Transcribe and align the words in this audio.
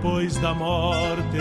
Depois 0.00 0.34
da 0.38 0.54
morte 0.54 1.36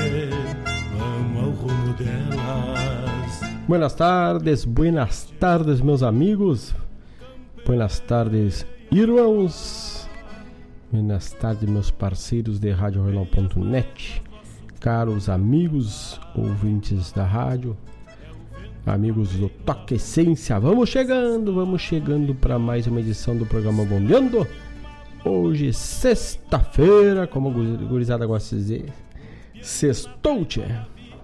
vamos 0.97 1.43
ao 1.43 1.49
rumo 1.51 1.93
delas? 1.93 3.39
Buenas 3.65 3.93
tardes, 3.93 4.65
buenas 4.65 5.33
tardes, 5.39 5.79
meus 5.79 6.03
amigos. 6.03 6.75
Buenas 7.65 8.01
tardes, 8.01 8.65
irmãos. 8.91 10.09
Buenas 10.91 11.31
tardes, 11.31 11.69
meus 11.69 11.89
parceiros 11.89 12.59
de 12.59 12.71
RádioRelão.net. 12.71 14.21
Caros 14.81 15.29
amigos, 15.29 16.19
ouvintes 16.35 17.13
da 17.13 17.23
rádio, 17.23 17.77
amigos 18.85 19.35
do 19.35 19.47
Toque 19.47 19.95
Essência, 19.95 20.59
vamos 20.59 20.89
chegando, 20.89 21.53
vamos 21.53 21.81
chegando 21.81 22.35
para 22.35 22.59
mais 22.59 22.87
uma 22.87 22.99
edição 22.99 23.37
do 23.37 23.45
programa 23.45 23.85
Bombeando 23.85 24.45
Hoje, 25.25 25.73
sexta-feira, 25.73 27.27
como 27.27 27.49
o 27.49 27.87
gurizada 27.87 28.25
gosta 28.25 28.55
de 28.55 28.61
dizer, 28.61 28.85
sextou, 29.61 30.45
-te. 30.45 30.63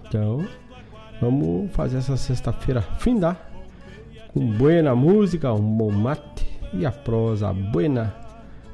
Então, 0.06 0.46
Vamos 1.20 1.72
fazer 1.72 1.98
essa 1.98 2.16
sexta-feira 2.16 2.82
findar 2.98 3.50
com 4.32 4.46
buena 4.46 4.94
música, 4.94 5.52
um 5.52 5.76
bom 5.76 5.90
mate 5.90 6.46
e 6.74 6.84
a 6.84 6.92
prosa 6.92 7.52
buena 7.52 8.14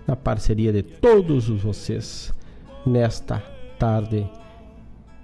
na 0.06 0.16
parceria 0.16 0.72
de 0.72 0.82
todos 0.82 1.48
vocês 1.48 2.32
nesta 2.84 3.40
tarde 3.78 4.28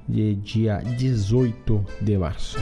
de 0.09 0.37
dia 0.37 0.79
18 0.97 1.85
de 2.01 2.17
março. 2.17 2.57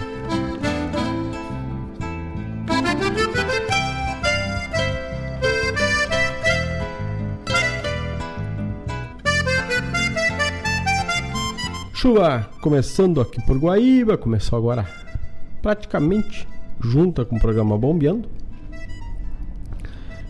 Chuva 11.97 12.51
começando 12.61 13.23
aqui 13.23 13.41
por 13.47 13.57
Guaíba, 13.57 14.19
começou 14.19 14.59
agora 14.59 14.87
praticamente 15.63 16.47
junta 16.79 17.25
com 17.25 17.37
o 17.37 17.41
programa 17.41 17.79
Bombeando. 17.79 18.29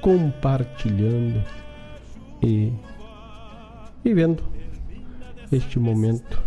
compartilhando 0.00 1.42
e 2.40 2.72
vivendo 4.04 4.44
este 5.50 5.80
momento 5.80 6.40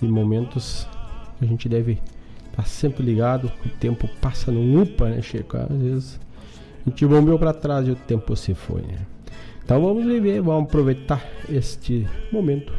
e 0.00 0.06
momentos 0.06 0.86
que 1.38 1.44
a 1.44 1.48
gente 1.48 1.68
deve 1.68 2.00
estar 2.52 2.66
sempre 2.66 3.02
ligado. 3.04 3.50
O 3.64 3.68
tempo 3.68 4.08
passa 4.20 4.52
no 4.52 4.82
UPA, 4.82 5.08
né, 5.08 5.20
Chico? 5.20 5.56
Às 5.56 5.68
vezes 5.68 6.20
a 6.86 6.90
gente 6.90 7.06
bombeou 7.06 7.38
para 7.38 7.52
trás 7.52 7.88
e 7.88 7.90
o 7.90 7.96
tempo 7.96 8.36
se 8.36 8.54
foi, 8.54 8.82
né? 8.82 8.98
Então 9.64 9.80
vamos 9.80 10.04
viver, 10.04 10.40
vamos 10.40 10.64
aproveitar 10.64 11.24
este 11.48 12.06
momento 12.32 12.72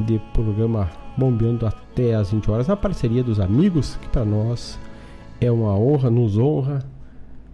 de 0.00 0.18
programa 0.32 0.90
bombeando 1.16 1.66
até 1.66 2.14
as 2.14 2.30
20 2.30 2.50
horas 2.50 2.68
na 2.68 2.76
parceria 2.76 3.22
dos 3.22 3.40
amigos, 3.40 3.96
que 3.96 4.08
para 4.08 4.24
nós 4.24 4.78
é 5.40 5.50
uma 5.50 5.76
honra, 5.76 6.10
nos 6.10 6.36
honra 6.36 6.84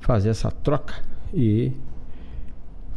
fazer 0.01 0.31
essa 0.31 0.51
troca 0.51 0.95
e 1.33 1.73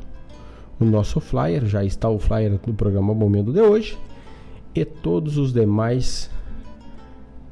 o 0.80 0.84
nosso 0.84 1.20
flyer, 1.20 1.64
já 1.66 1.84
está 1.84 2.08
o 2.08 2.18
flyer 2.18 2.58
do 2.58 2.74
programa 2.74 3.14
Momento 3.14 3.52
de 3.52 3.60
hoje. 3.60 3.96
E 4.74 4.84
todos 4.84 5.38
os 5.38 5.52
demais 5.52 6.28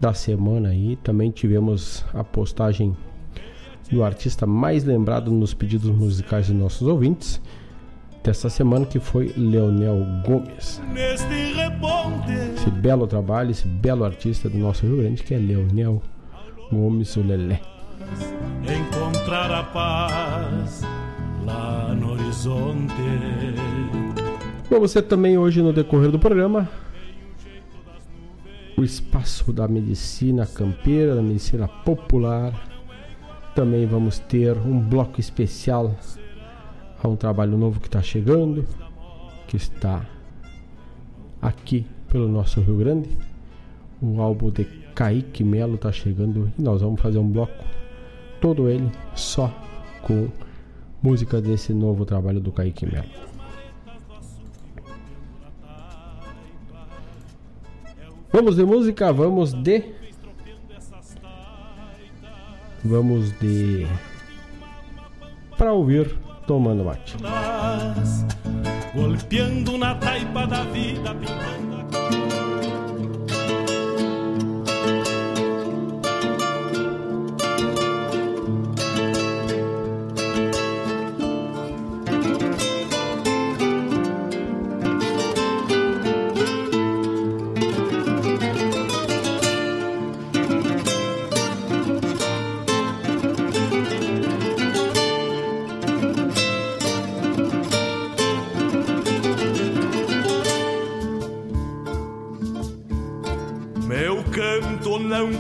da 0.01 0.13
semana 0.13 0.71
aí. 0.71 0.97
Também 0.97 1.31
tivemos 1.31 2.05
a 2.13 2.25
postagem 2.25 2.97
do 3.91 4.03
artista 4.03 4.47
mais 4.47 4.85
lembrado 4.85 5.31
nos 5.31 5.55
pedidos 5.55 5.91
musicais 5.91 6.49
dos 6.49 6.57
nossos 6.57 6.87
ouvintes 6.87 7.41
dessa 8.23 8.51
semana, 8.51 8.85
que 8.85 8.99
foi 8.99 9.33
Leonel 9.37 10.05
Gomes. 10.27 10.83
Esse 12.57 12.71
belo 12.71 13.07
trabalho, 13.07 13.53
esse 13.53 13.67
belo 13.67 14.05
artista 14.05 14.49
do 14.49 14.59
nosso 14.59 14.85
Rio 14.85 14.97
Grande, 14.97 15.23
que 15.23 15.33
é 15.33 15.39
Leonel 15.39 16.03
Gomes, 16.73 17.17
o 17.17 17.23
Lelé. 17.23 17.61
Encontrar 18.63 19.51
a 19.51 19.63
paz 19.63 20.83
lá 21.45 21.95
no 21.95 22.13
horizonte. 22.13 22.95
Bom, 24.69 24.81
você 24.81 25.01
também 25.01 25.39
hoje 25.39 25.63
no 25.63 25.73
decorrer 25.73 26.11
do 26.11 26.19
programa 26.19 26.69
o 28.77 28.85
espaço 28.85 29.53
da 29.53 29.67
medicina 29.67 30.45
campeira, 30.47 31.15
da 31.15 31.23
medicina 31.23 31.67
popular. 31.67 32.53
Também 33.57 33.87
vamos 33.87 34.19
ter 34.19 34.55
um 34.59 34.79
bloco 34.79 35.19
especial 35.19 35.97
a 37.03 37.09
um 37.09 37.17
trabalho 37.17 37.57
novo 37.57 37.81
que 37.81 37.89
está 37.89 38.03
chegando, 38.03 38.67
que 39.49 39.57
está 39.57 40.05
aqui 41.41 41.87
pelo 42.11 42.29
nosso 42.29 42.61
Rio 42.61 42.77
Grande. 42.77 43.09
O 44.03 44.21
álbum 44.21 44.51
de 44.51 44.67
Kaique 44.95 45.43
Melo 45.43 45.77
está 45.77 45.91
chegando 45.91 46.53
e 46.59 46.63
nós 46.63 46.83
vamos 46.83 47.01
fazer 47.01 47.19
um 47.19 47.27
bloco 47.27 47.65
todo 48.43 48.69
ele 48.69 48.93
só 49.15 49.51
com 50.03 50.29
música 51.03 51.41
desse 51.41 51.73
novo 51.73 52.05
trabalho 52.05 52.41
do 52.41 52.53
Kaique 52.53 52.85
Melo. 52.85 53.09
Vamos 58.31 58.57
de 58.57 58.67
música, 58.67 59.11
vamos 59.15 59.55
de 59.55 59.83
vamos 62.87 63.39
de 63.41 63.87
para 65.57 65.73
ouvir 65.73 66.17
tomando 66.47 66.85
mate. 66.85 67.17
Golpeando 68.95 69.77
na 69.77 69.95
taipa 69.97 70.47
da 70.47 70.65
vida, 70.65 71.15
pintando 71.15 72.26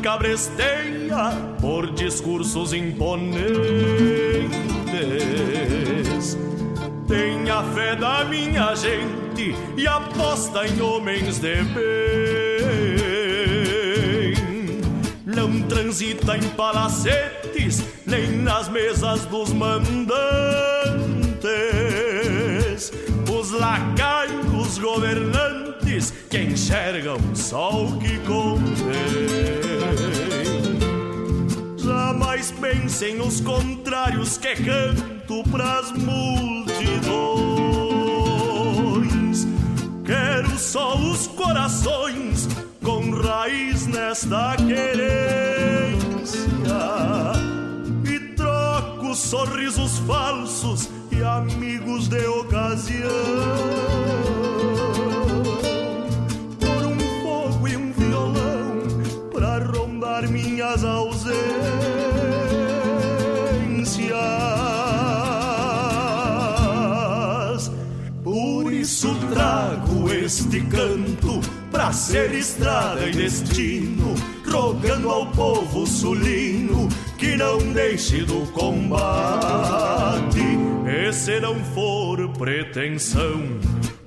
cabresteia 0.03 1.31
por 1.61 1.93
discursos 1.93 2.73
imponentes. 2.73 3.49
Tenha 7.09 7.63
fé 7.75 7.97
da 7.97 8.25
minha 8.25 8.75
gente 8.75 9.55
e 9.77 9.87
aposta 9.87 10.67
em 10.67 10.81
homens 10.81 11.39
de 11.39 11.63
bem. 11.63 11.87
Não 15.25 15.63
transita 15.63 16.37
em 16.37 16.43
palacetes, 16.51 17.85
nem 18.07 18.33
nas 18.39 18.69
mesas 18.69 19.27
dos 19.27 19.53
mandantes. 19.53 20.17
Os 24.77 24.83
governantes 24.83 26.13
que 26.29 26.37
enxergam 26.37 27.17
só 27.35 27.87
o 27.87 27.99
que 27.99 28.19
convém. 28.27 28.77
Jamais 31.79 32.53
pensem 32.53 33.19
os 33.23 33.41
contrários 33.41 34.37
que 34.37 34.55
canto 34.57 35.43
pras 35.51 35.93
multidões. 35.93 36.77
Quero 40.05 40.59
só 40.59 40.95
os 40.99 41.27
corações 41.29 42.47
com 42.85 43.13
raiz 43.13 43.87
nesta 43.87 44.57
querência 44.57 46.51
e 48.05 48.19
troco 48.35 49.15
sorrisos 49.15 50.01
falsos 50.01 50.91
e 51.11 51.23
amigos 51.23 52.09
de 52.09 52.27
ocasião 52.27 53.97
para 59.97 60.21
rondar 60.21 60.29
minhas 60.29 60.85
ausências. 60.85 61.37
Por 68.23 68.73
isso 68.73 69.15
trago 69.33 70.13
este 70.13 70.61
canto 70.63 71.41
pra 71.71 71.93
ser 71.93 72.33
estrada 72.33 73.07
e 73.07 73.13
destino, 73.13 74.15
rogando 74.51 75.11
ao 75.11 75.27
povo 75.27 75.87
sulino 75.87 76.89
que 77.19 77.37
não 77.37 77.59
deixe 77.73 78.23
do 78.25 78.47
combate. 78.53 80.41
E 80.87 81.13
se 81.13 81.41
não 81.41 81.57
for 81.75 82.29
pretensão, 82.31 83.43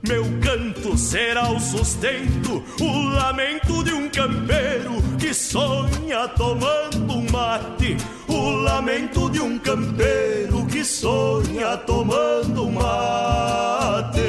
meu 0.08 0.24
canto 0.42 0.98
será 0.98 1.52
o 1.52 1.60
sustento, 1.60 2.64
o 2.80 3.04
lamento 3.10 3.84
de 3.84 3.94
um 3.94 4.10
campeiro 4.10 5.09
que 5.20 5.34
sonha 5.34 6.28
tomando 6.30 7.14
um 7.14 7.26
mate. 7.32 7.98
O 8.28 8.52
lamento 8.52 9.30
de 9.30 9.42
um 9.42 9.60
campeiro 9.60 10.66
que 10.66 10.84
sonha 10.84 11.78
tomando 11.78 12.66
um 12.66 12.72
mate. 12.72 14.20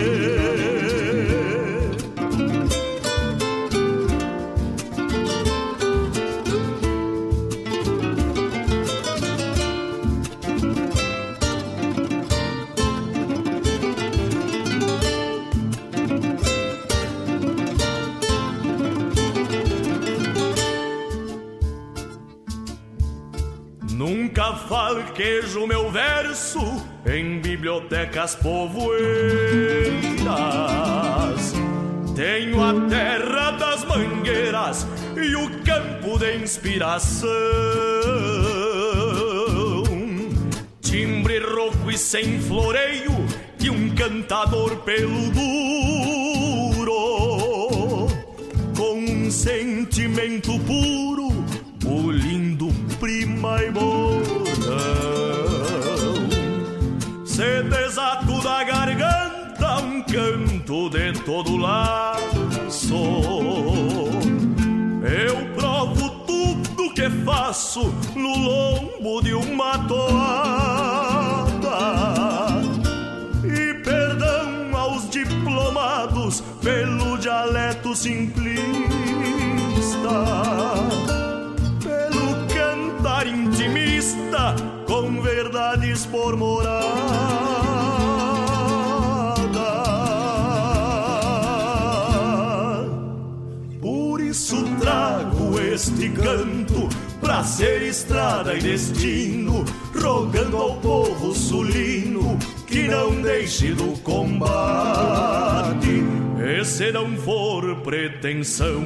Nunca 24.31 24.55
falquejo 24.55 25.67
meu 25.67 25.91
verso 25.91 26.61
em 27.05 27.41
bibliotecas 27.41 28.37
povoeiras. 28.37 29.03
Tenho 32.15 32.63
a 32.63 32.73
terra 32.89 33.51
das 33.51 33.85
mangueiras 33.85 34.87
e 35.17 35.35
o 35.35 35.51
campo 35.65 36.17
de 36.17 36.37
inspiração. 36.37 37.29
Timbre 40.81 41.41
rouco 41.41 41.91
e 41.91 41.99
sem 41.99 42.41
floreio 42.41 43.27
de 43.59 43.69
um 43.69 43.93
cantador 43.97 44.77
pelo 44.77 45.29
duro, 45.31 46.87
com 48.77 48.97
um 48.97 49.29
sentimento 49.29 50.57
puro, 50.61 51.31
o 51.85 52.13
lindo 52.13 52.69
prima 53.01 53.61
e 53.65 53.71
bordão. 53.71 54.10
Canto 60.11 60.91
de 60.91 61.13
todo 61.25 61.57
laço. 61.57 62.21
Eu 65.03 65.37
provo 65.55 66.11
tudo 66.27 66.93
que 66.95 67.09
faço 67.25 67.95
no 68.17 68.37
lombo 68.37 69.23
de 69.23 69.35
uma 69.35 69.79
toada. 69.87 70.11
E 73.45 73.75
perdão 73.85 74.77
aos 74.77 75.09
diplomados 75.09 76.43
pelo 76.63 77.17
dialeto 77.19 77.95
simplista 77.95 78.81
pelo 81.83 82.47
cantar 82.49 83.27
intimista 83.27 84.57
com 84.87 85.23
verdades 85.23 86.05
por 86.07 86.37
morada. 86.37 87.50
Trago 95.81 95.81
este 95.81 96.11
canto 96.11 96.89
pra 97.21 97.43
ser 97.43 97.83
estrada 97.83 98.55
e 98.55 98.61
destino, 98.61 99.65
rogando 99.95 100.57
ao 100.57 100.77
povo 100.77 101.35
sulino 101.35 102.39
que 102.67 102.89
não 102.89 103.21
deixe 103.23 103.73
do 103.73 103.99
combate. 104.03 106.05
E 106.39 106.65
se 106.65 106.93
não 106.93 107.17
for 107.17 107.77
pretensão, 107.77 108.85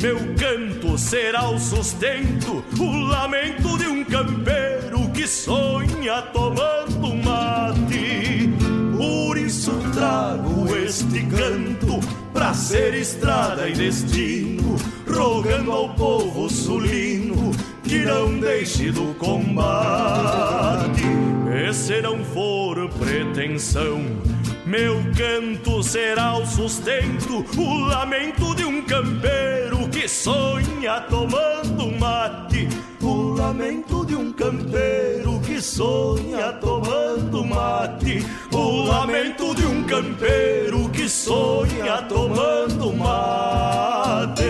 meu 0.00 0.16
canto 0.34 0.98
será 0.98 1.48
o 1.48 1.58
sustento, 1.58 2.64
o 2.78 2.90
lamento 3.06 3.78
de 3.78 3.86
um 3.86 4.04
campeiro 4.04 5.08
que 5.14 5.26
sonha 5.26 6.22
tomando 6.32 7.14
mate. 7.24 8.50
Por 8.96 9.38
isso 9.38 9.72
trago 9.92 10.76
este 10.76 11.24
canto 11.26 12.17
pra 12.38 12.54
ser 12.54 12.94
estrada 12.94 13.68
e 13.68 13.72
destino, 13.72 14.76
rogando 15.12 15.72
ao 15.72 15.88
povo 15.94 16.48
sulino 16.48 17.50
que 17.82 18.04
não 18.04 18.38
deixe 18.38 18.92
do 18.92 19.12
combate. 19.14 21.02
E 21.52 21.74
se 21.74 22.00
não 22.00 22.24
for 22.26 22.88
pretensão, 22.90 24.00
meu 24.68 25.02
canto 25.16 25.82
será 25.82 26.36
o 26.36 26.44
sustento, 26.44 27.42
o 27.56 27.78
lamento 27.86 28.54
de 28.54 28.66
um 28.66 28.82
campeiro 28.82 29.88
que 29.88 30.06
sonha 30.06 31.00
tomando 31.08 31.90
mate. 31.98 32.68
O 33.00 33.32
lamento 33.32 34.04
de 34.04 34.14
um 34.14 34.30
campeiro 34.30 35.40
que 35.40 35.62
sonha 35.62 36.52
tomando 36.52 37.42
mate. 37.46 38.22
O 38.52 38.82
lamento 38.82 39.54
de 39.54 39.64
um 39.64 39.84
campeiro 39.84 40.90
que 40.90 41.08
sonha 41.08 42.02
tomando 42.02 42.92
mate. 42.92 44.44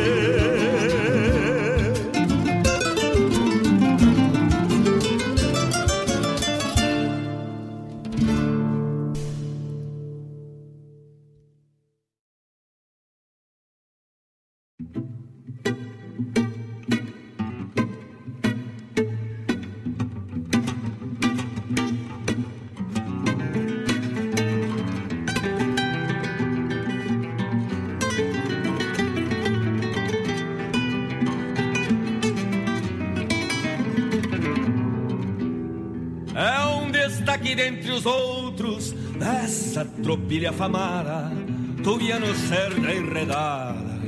Dentre 37.58 37.90
os 37.90 38.06
outros 38.06 38.92
dessa 39.18 39.84
tropilha 39.84 40.52
famara, 40.52 41.28
tuiano 41.82 42.32
cerda 42.32 42.94
enredada, 42.94 43.98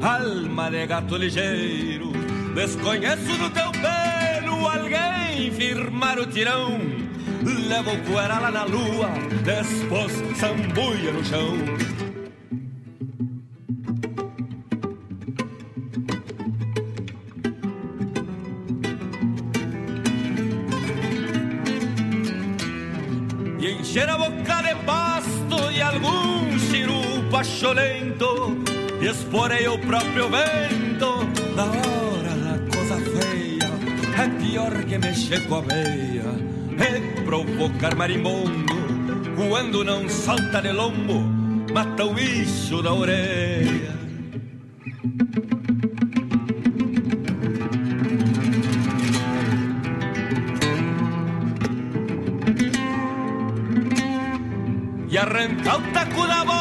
alma 0.00 0.70
de 0.70 0.86
gato 0.86 1.14
ligeiro. 1.18 2.12
Desconheço 2.54 3.36
no 3.36 3.50
teu 3.50 3.70
pelo 3.72 4.66
alguém 4.66 5.52
firmar 5.52 6.18
o 6.18 6.24
tirão. 6.24 6.80
Leva 7.68 7.92
o 7.92 7.98
cuera 8.04 8.38
lá 8.38 8.50
na 8.50 8.64
lua, 8.64 9.10
depois 9.44 10.12
sambuia 10.38 11.12
no 11.12 11.22
chão. 11.22 12.13
E 29.00 29.06
exporei 29.06 29.68
o 29.68 29.78
próprio 29.78 30.28
vento 30.30 31.24
na 31.54 31.64
hora 31.64 32.34
da 32.42 32.58
coisa 32.74 32.96
feia 32.96 33.70
é 34.16 34.28
pior 34.40 34.72
que 34.84 34.96
mexer 34.96 35.46
com 35.46 35.56
a 35.56 35.60
veia 35.60 36.24
é 36.78 37.22
provocar 37.22 37.94
marimbondo. 37.94 38.74
Quando 39.36 39.84
não 39.84 40.08
salta 40.08 40.60
de 40.62 40.72
lombo, 40.72 41.20
mata 41.72 42.04
o 42.04 42.14
bicho 42.14 42.82
da 42.82 42.92
orelha. 42.92 43.94
E 55.08 55.18
arranca 55.18 55.76
o 55.76 55.82
taco 55.92 56.26
da 56.26 56.53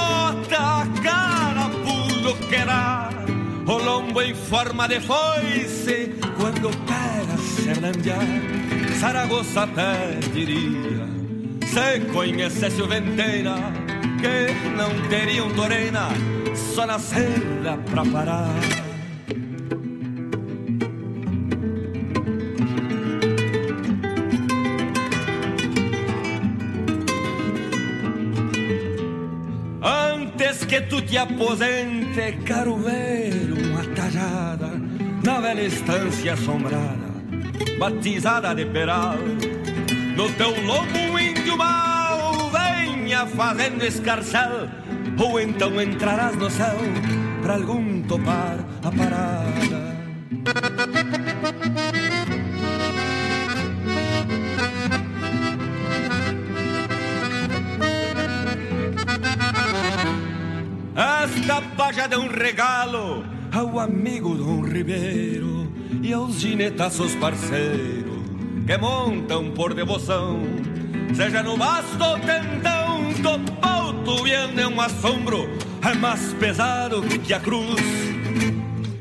Em 4.25 4.33
forma 4.33 4.87
de 4.87 5.01
foice, 5.01 6.15
quando 6.37 6.69
pega 6.85 7.37
Fernandia, 7.61 8.15
Saragossa 8.97 9.63
até 9.63 10.17
diria. 10.33 11.05
Se 11.67 11.99
conhecesse 12.13 12.81
o 12.81 12.87
Venteira, 12.87 13.55
que 14.21 14.69
não 14.77 15.09
teria 15.09 15.43
um 15.43 15.53
Torena, 15.53 16.07
só 16.55 16.85
na 16.85 16.99
serra 16.99 17.77
pra 17.89 18.05
parar. 18.05 18.55
Antes 29.81 30.63
que 30.63 30.79
tu 30.79 31.01
te 31.01 31.17
aposente, 31.17 32.03
uma 32.67 32.83
tajada 32.85 33.62
na 35.33 35.39
velha 35.39 35.63
estância 35.63 36.33
assombrada, 36.33 37.09
batizada 37.79 38.53
de 38.53 38.65
peral. 38.65 39.17
No 40.15 40.31
teu 40.33 40.51
lobo 40.63 40.95
um 40.95 41.17
índio 41.17 41.57
mal 41.57 42.51
venha 42.51 43.25
fazendo 43.25 43.83
escarcel, 43.83 44.69
ou 45.17 45.39
então 45.39 45.81
entrarás 45.81 46.35
no 46.35 46.51
céu 46.51 46.77
pra 47.41 47.55
algum 47.55 48.03
topar 48.03 48.59
a 48.83 48.91
parada. 48.91 49.93
Esta 61.23 61.61
paja 61.75 62.07
de 62.07 62.17
um 62.17 62.27
regalo 62.27 63.32
ao 63.63 63.79
amigo 63.79 64.35
Dom 64.35 64.61
Ribeiro 64.61 65.71
e 66.01 66.11
aos 66.11 66.35
ginetaços 66.35 67.15
parceiros 67.15 68.21
que 68.67 68.77
montam 68.77 69.51
por 69.51 69.73
devoção. 69.73 70.41
Seja 71.15 71.41
no 71.41 71.55
basto 71.55 72.03
ou 72.03 72.19
tentão, 72.19 73.13
topou 73.21 73.93
tubiando 74.03 74.59
é 74.59 74.67
um 74.67 74.81
assombro, 74.81 75.49
é 75.81 75.93
mais 75.93 76.33
pesado 76.33 77.01
que 77.01 77.33
a 77.33 77.39
cruz 77.39 77.81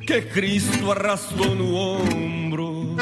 que 0.06 0.22
Cristo 0.22 0.92
arrastou 0.92 1.54
no 1.56 1.74
ombro. 1.74 2.96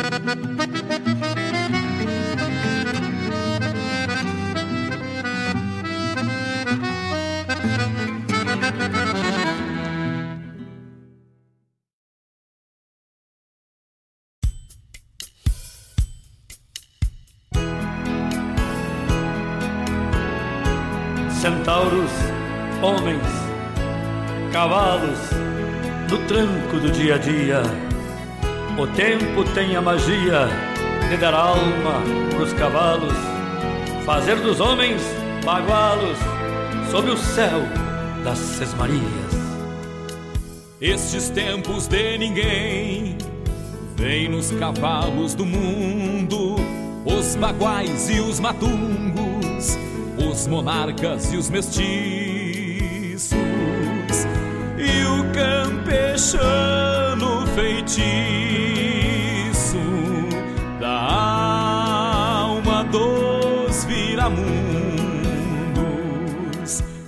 Do 26.81 26.91
dia 26.91 27.15
a 27.15 27.19
dia. 27.19 27.63
O 28.79 28.87
tempo 28.87 29.45
tem 29.55 29.77
a 29.77 29.83
magia 29.83 30.49
de 31.09 31.17
dar 31.17 31.35
alma 31.35 32.03
pros 32.35 32.53
cavalos, 32.53 33.15
fazer 34.05 34.37
dos 34.37 34.61
homens 34.61 35.03
bagualos 35.45 36.19
sob 36.91 37.11
o 37.11 37.17
céu 37.17 37.61
das 38.25 38.39
sesmarias. 38.39 39.01
Estes 40.81 41.29
tempos 41.31 41.87
de 41.87 42.17
ninguém, 42.19 43.17
vem 43.97 44.29
nos 44.29 44.51
cavalos 44.53 45.35
do 45.35 45.45
mundo, 45.45 46.57
os 47.05 47.37
baguais 47.37 48.09
e 48.09 48.21
os 48.21 48.41
matungos 48.41 49.11
os 50.29 50.47
monarcas 50.47 51.33
e 51.33 51.37
os 51.37 51.51
mestiços, 51.51 52.40
campechano 55.91 57.45
feitiço 57.55 58.07
da 60.79 60.97
alma 62.43 62.85
dos 62.85 63.85
viramundos. 63.85 64.45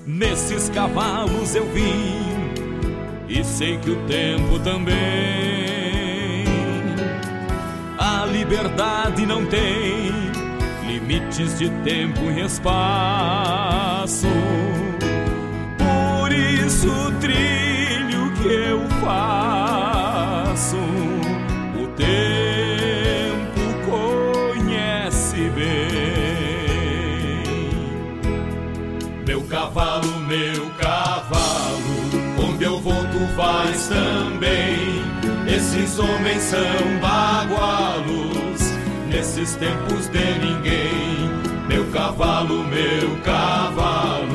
Nesses 0.05 0.68
cavalos 0.71 1.55
eu 1.55 1.64
vim, 1.73 2.25
e 3.29 3.45
sei 3.45 3.79
que 3.79 3.90
o 3.90 3.97
tempo 4.07 4.59
também. 4.64 4.97
A 7.99 8.27
liberdade 8.27 9.25
não 9.25 9.47
tem 9.47 10.11
limites 10.87 11.57
de 11.57 11.71
tempo 11.85 12.23
e 12.23 12.40
espaço. 12.40 14.27
Por 15.79 16.33
isso 16.33 16.88
eu 16.88 17.12
faço, 19.05 20.77
o 20.77 21.87
tempo 21.97 23.61
conhece 23.91 25.51
bem. 25.51 25.73
Meu 29.27 29.43
cavalo, 29.43 30.21
meu 30.21 30.71
cavalo, 30.79 31.83
onde 32.38 32.65
eu 32.65 32.81
vou 32.81 32.95
tu 32.95 33.27
vais 33.37 33.88
também. 33.88 35.03
Esses 35.47 35.99
homens 35.99 36.43
são 36.43 36.61
bagualos 37.01 38.73
nesses 39.11 39.57
tempos 39.57 40.09
de 40.09 40.38
ninguém. 40.38 41.31
Meu 41.69 41.85
cavalo, 41.87 42.65
meu 42.65 43.17
cavalo, 43.25 44.29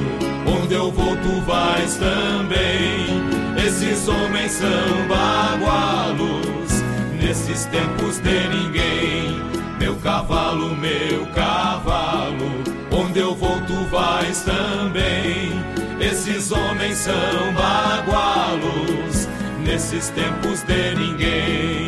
onde 0.46 0.74
eu 0.74 0.92
vou 0.92 1.16
tu 1.18 1.42
vais 1.42 1.96
também. 1.96 3.27
Esses 3.68 4.08
homens 4.08 4.54
são 4.54 5.08
bagualos, 5.10 6.82
nesses 7.22 7.66
tempos 7.66 8.18
de 8.20 8.48
ninguém. 8.48 9.42
Meu 9.78 9.94
cavalo, 9.98 10.74
meu 10.74 11.26
cavalo, 11.36 12.64
onde 12.90 13.20
eu 13.20 13.36
vou 13.36 13.60
tu 13.68 13.74
vais 13.92 14.42
também. 14.44 15.52
Esses 16.00 16.50
homens 16.54 16.96
são 16.96 17.14
bagualos, 17.54 19.28
nesses 19.66 20.12
tempos 20.12 20.64
de 20.64 20.96
ninguém. 20.96 21.87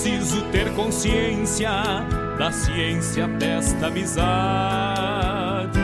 Preciso 0.00 0.40
ter 0.50 0.72
consciência 0.72 1.70
da 2.38 2.50
ciência 2.50 3.28
desta 3.28 3.88
amizade. 3.88 5.78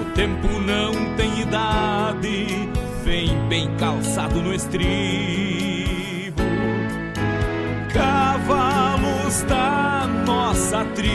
O 0.00 0.04
tempo 0.14 0.46
não 0.60 0.92
tem 1.16 1.40
idade, 1.40 2.70
vem 3.02 3.36
bem 3.48 3.74
calçado 3.76 4.40
no 4.40 4.54
estribo. 4.54 4.86
Cavalos 7.92 9.42
da 9.48 10.06
nossa 10.24 10.84
tribo, 10.94 11.08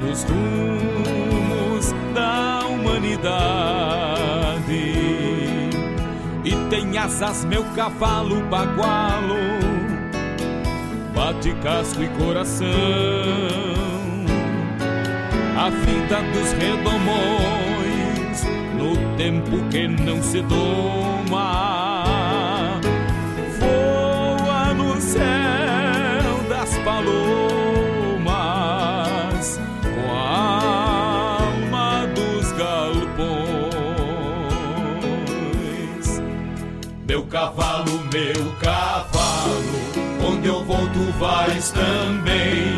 nos 0.00 0.24
rumos 0.24 1.94
da 2.14 2.66
humanidade. 2.66 4.17
Asas 6.98 7.44
meu 7.44 7.62
cavalo 7.76 8.42
bagualo 8.50 9.36
Bate 11.14 11.52
casco 11.62 12.02
e 12.02 12.08
coração. 12.08 12.68
A 15.56 15.70
vida 15.70 16.22
dos 16.32 16.52
redomões 16.52 18.44
No 18.74 19.16
tempo 19.16 19.68
que 19.70 19.86
não 19.86 20.22
se 20.22 20.42
doma 20.42 21.67
meu 38.12 38.52
cavalo. 38.60 39.08
Onde 40.26 40.48
eu 40.48 40.64
vou, 40.64 40.88
tu 40.88 41.12
vais 41.18 41.70
também. 41.70 42.76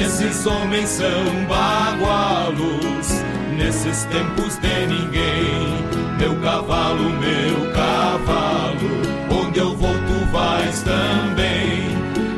Esses 0.00 0.46
homens 0.46 0.88
são 0.88 1.24
bagualos, 1.48 3.22
nesses 3.56 4.04
tempos 4.04 4.58
de 4.58 4.86
ninguém. 4.86 5.84
Meu 6.18 6.36
cavalo, 6.40 7.10
meu 7.10 7.72
cavalo, 7.72 8.90
onde 9.30 9.58
eu 9.58 9.76
vou, 9.76 9.94
tu 9.94 10.32
vais 10.32 10.82
também. 10.82 11.84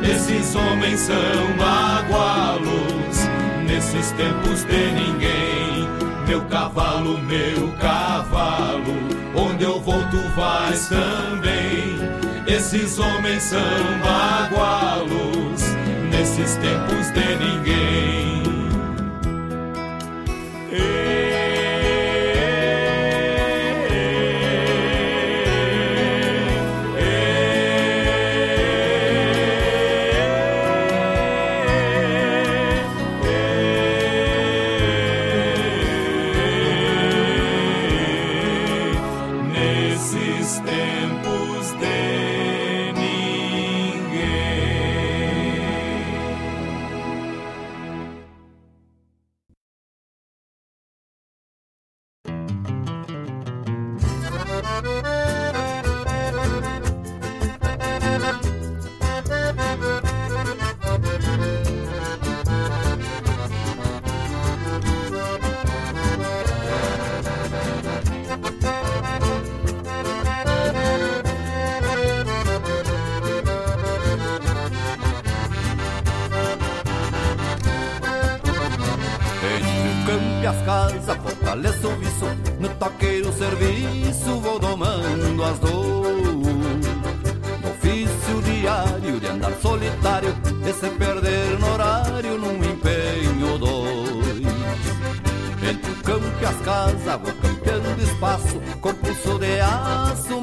Esses 0.03 0.55
homens 0.55 0.99
são 1.01 1.15
bagualos, 1.57 3.27
nesses 3.65 4.11
tempos 4.11 4.63
de 4.63 4.91
ninguém. 4.91 5.87
Meu 6.27 6.41
cavalo, 6.45 7.17
meu 7.19 7.71
cavalo, 7.79 8.93
onde 9.35 9.63
eu 9.63 9.79
vou, 9.79 10.03
tu 10.09 10.17
vais 10.35 10.87
também. 10.89 12.26
Esses 12.47 12.97
homens 12.97 13.43
são 13.43 13.59
bagualos, 14.01 15.61
nesses 16.09 16.55
tempos 16.55 17.11
de 17.11 17.35
ninguém. 17.35 18.16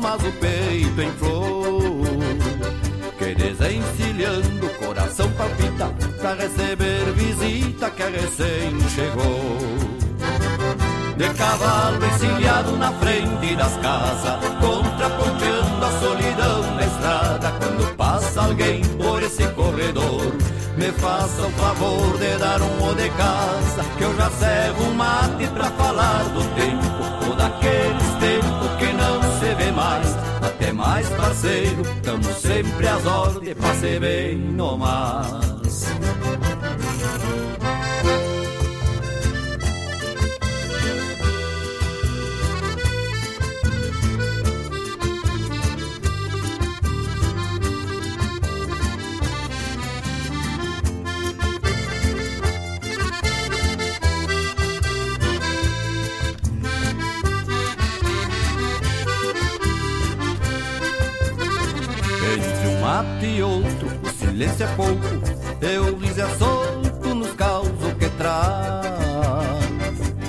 Mas 0.05 0.23
o 0.23 0.33
peito 0.33 1.01
em 1.01 1.11
flor. 1.13 2.05
Que 3.19 3.35
desencilhando 3.35 4.67
o 4.67 4.75
coração 4.75 5.31
palpita 5.31 5.87
Pra 6.21 6.35
receber 6.35 7.11
visita 7.15 7.91
que 7.91 8.03
recém 8.03 8.79
chegou. 8.91 9.57
De 11.17 11.29
cavalo 11.31 12.05
encilhado 12.05 12.77
na 12.77 12.93
frente 12.95 13.55
das 13.55 13.77
casas 13.77 14.37
Contraponteando 14.61 15.85
a 15.85 16.01
solidão 16.01 16.75
na 16.75 16.83
estrada 16.85 17.53
Quando 17.53 17.97
passa 17.97 18.43
alguém 18.43 18.83
por 18.99 19.23
esse 19.23 19.47
corredor 19.49 20.35
Me 20.77 20.91
faça 20.99 21.47
o 21.47 21.51
favor 21.51 22.19
de 22.19 22.37
dar 22.37 22.61
um 22.61 22.91
o 22.91 22.95
de 22.97 23.09
casa 23.11 23.85
Que 23.97 24.03
eu 24.03 24.17
já 24.17 24.29
servo 24.31 24.85
um 24.85 24.95
mate 24.95 25.47
pra 25.55 25.71
falar 25.71 26.25
do 26.25 26.43
tempo 26.57 27.29
Ou 27.29 27.37
daqueles 27.37 28.15
tempos 28.19 28.77
que 28.81 28.93
não 28.93 29.04
Mais 30.75 31.09
parceiro, 31.11 31.83
tamo 32.03 32.25
sempre 32.35 32.89
às 32.89 33.07
ordens 33.07 33.55
Pra 33.55 33.75
ser 33.75 34.01
bem 34.01 34.37
no 34.37 34.77
mais 34.77 35.44
silêncio 64.45 64.65
é 64.65 64.69
pouco 64.75 65.07
E 65.61 65.79
o 65.79 65.97
riso 65.97 66.21
é 66.21 66.29
solto 66.37 67.15
nos 67.15 67.33
causos 67.33 67.93
que 67.99 68.09
traz. 68.11 68.85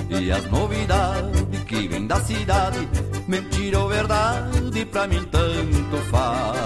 E 0.08 0.30
as 0.30 0.44
novidades 0.50 1.64
que 1.66 1.88
vêm 1.88 2.06
da 2.06 2.20
cidade 2.20 2.88
Mentira 3.28 3.80
ou 3.80 3.88
verdade, 3.88 4.84
pra 4.86 5.06
mim 5.06 5.22
tanto 5.30 5.96
faz. 6.10 6.56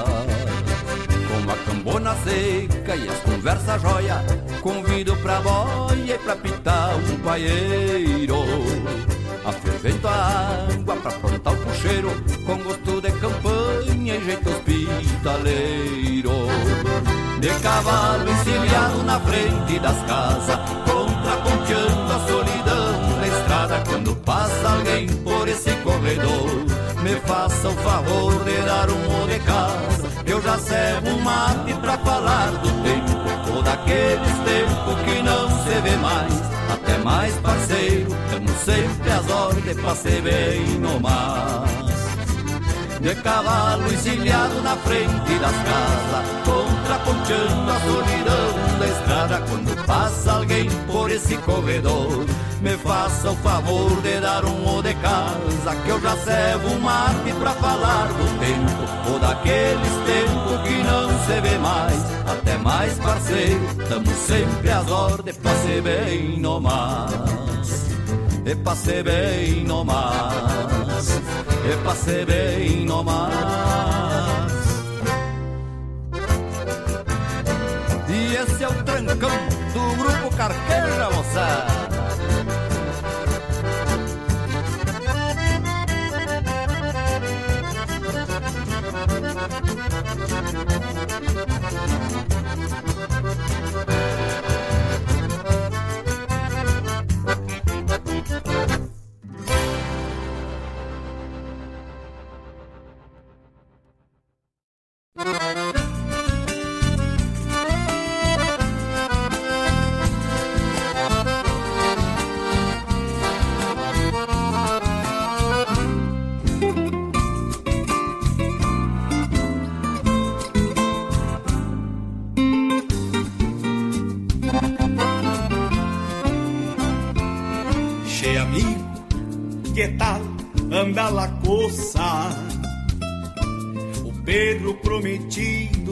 Com 1.27 1.51
a 1.51 1.57
cambona 1.65 2.15
seca 2.17 2.97
e 2.97 3.09
as 3.09 3.19
conversas 3.21 3.83
joia 3.83 4.23
Convido 4.61 5.17
pra 5.17 5.41
boia 5.41 6.15
e 6.15 6.19
pra 6.19 6.37
pitar 6.37 6.95
um 6.97 7.17
paieiro. 7.21 8.45
A 9.45 9.53
fervento 9.53 10.07
a 10.07 10.67
água 10.71 10.97
pra 10.97 11.13
plantar 11.13 11.53
o 11.53 11.57
puxeiro 11.57 12.11
Com 12.45 12.59
gosto 12.59 13.01
de 13.01 13.11
campanha 13.13 14.17
e 14.17 14.25
jeito 14.25 14.51
hospitaleiro 14.51 16.00
De 17.41 17.49
cavalo 17.61 18.31
encilhado 18.31 19.03
na 19.03 19.19
frente 19.21 19.79
das 19.79 19.97
casas 20.03 20.59
Contraponteando 20.85 22.13
a 22.13 22.27
solidão 22.29 23.17
na 23.19 23.27
estrada 23.27 23.83
Quando 23.89 24.15
passa 24.17 24.69
alguém 24.69 25.09
por 25.09 25.49
esse 25.49 25.71
corredor 25.77 26.65
Me 27.03 27.17
faça 27.27 27.69
o 27.69 27.73
favor 27.77 28.45
de 28.45 28.57
dar 28.63 28.91
um 28.91 29.27
de 29.27 29.39
casa 29.41 30.11
eu 30.27 30.41
já 30.41 30.57
servo 30.59 31.09
um 31.09 31.23
mate 31.23 31.75
pra 31.81 31.99
falar 31.99 32.51
do 32.53 32.69
tempo 32.85 33.57
Ou 33.57 33.63
daqueles 33.63 34.39
tempos 34.45 35.03
que 35.05 35.23
não 35.23 35.49
se 35.65 35.81
vê 35.81 35.97
mais 35.97 36.51
até 36.73 36.99
mais 36.99 37.35
parceiro, 37.37 38.11
tamo 38.31 38.49
sempre 38.65 39.11
às 39.11 39.29
ordens 39.29 39.77
pra 39.81 39.95
ser 39.97 40.23
bem 40.23 40.79
no 40.79 41.01
mas. 41.01 41.70
De 43.01 43.15
cavalo 43.23 43.91
encilhado 43.91 44.61
na 44.63 44.77
frente 44.77 45.39
das 45.39 45.57
casas, 45.57 46.27
contraponteando 46.45 47.71
a 47.71 47.81
solidão 47.81 48.79
da 48.79 48.87
estrada. 48.87 49.43
Quando 49.49 49.87
passa 49.87 50.33
alguém 50.33 50.69
por 50.87 51.11
esse 51.11 51.35
corredor, 51.39 52.27
me 52.61 52.77
faça 52.77 53.31
o 53.31 53.37
favor 53.37 54.03
de 54.03 54.21
dar 54.21 54.45
um 54.45 54.77
o 54.77 54.83
de 54.83 54.93
casa, 54.95 55.77
que 55.83 55.89
eu 55.89 56.01
já 56.01 56.15
servo 56.19 56.69
um 56.69 56.81
mate 56.81 57.33
pra 57.41 57.53
falar 57.53 58.09
do 58.09 58.39
tempo, 58.39 59.11
ou 59.11 59.19
daqueles 59.19 59.95
tempos 60.05 60.69
que 60.69 60.83
não 60.83 61.09
se 61.25 61.41
vê 61.41 61.59
mais. 61.59 62.05
Até 62.31 62.59
mais 62.59 62.93
parceiro, 62.99 63.61
tamo 63.89 64.15
sempre 64.27 64.71
às 64.71 64.91
ordens 64.91 65.39
pra 65.39 65.55
ser 65.57 65.81
bem 65.81 66.39
no 66.39 66.61
mas. 66.61 67.11
E 68.45 68.55
pra 68.57 68.77
ser 68.77 69.05
bem 69.05 69.65
no 69.65 69.85
mas. 69.85 71.30
E 71.63 71.77
pra 71.83 71.95
ser 71.95 72.27
bem 72.27 72.85
no 72.87 73.05
mas. 73.05 74.53
E 78.09 78.35
esse 78.35 78.65
é 78.65 78.69
o 78.69 78.83
trancão 78.83 79.31
do 79.73 79.97
grupo 79.97 80.37
Carqueja, 80.37 81.11
moçada. 81.11 81.80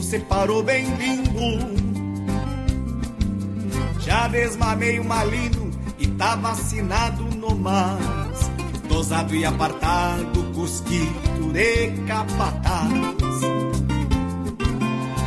Separou 0.08 0.62
bem 0.62 0.86
lindo. 0.94 1.76
Já 4.00 4.26
desmamei 4.26 4.98
o 4.98 5.04
malino 5.04 5.70
e 5.98 6.06
tá 6.06 6.34
vacinado 6.34 7.24
no 7.36 7.54
mais. 7.54 8.50
Dosado 8.88 9.36
e 9.36 9.44
apartado, 9.44 10.44
cusquito 10.54 11.52
de 11.52 11.88
capataz. 12.06 12.90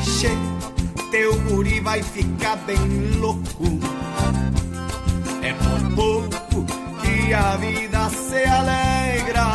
Che, 0.04 0.30
teu 1.12 1.40
guri 1.42 1.80
vai 1.80 2.02
ficar 2.02 2.56
bem 2.66 3.20
louco. 3.20 3.80
É 5.44 5.54
por 5.54 5.96
pouco 5.96 6.66
que 7.02 7.32
a 7.36 7.56
vida 7.58 8.10
se 8.10 8.44
alegra. 8.46 9.46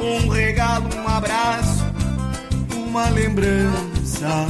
Um 0.00 0.28
regalo, 0.30 0.88
um 0.96 1.06
abraço, 1.06 1.77
uma 2.88 3.08
lembrança. 3.10 4.46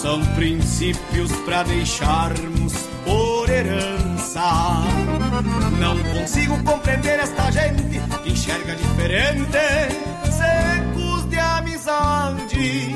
São 0.00 0.24
princípios 0.34 1.30
para 1.44 1.62
deixarmos 1.64 2.72
por 3.04 3.50
herança. 3.50 4.40
Não 5.78 5.98
consigo 6.14 6.62
compreender 6.64 7.20
esta 7.20 7.50
gente 7.50 8.00
que 8.22 8.32
enxerga 8.32 8.74
diferente, 8.74 9.50
secos 10.32 11.28
de 11.28 11.38
amizade. 11.38 12.94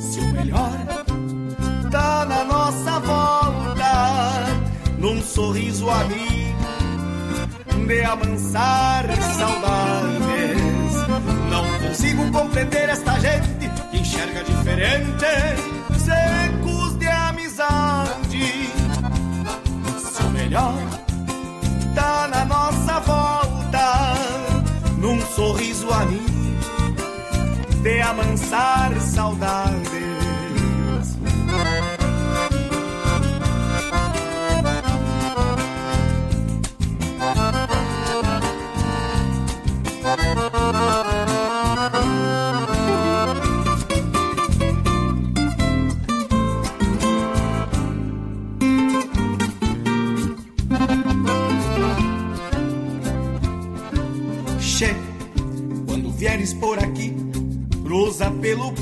Se 0.00 0.20
o 0.20 0.32
melhor 0.32 0.72
tá 1.90 2.24
na 2.24 2.44
nossa 2.44 3.00
volta, 3.00 4.46
num 4.98 5.20
sorriso 5.20 5.90
amigo 5.90 6.38
de 7.86 8.02
amansar 8.04 9.06
saudades. 9.38 10.18
Não 11.50 11.64
consigo 11.98 12.30
compreender 12.30 12.88
esta 12.90 13.18
gente 13.18 13.68
que 13.90 13.98
enxerga 13.98 14.44
diferente, 14.44 15.26
secos 15.98 16.96
de 16.96 17.08
amizade. 17.08 18.70
Se 19.98 20.22
o 20.22 20.30
melhor 20.30 20.78
tá 21.96 22.28
na 22.28 22.44
nossa 22.44 23.00
volta, 23.00 24.14
num 24.96 25.20
sorriso 25.34 25.92
amigo 25.92 26.22
de 27.82 28.00
amansar 28.00 28.94
saudades. 29.00 30.27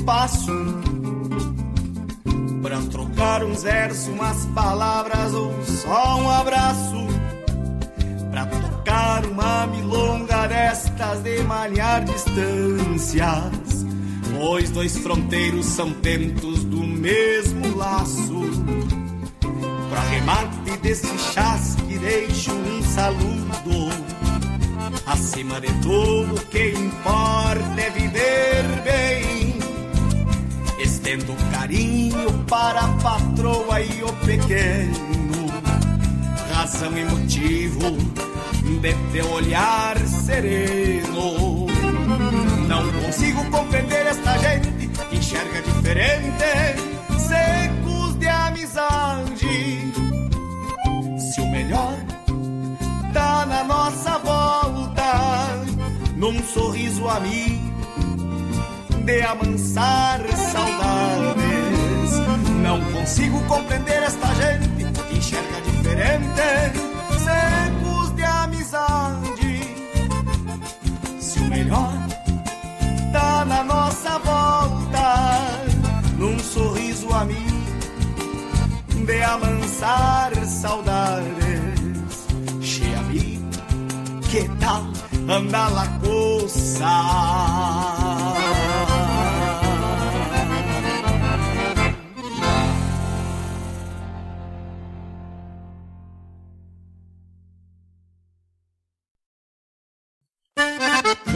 Pelo 0.07 0.15
passo 0.15 0.53
Pra 2.61 2.77
trocar 2.89 3.43
uns 3.43 3.63
versos, 3.63 4.07
umas 4.07 4.45
palavras 4.47 5.33
ou 5.33 5.53
só 5.63 6.17
um 6.17 6.29
abraço 6.29 7.07
Pra 8.31 8.45
tocar 8.45 9.25
uma 9.25 9.67
milonga 9.67 10.47
destas 10.47 11.21
de 11.23 11.43
malhar 11.43 12.03
distâncias 12.05 13.85
Pois 14.33 14.71
dois 14.71 14.97
fronteiros 14.97 15.65
são 15.65 15.91
tentos 15.93 16.63
do 16.63 16.83
mesmo 16.83 17.77
laço 17.77 18.41
Pra 19.89 20.01
remate 20.01 20.77
desse 20.81 21.17
chasque 21.33 21.97
deixo 21.97 22.51
um 22.51 22.83
saludo 22.83 24.07
Acima 25.05 25.61
de 25.61 25.71
tudo, 25.81 26.35
o 26.35 26.45
que 26.47 26.71
importa 26.71 27.81
é 27.81 27.89
viver 27.89 28.81
bem. 28.83 29.26
Estendo 31.07 31.37
carinho 31.53 32.43
para 32.49 32.81
a 32.81 32.87
patroa 32.95 33.79
e 33.79 34.03
o 34.03 34.11
pequeno. 34.25 35.47
Razão 36.53 36.97
e 36.97 37.05
motivo 37.05 37.79
de 38.81 38.93
teu 39.13 39.31
olhar 39.31 39.97
sereno. 39.99 41.65
Não 42.67 42.91
consigo 43.01 43.41
compreender 43.49 44.05
esta 44.05 44.37
gente 44.37 44.89
que 45.09 45.15
enxerga 45.15 45.61
diferente, 45.61 46.43
secos 47.17 48.19
de 48.19 48.27
amizade. 48.27 49.93
Se 51.31 51.39
o 51.39 51.49
melhor 51.49 51.95
tá 53.13 53.45
na 53.45 53.63
nossa 53.63 54.17
volta, 54.17 55.63
num 56.17 56.43
sorriso 56.43 57.07
amigo 57.07 57.56
de 59.07 59.21
amansar 59.21 60.19
saudades. 60.35 62.11
Não 62.61 62.83
consigo 62.91 63.41
compreender 63.45 64.03
esta 64.03 64.27
gente 64.35 64.83
que 65.07 65.17
enxerga 65.17 65.61
diferente, 65.61 66.41
secos 67.23 68.13
de 68.17 68.23
amizade. 68.23 69.75
Se 71.21 71.39
o 71.39 71.45
melhor 71.45 71.93
tá 73.13 73.45
na 73.45 73.63
nossa 73.63 74.19
volta, 74.19 75.39
num 76.17 76.37
sorriso 76.39 77.07
amigo 77.13 77.47
de 79.05 79.23
amansar 79.23 80.35
saudades. 80.45 82.27
Che 82.59 82.93
amigo, 82.93 83.47
que 84.29 84.49
tal 84.59 84.83
anda 85.29 85.69
la 85.69 85.87
coça? 86.03 86.97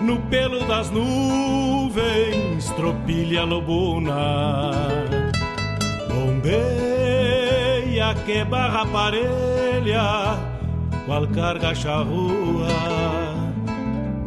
No 0.00 0.18
pelo 0.30 0.64
das 0.64 0.90
nuvens, 0.90 2.70
tropilha 2.76 3.44
lobuna. 3.44 4.70
Bombeia 6.08 7.34
que 8.24 8.44
barra 8.44 8.86
parelha, 8.86 10.38
qual 11.06 11.26
carga 11.28 11.74
charrua, 11.74 12.68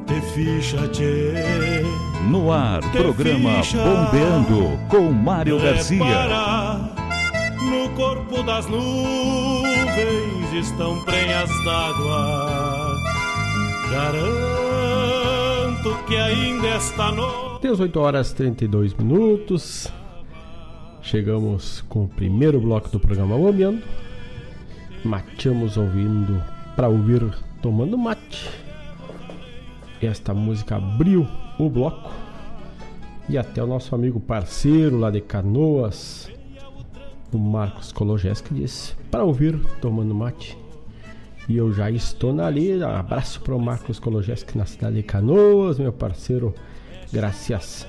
te 0.05 0.21
ficha, 0.33 0.87
tchê. 0.89 1.33
No 2.29 2.51
ar, 2.51 2.81
programa 2.91 3.63
ficha, 3.63 3.77
Bombeando 3.77 4.77
com 4.89 5.11
Mário 5.11 5.59
Garcia. 5.59 6.05
No 7.61 7.89
corpo 7.95 8.43
das 8.43 8.67
nuvens 8.67 10.53
estão 10.53 11.03
prenhas 11.03 11.49
d'água 11.63 12.66
Garanto 13.97 15.89
que 16.05 16.15
ainda 16.15 16.67
esta 16.67 17.11
noite. 17.11 17.63
18 17.63 17.99
horas 17.99 18.31
32 18.31 18.93
minutos. 18.93 19.91
Chegamos 21.01 21.81
com 21.89 22.03
o 22.03 22.07
primeiro 22.07 22.61
bloco 22.61 22.89
do 22.89 22.99
programa 22.99 23.35
Bombeando. 23.35 23.81
Mateamos 25.03 25.77
ouvindo 25.77 26.39
para 26.75 26.87
ouvir 26.87 27.23
tomando 27.59 27.97
mate. 27.97 28.47
Esta 29.99 30.31
música 30.31 30.75
abriu 30.75 31.27
o 31.57 31.67
bloco. 31.67 32.11
E 33.27 33.35
até 33.35 33.63
o 33.63 33.67
nosso 33.67 33.95
amigo 33.95 34.19
parceiro 34.19 34.99
lá 34.99 35.09
de 35.09 35.21
Canoas, 35.21 36.29
o 37.33 37.37
Marcos 37.39 37.91
Kologeski, 37.91 38.53
disse 38.53 38.93
para 39.09 39.23
ouvir 39.23 39.59
tomando 39.81 40.13
mate. 40.13 40.55
E 41.47 41.55
eu 41.55 41.71
já 41.71 41.89
estou 41.89 42.33
na 42.33 42.49
lida. 42.49 42.99
Abraço 42.99 43.39
para 43.41 43.55
o 43.55 43.59
Marcos 43.59 43.99
Kologeski 43.99 44.57
na 44.57 44.65
cidade 44.65 44.97
de 44.97 45.03
Canoas, 45.03 45.79
meu 45.79 45.93
parceiro. 45.93 46.53
Gracias. 47.11 47.87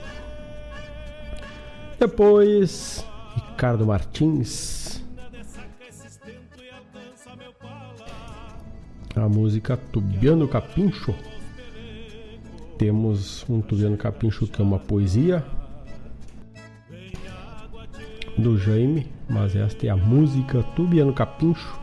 Depois, 1.98 3.04
Ricardo 3.34 3.84
Martins. 3.84 5.04
A 9.16 9.28
música 9.28 9.76
Tubiano 9.76 10.46
Capincho. 10.46 11.12
Temos 12.78 13.44
um 13.50 13.60
Tubiano 13.60 13.96
Capincho 13.96 14.46
que 14.46 14.62
é 14.62 14.64
uma 14.64 14.78
poesia 14.78 15.44
do 18.36 18.56
Jaime, 18.56 19.10
mas 19.28 19.56
esta 19.56 19.88
é 19.88 19.90
a 19.90 19.96
música 19.96 20.62
Tubiano 20.76 21.12
Capincho 21.12 21.77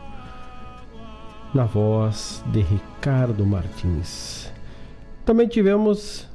na 1.54 1.64
voz 1.64 2.42
de 2.52 2.60
Ricardo 2.60 3.46
Martins. 3.46 4.52
Também 5.24 5.48
tivemos 5.48 6.28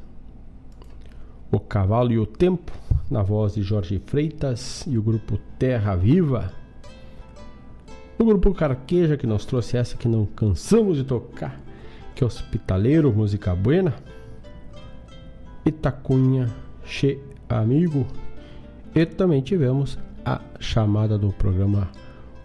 O 1.52 1.60
Cavalo 1.60 2.12
e 2.12 2.17
o 2.17 2.26
Tempo, 2.26 2.71
na 3.10 3.21
voz 3.21 3.54
de 3.54 3.62
Jorge 3.62 4.02
Freitas 4.06 4.86
e 4.88 4.97
o 4.97 5.02
grupo 5.02 5.38
Terra 5.60 5.95
Viva. 5.95 6.52
O 8.17 8.26
grupo 8.26 8.54
Carqueja 8.54 9.17
que 9.17 9.28
nos 9.28 9.45
trouxe 9.45 9.78
essa 9.78 9.97
que 9.97 10.08
não 10.08 10.26
cansamos 10.26 10.97
de 10.97 11.04
tocar, 11.04 11.60
que 12.15 12.24
é 12.24 12.28
Hospitaleiro, 12.28 13.12
música 13.13 13.54
buena. 13.56 13.94
Itacunha, 15.65 16.50
Che 16.83 17.19
Amigo. 17.50 18.08
E 18.96 19.06
também 19.06 19.42
tivemos 19.42 19.98
a 20.25 20.42
chamada 20.60 21.17
do 21.17 21.31
programa 21.33 21.90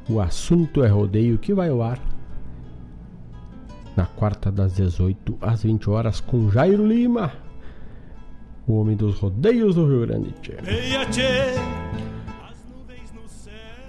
O 0.08 0.20
Assunto 0.20 0.82
é 0.82 0.88
Rodeio, 0.88 1.38
que 1.38 1.54
vai 1.54 1.68
ao 1.68 1.82
ar 1.82 2.15
na 3.96 4.04
quarta 4.04 4.52
das 4.52 4.74
18 4.74 5.38
às 5.40 5.62
20 5.62 5.88
horas 5.88 6.20
com 6.20 6.50
Jairo 6.50 6.86
Lima, 6.86 7.32
o 8.68 8.78
homem 8.78 8.94
dos 8.94 9.18
rodeios 9.18 9.74
do 9.74 9.86
Rio 9.86 10.00
Grande. 10.00 10.34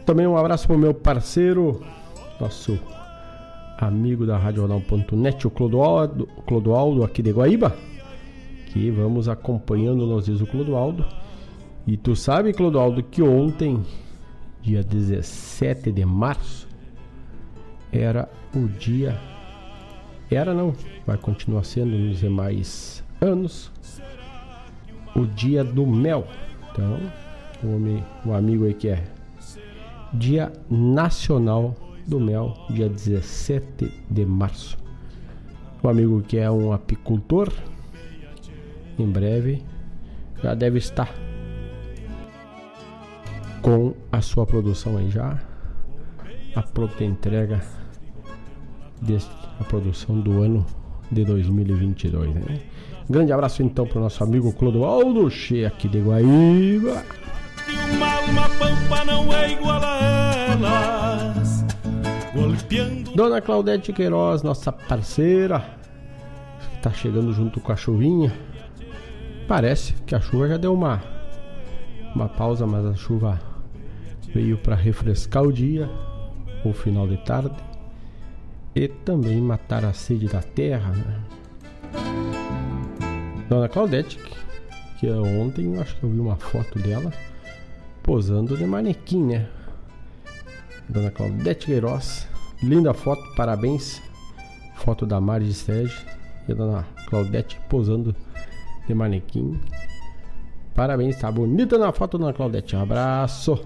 Também 0.06 0.26
um 0.26 0.38
abraço 0.38 0.66
para 0.66 0.76
o 0.78 0.80
meu 0.80 0.94
parceiro, 0.94 1.84
nosso 2.40 2.80
amigo 3.78 4.26
da 4.26 4.38
RadioJornal.net, 4.38 5.46
o 5.46 5.50
Clodoaldo, 5.50 6.26
Clodoaldo 6.48 7.04
aqui 7.04 7.22
de 7.22 7.32
Guaíba, 7.32 7.76
que 8.68 8.90
vamos 8.90 9.28
acompanhando, 9.28 10.08
nos 10.08 10.26
diz 10.26 10.40
o 10.40 10.48
Clodoaldo. 10.48 11.06
E 11.86 11.98
tu 11.98 12.16
sabe, 12.16 12.54
Clodoaldo, 12.54 13.04
que 13.04 13.22
ontem, 13.22 13.84
dia 14.62 14.82
17 14.82 15.92
de 15.92 16.06
março, 16.06 16.68
era 17.92 18.30
o 18.56 18.68
dia 18.68 19.18
era 20.36 20.54
não, 20.54 20.74
vai 21.06 21.18
continuar 21.18 21.64
sendo 21.64 21.98
nos 21.98 22.20
demais 22.20 23.04
anos 23.22 23.72
o 25.16 25.26
dia 25.26 25.64
do 25.64 25.86
mel. 25.86 26.28
Então, 26.72 27.00
o, 27.64 27.76
homem, 27.76 28.04
o 28.26 28.34
amigo 28.34 28.66
aí 28.66 28.74
que 28.74 28.90
é 28.90 29.04
Dia 30.14 30.52
Nacional 30.70 31.76
do 32.06 32.20
Mel, 32.20 32.56
dia 32.70 32.88
17 32.88 33.92
de 34.10 34.26
março. 34.26 34.78
O 35.84 35.90
amigo 35.90 36.22
que 36.22 36.38
é 36.38 36.50
um 36.50 36.72
apicultor, 36.72 37.52
em 38.98 39.10
breve 39.10 39.64
já 40.42 40.54
deve 40.54 40.78
estar 40.78 41.14
com 43.62 43.94
a 44.12 44.22
sua 44.22 44.46
produção 44.46 44.98
aí 44.98 45.10
já 45.10 45.40
a 46.56 46.62
pronta 46.62 47.04
entrega 47.04 47.62
deste 49.02 49.32
a 49.60 49.64
produção 49.64 50.20
do 50.20 50.42
ano 50.42 50.66
de 51.12 51.24
2022. 51.24 52.34
Né? 52.34 52.60
Grande 53.10 53.32
abraço 53.32 53.64
então 53.64 53.88
para 53.88 54.00
o 54.00 54.02
nosso 54.02 54.24
amigo 54.24 54.52
Clodoaldo, 54.54 55.30
cheio 55.30 55.68
aqui 55.68 55.88
de 55.88 56.00
Guaíba. 56.00 56.92
É. 56.92 57.28
Dona 63.16 63.42
Claudete 63.42 63.92
Queiroz, 63.92 64.44
nossa 64.44 64.72
parceira, 64.72 65.66
está 66.76 66.92
chegando 66.92 67.34
junto 67.34 67.60
com 67.60 67.72
a 67.72 67.76
chuvinha. 67.76 68.32
Parece 69.48 69.94
que 70.06 70.14
a 70.14 70.20
chuva 70.20 70.48
já 70.48 70.58
deu 70.58 70.74
uma, 70.74 71.02
uma 72.14 72.28
pausa, 72.28 72.68
mas 72.68 72.86
a 72.86 72.94
chuva 72.94 73.40
veio 74.34 74.58
para 74.58 74.76
refrescar 74.76 75.44
o 75.44 75.52
dia, 75.52 75.90
o 76.64 76.74
final 76.74 77.08
de 77.08 77.18
tarde 77.18 77.56
e 78.78 78.88
também 78.88 79.42
matar 79.42 79.84
a 79.84 79.92
sede 79.92 80.28
da 80.28 80.40
terra. 80.40 80.92
Né? 80.92 81.20
Dona 83.50 83.68
Claudete, 83.68 84.20
que 85.00 85.10
ontem 85.10 85.76
acho 85.80 85.96
que 85.98 86.04
eu 86.04 86.12
vi 86.12 86.20
uma 86.20 86.36
foto 86.36 86.78
dela 86.78 87.12
posando 88.04 88.56
de 88.56 88.66
manequim, 88.66 89.26
né? 89.26 89.50
Dona 90.88 91.10
Claudete 91.10 91.66
Queiroz. 91.66 92.28
Linda 92.62 92.94
foto, 92.94 93.24
parabéns. 93.36 94.00
Foto 94.76 95.08
da 95.08 95.20
Mari 95.20 95.52
Sege 95.54 96.06
e 96.48 96.52
a 96.52 96.56
Dona 96.56 96.86
Claudete 97.08 97.60
posando 97.68 98.16
de 98.88 98.94
manequim. 98.94 99.60
Parabéns, 100.76 101.18
tá 101.18 101.32
bonita 101.32 101.80
na 101.80 101.92
foto, 101.92 102.20
Dona 102.20 102.32
Claudete. 102.32 102.76
Um 102.76 102.82
abraço. 102.82 103.60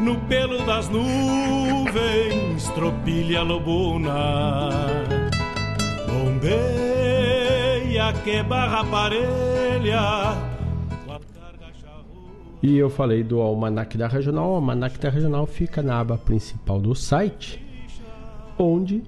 No 0.00 0.16
pelo 0.28 0.64
das 0.64 0.88
nuvens, 0.88 2.68
tropilha 2.74 3.42
lobuna. 3.42 4.70
Bombeia 6.08 8.12
que 8.24 8.42
barra 8.42 8.84
parelha 8.84 10.52
e 12.62 12.78
eu 12.78 12.88
falei 12.88 13.24
do 13.24 13.40
Almanac 13.40 13.98
da 13.98 14.06
Regional. 14.06 14.52
O 14.52 14.54
Almanac 14.54 14.96
da 14.98 15.10
Regional 15.10 15.46
fica 15.46 15.82
na 15.82 15.98
aba 15.98 16.16
principal 16.16 16.80
do 16.80 16.94
site, 16.94 17.60
onde 18.56 19.02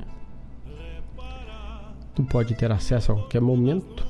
tu 2.15 2.25
pode 2.25 2.55
ter 2.57 2.73
acesso 2.73 3.13
a 3.13 3.15
qualquer 3.15 3.41
momento. 3.41 4.05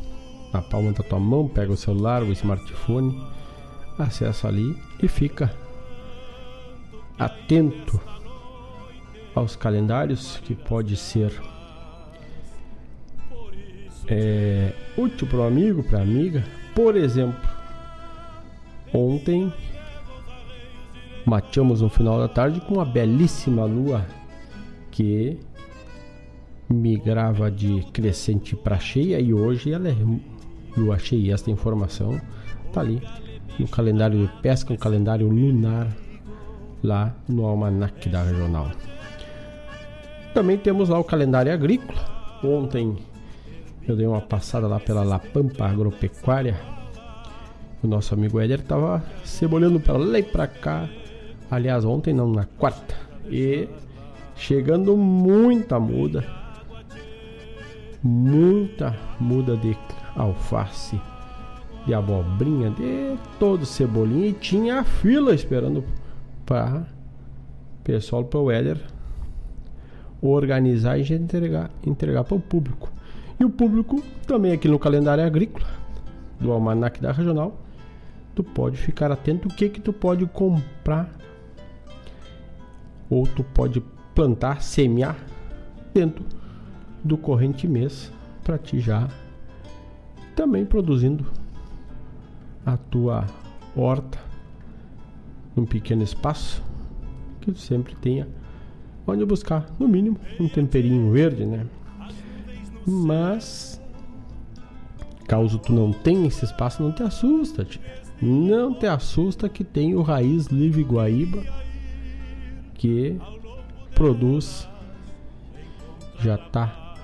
Na 0.50 0.62
palma 0.62 0.92
da 0.92 1.02
tua 1.02 1.18
mão, 1.18 1.46
pega 1.46 1.72
o 1.72 1.76
celular, 1.76 2.22
o 2.22 2.32
smartphone, 2.32 3.20
acessa 3.98 4.48
ali 4.48 4.74
e 5.02 5.08
fica 5.08 5.52
atento 7.18 8.00
aos 9.34 9.56
calendários 9.56 10.38
que 10.44 10.54
pode 10.54 10.96
ser 10.96 11.32
é, 14.06 14.72
útil 14.96 15.26
para 15.26 15.38
o 15.38 15.42
amigo, 15.42 15.82
para 15.82 15.98
a 15.98 16.02
amiga. 16.02 16.44
Por 16.74 16.96
exemplo, 16.96 17.54
Ontem 18.94 19.52
mateamos 21.26 21.80
no 21.80 21.88
final 21.88 22.16
da 22.16 22.28
tarde 22.28 22.60
com 22.60 22.74
uma 22.74 22.84
belíssima 22.84 23.64
lua 23.64 24.06
que 24.92 25.36
migrava 26.70 27.50
de 27.50 27.82
crescente 27.92 28.54
para 28.54 28.78
cheia 28.78 29.18
e 29.18 29.34
hoje 29.34 29.72
ela 29.72 29.88
é 29.88 29.96
lua 30.76 30.96
cheia. 30.96 31.34
Esta 31.34 31.50
informação 31.50 32.20
está 32.68 32.82
ali 32.82 33.02
no 33.58 33.66
calendário 33.66 34.28
de 34.28 34.32
pesca, 34.40 34.72
um 34.72 34.76
calendário 34.76 35.28
lunar 35.28 35.88
lá 36.84 37.12
no 37.28 37.44
almanac 37.44 38.08
da 38.08 38.22
regional. 38.22 38.70
Também 40.32 40.56
temos 40.56 40.88
lá 40.88 40.98
o 40.98 41.04
calendário 41.04 41.52
agrícola. 41.52 41.98
Ontem 42.44 42.96
eu 43.88 43.96
dei 43.96 44.06
uma 44.06 44.20
passada 44.20 44.68
lá 44.68 44.78
pela 44.78 45.02
La 45.02 45.18
Pampa 45.18 45.66
Agropecuária 45.66 46.74
o 47.84 47.86
nosso 47.86 48.14
amigo 48.14 48.40
Éder 48.40 48.62
tava 48.62 49.04
cebolhando 49.22 49.78
para 49.78 49.98
lá 49.98 50.18
e 50.18 50.22
para 50.22 50.46
cá. 50.46 50.88
Aliás, 51.50 51.84
ontem 51.84 52.14
não, 52.14 52.32
na 52.32 52.46
quarta. 52.46 52.94
E 53.28 53.68
chegando 54.34 54.96
muita 54.96 55.78
muda. 55.78 56.24
Muita 58.02 58.96
muda 59.20 59.54
de 59.54 59.76
alface, 60.16 60.98
de 61.86 61.92
abobrinha, 61.92 62.70
de 62.70 63.18
todo 63.38 63.66
cebolinha. 63.66 64.28
E 64.28 64.32
tinha 64.32 64.80
a 64.80 64.84
fila 64.84 65.34
esperando 65.34 65.84
para 66.46 66.86
pessoal 67.82 68.24
para 68.24 68.40
o 68.40 68.50
Éder 68.50 68.80
organizar 70.22 70.98
e 70.98 71.12
entregar, 71.12 71.70
entregar 71.86 72.24
para 72.24 72.36
o 72.36 72.40
público. 72.40 72.90
E 73.38 73.44
o 73.44 73.50
público 73.50 74.02
também 74.26 74.52
aqui 74.52 74.68
no 74.68 74.78
calendário 74.78 75.24
agrícola 75.24 75.66
do 76.40 76.50
Almanac 76.50 77.00
da 77.00 77.12
Regional 77.12 77.60
tu 78.34 78.42
pode 78.42 78.76
ficar 78.76 79.12
atento 79.12 79.48
o 79.48 79.54
que 79.54 79.68
que 79.68 79.80
tu 79.80 79.92
pode 79.92 80.26
comprar 80.26 81.10
ou 83.08 83.26
tu 83.26 83.44
pode 83.44 83.82
plantar, 84.14 84.62
semear 84.62 85.16
dentro 85.92 86.24
do 87.02 87.16
corrente 87.16 87.68
mês 87.68 88.10
para 88.42 88.58
ti 88.58 88.80
já 88.80 89.08
também 90.34 90.64
produzindo 90.64 91.26
a 92.64 92.76
tua 92.76 93.26
horta 93.76 94.18
num 95.56 95.64
pequeno 95.64 96.02
espaço 96.02 96.62
que 97.40 97.54
sempre 97.54 97.94
tenha 97.94 98.26
onde 99.06 99.24
buscar 99.24 99.66
no 99.78 99.86
mínimo 99.86 100.18
um 100.40 100.48
temperinho 100.48 101.10
verde, 101.12 101.44
né? 101.44 101.66
Mas 102.86 103.80
caso 105.26 105.58
tu 105.58 105.72
não 105.72 105.92
tenha 105.92 106.26
esse 106.26 106.44
espaço, 106.44 106.82
não 106.82 106.92
te 106.92 107.02
assusta, 107.02 107.64
tia. 107.64 107.80
Não 108.20 108.72
te 108.72 108.86
assusta 108.86 109.48
que 109.48 109.64
tem 109.64 109.94
o 109.94 110.02
Raiz 110.02 110.46
Livre 110.46 110.82
Guaíba 110.82 111.42
que 112.74 113.18
produz 113.94 114.68
já 116.20 116.38
tá 116.38 116.94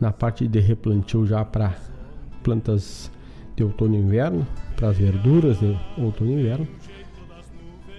na 0.00 0.12
parte 0.12 0.46
de 0.48 0.60
replantio 0.60 1.26
já 1.26 1.44
para 1.44 1.76
plantas 2.42 3.10
de 3.54 3.62
outono 3.62 3.94
e 3.94 3.98
inverno, 3.98 4.46
para 4.76 4.90
verduras 4.90 5.58
de 5.60 5.76
outono 5.98 6.30
e 6.30 6.34
inverno. 6.34 6.66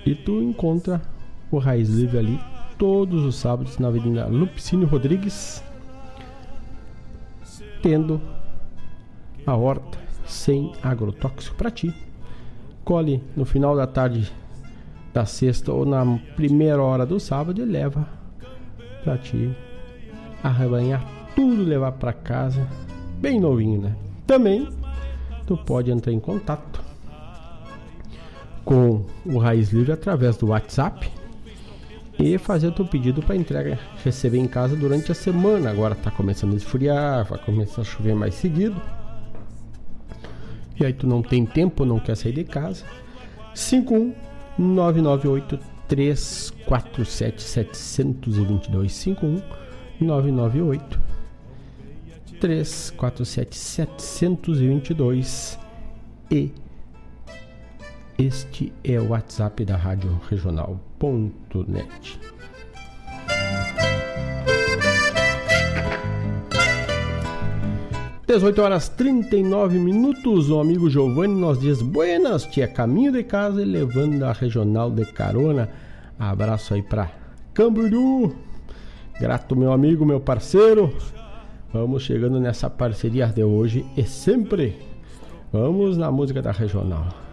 E 0.05 0.15
tu 0.15 0.41
encontra 0.41 1.01
o 1.51 1.57
Raiz 1.57 1.89
Livre 1.89 2.17
ali 2.17 2.39
todos 2.77 3.23
os 3.23 3.35
sábados 3.35 3.77
na 3.77 3.89
Avenida 3.89 4.25
Lupicínio 4.27 4.87
Rodrigues, 4.87 5.63
tendo 7.81 8.21
a 9.45 9.55
horta 9.55 9.97
sem 10.25 10.71
agrotóxico 10.81 11.55
para 11.55 11.69
ti 11.69 11.93
colhe 12.83 13.21
no 13.35 13.45
final 13.45 13.75
da 13.75 13.87
tarde 13.87 14.31
da 15.13 15.25
sexta 15.25 15.71
ou 15.71 15.85
na 15.85 16.03
primeira 16.35 16.81
hora 16.81 17.05
do 17.05 17.19
sábado 17.19 17.61
e 17.61 17.65
leva 17.65 18.07
para 19.03 19.17
ti 19.17 19.55
arrebanhar 20.43 21.05
tudo, 21.35 21.63
levar 21.63 21.93
para 21.93 22.13
casa, 22.13 22.67
bem 23.19 23.39
novinho, 23.39 23.81
né? 23.81 23.95
Também 24.25 24.67
tu 25.45 25.57
pode 25.57 25.91
entrar 25.91 26.11
em 26.11 26.19
contato 26.19 26.81
com 28.63 29.05
o 29.25 29.37
Raiz 29.37 29.71
Livre 29.71 29.91
através 29.91 30.37
do 30.37 30.47
WhatsApp 30.47 31.09
e 32.19 32.37
fazer 32.37 32.67
o 32.67 32.71
teu 32.71 32.85
pedido 32.85 33.21
para 33.21 33.35
entrega, 33.35 33.79
receber 34.03 34.37
em 34.37 34.47
casa 34.47 34.75
durante 34.75 35.11
a 35.11 35.15
semana. 35.15 35.69
Agora 35.69 35.95
tá 35.95 36.11
começando 36.11 36.53
a 36.53 36.57
esfriar, 36.57 37.25
vai 37.25 37.39
começar 37.39 37.81
a 37.81 37.85
chover 37.85 38.15
mais 38.15 38.35
seguido 38.35 38.79
e 40.81 40.85
aí 40.85 40.93
tu 40.93 41.05
não 41.05 41.21
tem 41.21 41.45
tempo, 41.45 41.85
não 41.85 41.99
quer 41.99 42.15
sair 42.15 42.33
de 42.33 42.43
casa. 42.43 42.83
51 43.53 44.15
998 44.57 45.59
347 45.87 47.41
722 47.41 48.91
51 48.91 49.41
998 49.99 50.99
347 52.39 53.55
722 53.55 55.59
e 56.31 56.51
este 58.21 58.71
é 58.83 58.99
o 58.99 59.09
WhatsApp 59.09 59.65
da 59.65 59.75
Rádio 59.75 60.21
Regional.net. 60.29 62.19
18 68.27 68.61
horas 68.61 68.89
39 68.89 69.79
minutos, 69.79 70.51
o 70.51 70.59
amigo 70.59 70.87
Giovanni 70.87 71.33
nos 71.33 71.59
diz 71.59 71.81
Buenas, 71.81 72.45
tia, 72.45 72.67
caminho 72.67 73.11
de 73.11 73.23
casa 73.23 73.59
e 73.59 73.65
levando 73.65 74.21
a 74.23 74.33
regional 74.33 74.91
de 74.91 75.05
carona. 75.05 75.67
Abraço 76.19 76.75
aí 76.75 76.83
pra 76.83 77.11
Camboriú. 77.55 78.35
Grato, 79.19 79.55
meu 79.55 79.73
amigo, 79.73 80.05
meu 80.05 80.19
parceiro. 80.19 80.93
Vamos 81.73 82.03
chegando 82.03 82.39
nessa 82.39 82.69
parceria 82.69 83.25
de 83.27 83.43
hoje 83.43 83.83
e 83.97 84.03
sempre. 84.03 84.77
Vamos 85.51 85.97
na 85.97 86.11
música 86.11 86.39
da 86.39 86.51
regional. 86.51 87.30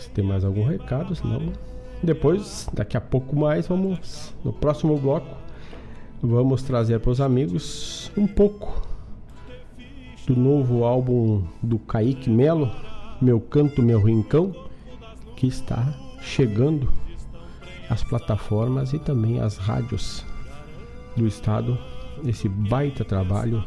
Se 0.00 0.10
tem 0.10 0.24
mais 0.24 0.44
algum 0.44 0.64
recado, 0.64 1.14
senão. 1.14 1.52
Depois, 2.02 2.68
daqui 2.72 2.96
a 2.96 3.00
pouco 3.00 3.36
mais, 3.36 3.68
vamos 3.68 4.34
no 4.42 4.52
próximo 4.52 4.96
bloco 4.98 5.40
vamos 6.22 6.62
trazer 6.62 7.00
para 7.00 7.10
os 7.10 7.20
amigos 7.20 8.12
um 8.16 8.26
pouco 8.26 8.86
do 10.26 10.36
novo 10.36 10.84
álbum 10.84 11.42
do 11.62 11.78
Kaique 11.78 12.28
Melo, 12.28 12.70
Meu 13.20 13.40
Canto, 13.40 13.82
Meu 13.82 14.02
Rincão, 14.02 14.54
que 15.34 15.46
está 15.46 15.94
chegando 16.20 16.92
às 17.88 18.04
plataformas 18.04 18.92
e 18.92 18.98
também 18.98 19.40
às 19.40 19.56
rádios 19.56 20.24
do 21.16 21.26
estado, 21.26 21.78
esse 22.24 22.48
baita 22.48 23.04
trabalho 23.04 23.64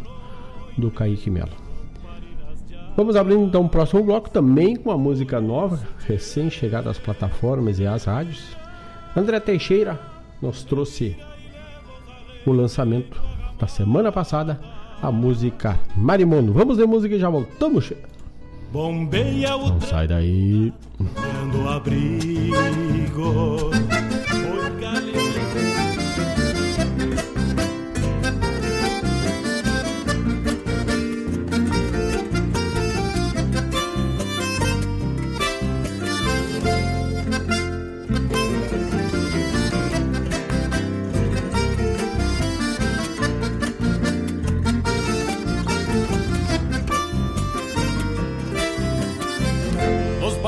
do 0.77 0.91
Kaique 0.91 1.29
Melo. 1.29 1.62
Vamos 2.95 3.15
abrir 3.15 3.35
então 3.35 3.65
o 3.65 3.69
próximo 3.69 4.03
bloco 4.03 4.29
também 4.29 4.75
com 4.75 4.91
uma 4.91 4.97
música 4.97 5.41
nova, 5.41 5.79
recém-chegada 6.05 6.91
às 6.91 6.99
plataformas 6.99 7.79
e 7.79 7.87
às 7.87 8.05
rádios. 8.05 8.55
André 9.15 9.39
Teixeira 9.39 9.99
nos 10.41 10.63
trouxe 10.63 11.15
o 12.45 12.51
lançamento 12.51 13.19
da 13.59 13.67
semana 13.67 14.11
passada, 14.11 14.59
a 15.01 15.11
música 15.11 15.79
Marimondo. 15.95 16.53
Vamos 16.53 16.77
de 16.77 16.85
música 16.85 17.15
e 17.15 17.19
já 17.19 17.29
voltamos. 17.29 17.91
Bombeia 18.71 19.55
o 19.55 19.69
Não 19.69 19.81
sai 19.81 20.07
daí. 20.07 20.71
Dando 20.99 21.69
abrigo 21.69 23.71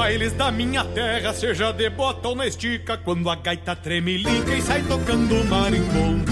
bailes 0.06 0.34
da 0.34 0.52
minha 0.52 0.86
terra, 0.86 1.34
seja 1.34 1.72
de 1.72 1.90
bota 1.90 2.28
ou 2.28 2.36
na 2.36 2.46
estica, 2.46 2.96
quando 2.96 3.28
a 3.28 3.36
gaita 3.36 3.76
treme 3.76 4.18
liga 4.18 4.56
e 4.56 4.62
sai 4.62 4.84
tocando 4.84 5.44
marimbondo. 5.46 6.32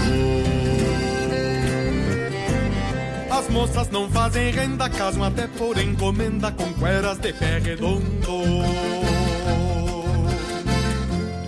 As 3.28 3.48
moças 3.48 3.90
não 3.90 4.08
fazem 4.08 4.52
renda, 4.52 4.88
casam 4.88 5.24
até 5.24 5.48
por 5.48 5.76
encomenda 5.76 6.52
com 6.52 6.72
cueras 6.74 7.18
de 7.18 7.32
pé 7.32 7.58
redondo. 7.58 8.44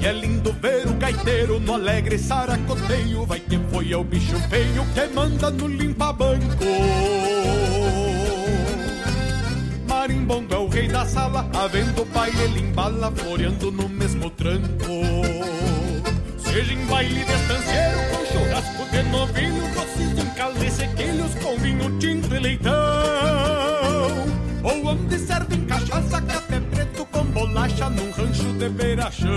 E 0.00 0.04
é 0.04 0.12
lindo 0.12 0.52
ver 0.54 0.88
o 0.88 0.94
gaiteiro 0.94 1.60
no 1.60 1.74
alegre 1.74 2.18
saracoteio, 2.18 3.24
vai 3.24 3.38
que 3.38 3.56
foi 3.70 3.92
é 3.92 3.96
o 3.96 4.02
bicho 4.02 4.36
feio 4.48 4.84
que 4.94 5.14
manda 5.14 5.48
no 5.52 5.68
limpa-banco 5.68 6.56
marimbondo 10.06 10.54
é 10.54 10.58
o 10.58 10.68
rei 10.68 10.86
da 10.86 11.04
sala, 11.04 11.50
havendo 11.52 12.06
pai 12.06 12.30
ele 12.40 12.60
embala, 12.60 13.10
floreando 13.10 13.72
no 13.72 13.88
mesmo 13.88 14.30
tranco. 14.30 15.02
Seja 16.38 16.72
em 16.72 16.86
baile 16.86 17.24
de 17.24 17.32
estanceiro, 17.32 17.98
com 18.12 18.24
churrasco 18.32 18.90
de 18.92 19.02
novilho, 19.10 19.62
doces 19.74 20.24
em 20.24 20.30
calde 20.36 20.70
sequilhos, 20.70 21.34
com 21.42 21.56
vinho 21.56 21.98
tinto 21.98 22.32
e 22.32 22.38
leitão. 22.38 22.72
Ou 24.62 24.86
onde 24.86 25.18
servem 25.18 25.64
cachaça, 25.64 26.20
café 26.20 26.60
preto 26.60 27.04
com 27.06 27.24
bolacha, 27.24 27.90
num 27.90 28.10
rancho 28.12 28.52
de 28.52 28.68
beira-chão. 28.68 29.28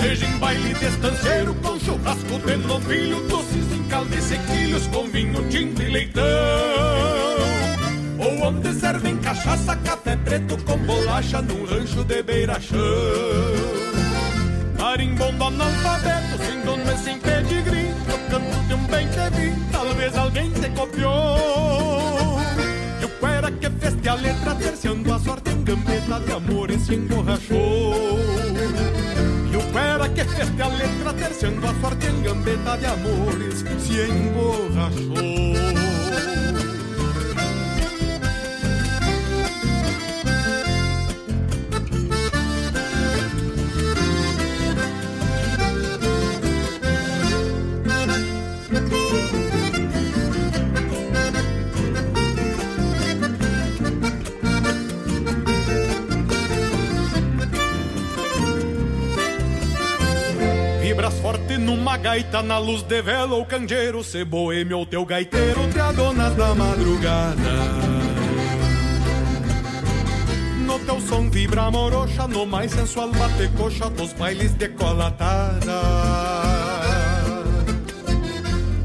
Seja 0.00 0.24
em 0.24 0.38
baile 0.38 0.72
de 0.72 0.86
estanceiro, 0.86 1.54
com 1.56 1.78
churrasco 1.80 2.38
de 2.46 2.56
novilho, 2.56 3.28
doces 3.28 3.72
em 3.74 3.82
calde 3.88 4.22
sequilhos, 4.22 4.86
com 4.86 5.06
vinho 5.06 5.46
tinto 5.50 5.82
e 5.82 5.90
leitão. 5.90 7.59
Ou 8.20 8.48
onde 8.48 8.72
servem 8.74 9.16
cachaça, 9.16 9.74
café 9.76 10.16
preto 10.16 10.56
com 10.64 10.76
bolacha 10.78 11.40
num 11.40 11.64
rancho 11.64 12.04
de 12.04 12.22
beira-chão. 12.22 12.78
Marimbondo 14.78 15.44
analfabeto, 15.44 16.44
sem 16.44 16.60
dono 16.62 16.92
e 16.92 16.98
sem 16.98 17.18
pedigree, 17.18 17.94
tocando 18.06 18.68
de 18.68 18.74
um 18.74 18.86
bem 18.86 19.08
que 19.08 19.36
vi, 19.36 19.72
talvez 19.72 20.16
alguém 20.16 20.50
te 20.50 20.68
copiou. 20.70 22.38
E 23.00 23.04
o 23.04 23.08
cuera 23.20 23.50
que 23.50 23.70
fez 23.70 24.06
a 24.06 24.14
letra, 24.14 24.54
terciando 24.54 25.14
a 25.14 25.18
sorte 25.18 25.50
em 25.50 25.62
gambeta 25.62 26.20
de 26.20 26.32
amor 26.32 26.70
e 26.70 26.78
se 26.78 26.94
emborrachou. 26.94 28.18
E 29.52 29.56
o 29.56 29.72
cuera 29.72 30.08
que 30.08 30.24
fez 30.24 30.60
a 30.60 30.68
letra, 30.68 31.12
terciando 31.14 31.66
a 31.66 31.74
sorte 31.80 32.06
em 32.06 32.22
gambeta 32.22 32.76
de 32.76 32.86
amores, 32.86 33.64
se 33.78 34.10
emborrachou. 34.10 35.89
Forte 61.50 61.58
numa 61.58 61.96
gaita 61.96 62.42
na 62.42 62.58
luz 62.58 62.82
de 62.82 63.02
vela 63.02 63.34
ou 63.34 63.44
canjeiro, 63.44 64.04
se 64.04 64.24
boêmio 64.24 64.78
ou 64.78 64.86
teu 64.86 65.04
gaiteiro, 65.04 65.68
te 65.72 65.80
adonas 65.80 66.34
da 66.36 66.54
madrugada. 66.54 67.50
No 70.64 70.78
teu 70.80 71.00
som 71.00 71.28
vibra 71.30 71.70
morocha, 71.70 72.28
no 72.28 72.46
mais 72.46 72.70
sensual 72.70 73.10
bate 73.10 73.48
coxa 73.56 73.90
dos 73.90 74.12
bailes 74.12 74.52
de 74.54 74.68
colatada. 74.68 75.80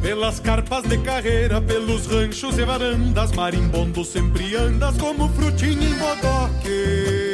Pelas 0.01 0.39
carpas 0.39 0.83
de 0.83 0.97
carreira, 0.99 1.61
pelos 1.61 2.07
ranchos 2.07 2.57
e 2.57 2.63
varandas, 2.63 3.31
marimbondo 3.31 4.03
sempre 4.03 4.55
andas 4.55 4.95
como 4.97 5.29
frutinha 5.29 5.87
em 5.87 5.93
bodoque 5.95 7.24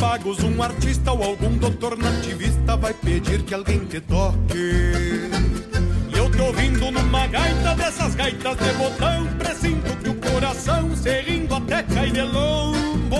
pagos, 0.00 0.42
um 0.42 0.62
artista 0.62 1.12
ou 1.12 1.22
algum 1.22 1.58
doutor 1.58 1.96
nativista 1.98 2.74
vai 2.74 2.94
pedir 2.94 3.42
que 3.42 3.52
alguém 3.52 3.80
te 3.80 4.00
toque. 4.00 4.56
E 6.08 6.16
eu 6.16 6.30
tô 6.30 6.44
ouvindo 6.44 6.90
numa 6.90 7.26
gaita 7.26 7.74
dessas 7.74 8.14
gaitas 8.14 8.56
de 8.56 8.72
botão, 8.72 9.26
presinto 9.38 9.94
que 9.98 10.08
o 10.08 10.14
coração 10.14 10.96
se 10.96 11.20
rindo 11.20 11.54
até 11.54 11.82
cai 11.82 12.10
de 12.10 12.22
lombo. 12.22 13.18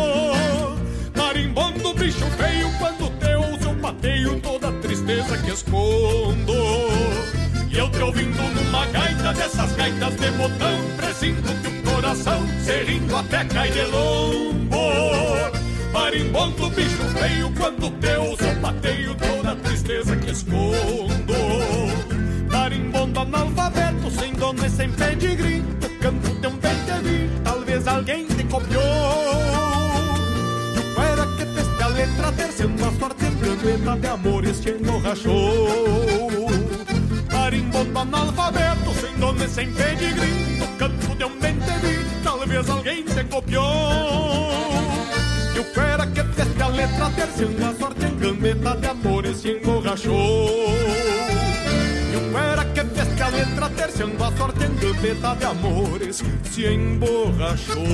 Marimbondo, 1.15 1.93
bicho 1.93 2.25
feio, 2.39 2.71
quando 2.79 3.11
te 3.19 3.35
ouço 3.35 3.69
eu 3.69 3.75
pateio 3.77 4.41
toda 4.41 4.71
a 4.71 4.73
tristeza 4.73 5.37
que 5.37 5.51
escondo. 5.51 6.55
E 7.71 7.77
eu 7.77 7.91
te 7.91 7.99
ouvindo 7.99 8.43
numa 8.55 8.87
gaita 8.87 9.35
dessas 9.35 9.73
gaitas 9.77 10.17
de 10.17 10.31
botão, 10.31 10.81
presinto 10.97 11.53
que 11.61 11.69
o 11.69 11.93
coração 11.93 12.41
se 12.65 12.85
rindo 12.85 13.15
até 13.15 13.45
cai 13.45 13.70
E 28.53 28.57
o 30.79 31.01
era 31.01 31.27
que 31.37 31.47
fez 31.47 31.81
a 31.81 31.89
letra 31.89 32.33
sorte 33.01 33.25
em 33.25 33.35
gambeta 33.39 33.97
de 33.97 34.07
amores 34.07 34.61
te 34.61 34.71
enborrachou. 34.71 36.49
Marimbondo 37.33 37.99
analfabeto, 37.99 38.93
sem 39.01 39.15
dono 39.19 39.45
e 39.45 39.49
sem 39.49 39.73
pedigree, 39.73 40.59
tocando 40.59 41.17
teu 41.17 41.31
bem 41.41 41.55
te 41.55 41.87
vi, 41.87 42.05
talvez 42.23 42.69
alguém 42.69 43.05
te 43.05 43.25
copiou. 43.25 44.51
E 45.55 45.59
o 45.59 45.65
fera 45.65 46.07
que 46.07 46.23
fez 46.23 46.61
a 46.61 46.69
letra 46.69 47.11
terciando 47.11 47.65
a 47.65 47.75
sorte 47.75 48.05
em 48.05 48.17
gambeta 48.17 48.77
de 48.77 48.87
amores 48.87 49.39
se 49.39 49.53
emborrachou. 49.53 50.51
E 52.13 52.17
o 52.17 52.33
fera 52.33 52.65
letra 53.31 53.71
terciando 53.71 54.25
a 54.25 54.33
sorte 54.37 54.65
em 54.65 54.75
gambeta 54.77 55.35
de 55.37 55.45
amores 55.45 56.23
se 56.45 56.67
emborrachou. 56.67 57.85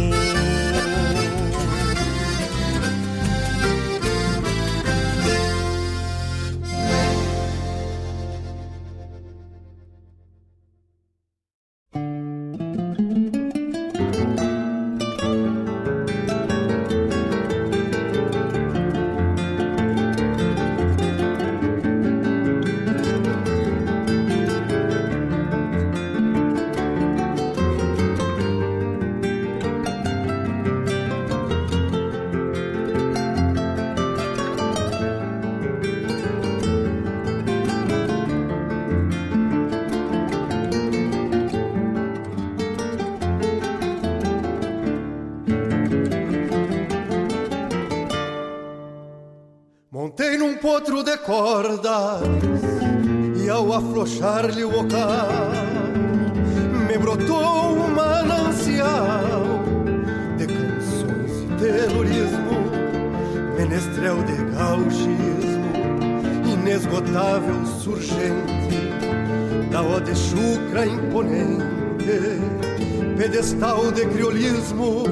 Pedestal 73.56 73.94
de 73.94 74.06
criolismo. 74.08 75.05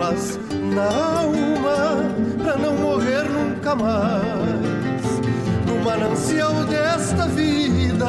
Coplas 0.00 0.40
na 0.74 0.86
alma, 1.20 2.14
pra 2.42 2.56
não 2.56 2.74
morrer 2.74 3.22
nunca 3.24 3.74
mais. 3.74 5.20
No 5.66 5.84
manancial 5.84 6.64
desta 6.64 7.26
vida 7.26 8.06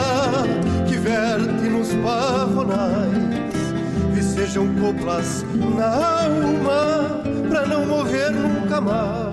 que 0.87 0.95
verte 0.95 1.69
nos 1.69 1.93
pavonais, 1.95 3.51
sejam 4.23 4.67
coplas 4.75 5.45
na 5.75 6.23
alma, 6.23 7.21
pra 7.49 7.65
não 7.65 7.85
morrer 7.85 8.31
nunca 8.31 8.79
mais. 8.79 9.30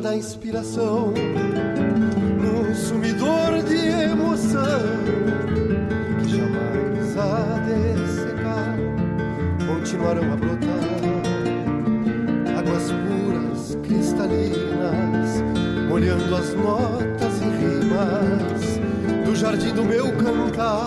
Da 0.00 0.16
inspiração, 0.16 1.12
num 2.40 2.74
sumidor 2.74 3.62
de 3.62 3.76
emoção 4.10 4.80
que 6.18 6.28
jamais 6.28 7.16
há 7.16 7.60
de 7.60 8.08
secar, 8.08 8.76
continuarão 9.66 10.32
a 10.32 10.36
brotar 10.36 10.74
águas 12.58 12.90
puras, 12.90 13.78
cristalinas, 13.82 15.44
molhando 15.88 16.34
as 16.34 16.52
notas 16.54 17.40
e 17.40 17.44
rimas 17.44 18.80
do 19.24 19.36
jardim 19.36 19.72
do 19.72 19.84
meu 19.84 20.10
cantar. 20.16 20.86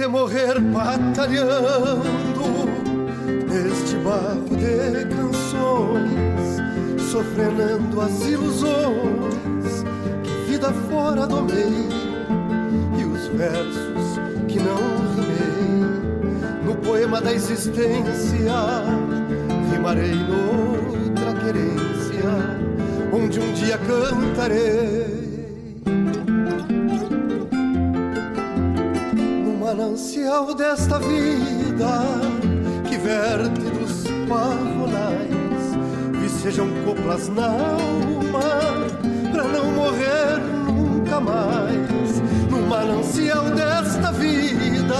De 0.00 0.06
morrer 0.06 0.58
batalhando 0.58 2.69
neste 3.50 3.96
barro 3.96 4.44
de 4.56 5.04
canções, 5.14 6.60
sofrendo 7.10 8.00
as 8.00 8.26
ilusões 8.26 9.84
que 10.22 10.50
vida 10.50 10.72
fora 10.88 11.26
do 11.26 11.42
meio 11.42 11.90
e 12.98 13.04
os 13.04 13.26
versos 13.36 14.20
que 14.46 14.60
não 14.60 14.76
rimei. 15.16 15.90
No 16.64 16.76
poema 16.76 17.20
da 17.20 17.32
existência 17.32 18.54
rimarei 19.72 20.14
noutra 20.14 21.34
querência 21.44 22.70
onde 23.12 23.40
um 23.40 23.52
dia 23.52 23.78
cantarei. 23.78 25.20
Manancial 29.60 30.54
desta 30.54 30.98
vida 30.98 32.39
que 33.10 33.16
verte 33.16 33.70
dos 33.70 34.04
parrolais 34.28 35.24
e 36.24 36.28
sejam 36.28 36.68
coplas 36.84 37.28
na 37.28 37.46
alma 37.46 38.40
pra 39.32 39.44
não 39.44 39.72
morrer 39.72 40.38
nunca 40.66 41.18
mais. 41.18 42.22
No 42.48 42.62
manancial 42.68 43.44
desta 43.50 44.12
vida 44.12 44.94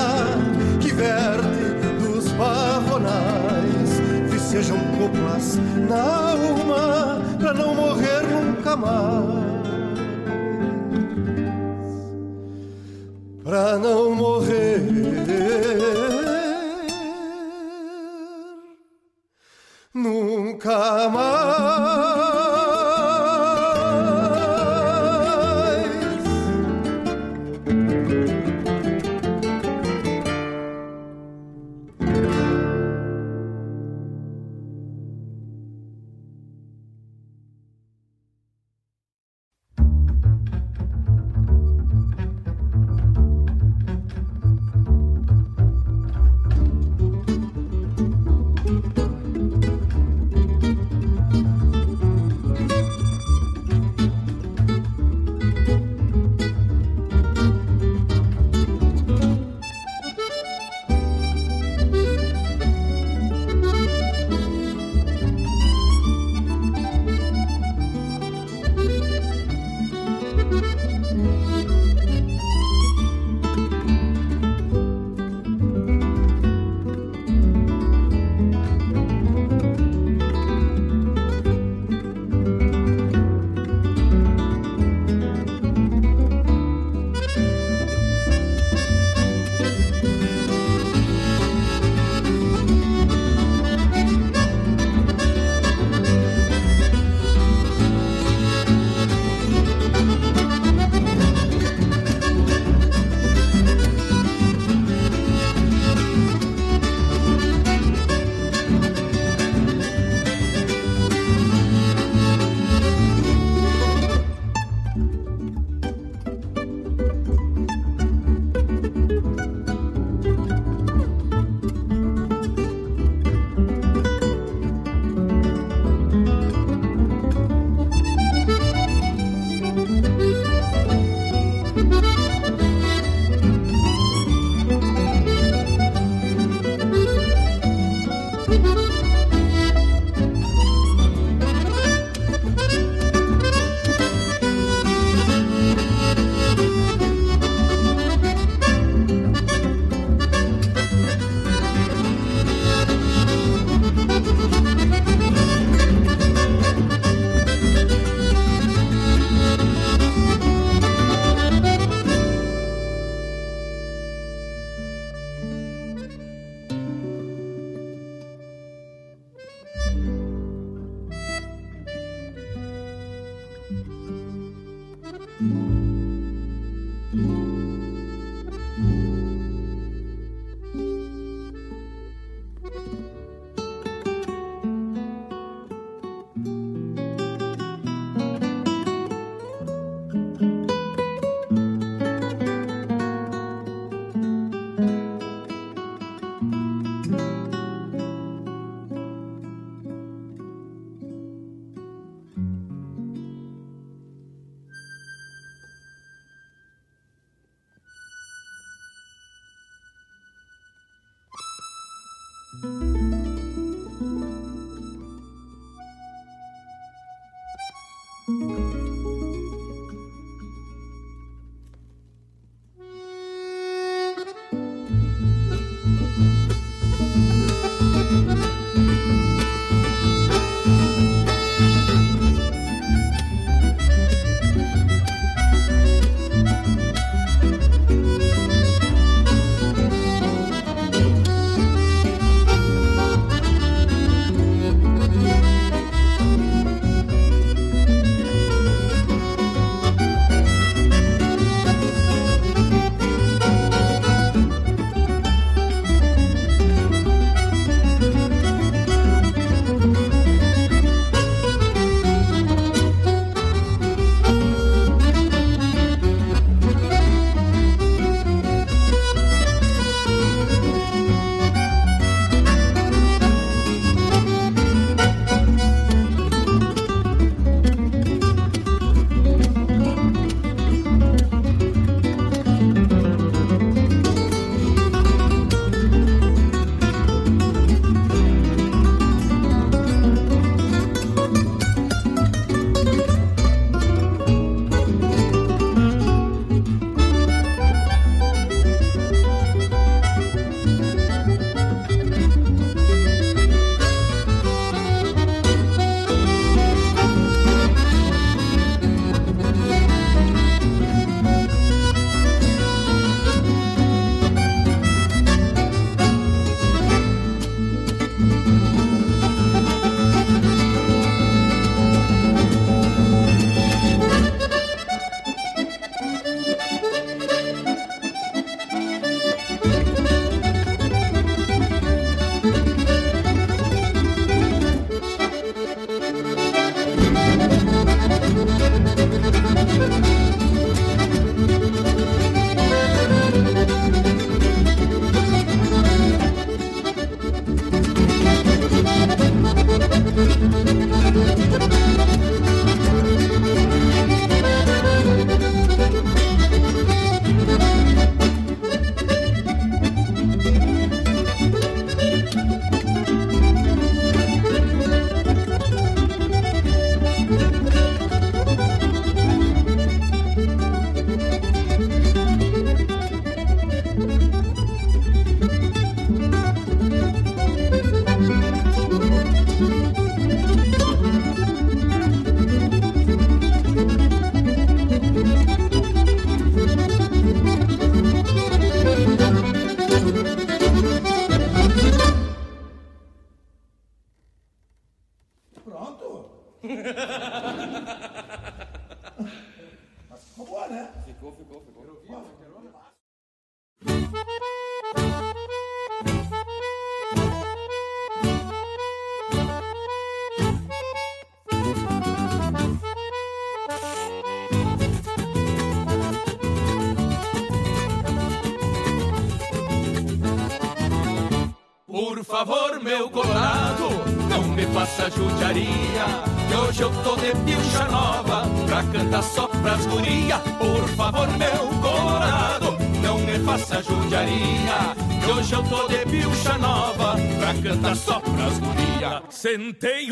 que 0.80 0.92
verte 0.92 2.04
dos 2.04 2.32
parrolais 2.32 4.00
e 4.34 4.38
sejam 4.40 4.78
coplas 4.98 5.58
na 5.88 6.02
alma 6.32 7.22
pra 7.38 7.54
não 7.54 7.74
morrer 7.76 8.22
nunca 8.22 8.76
mais. 8.76 9.40
Pra 13.44 13.78
não 13.78 14.14
morrer. 14.14 14.39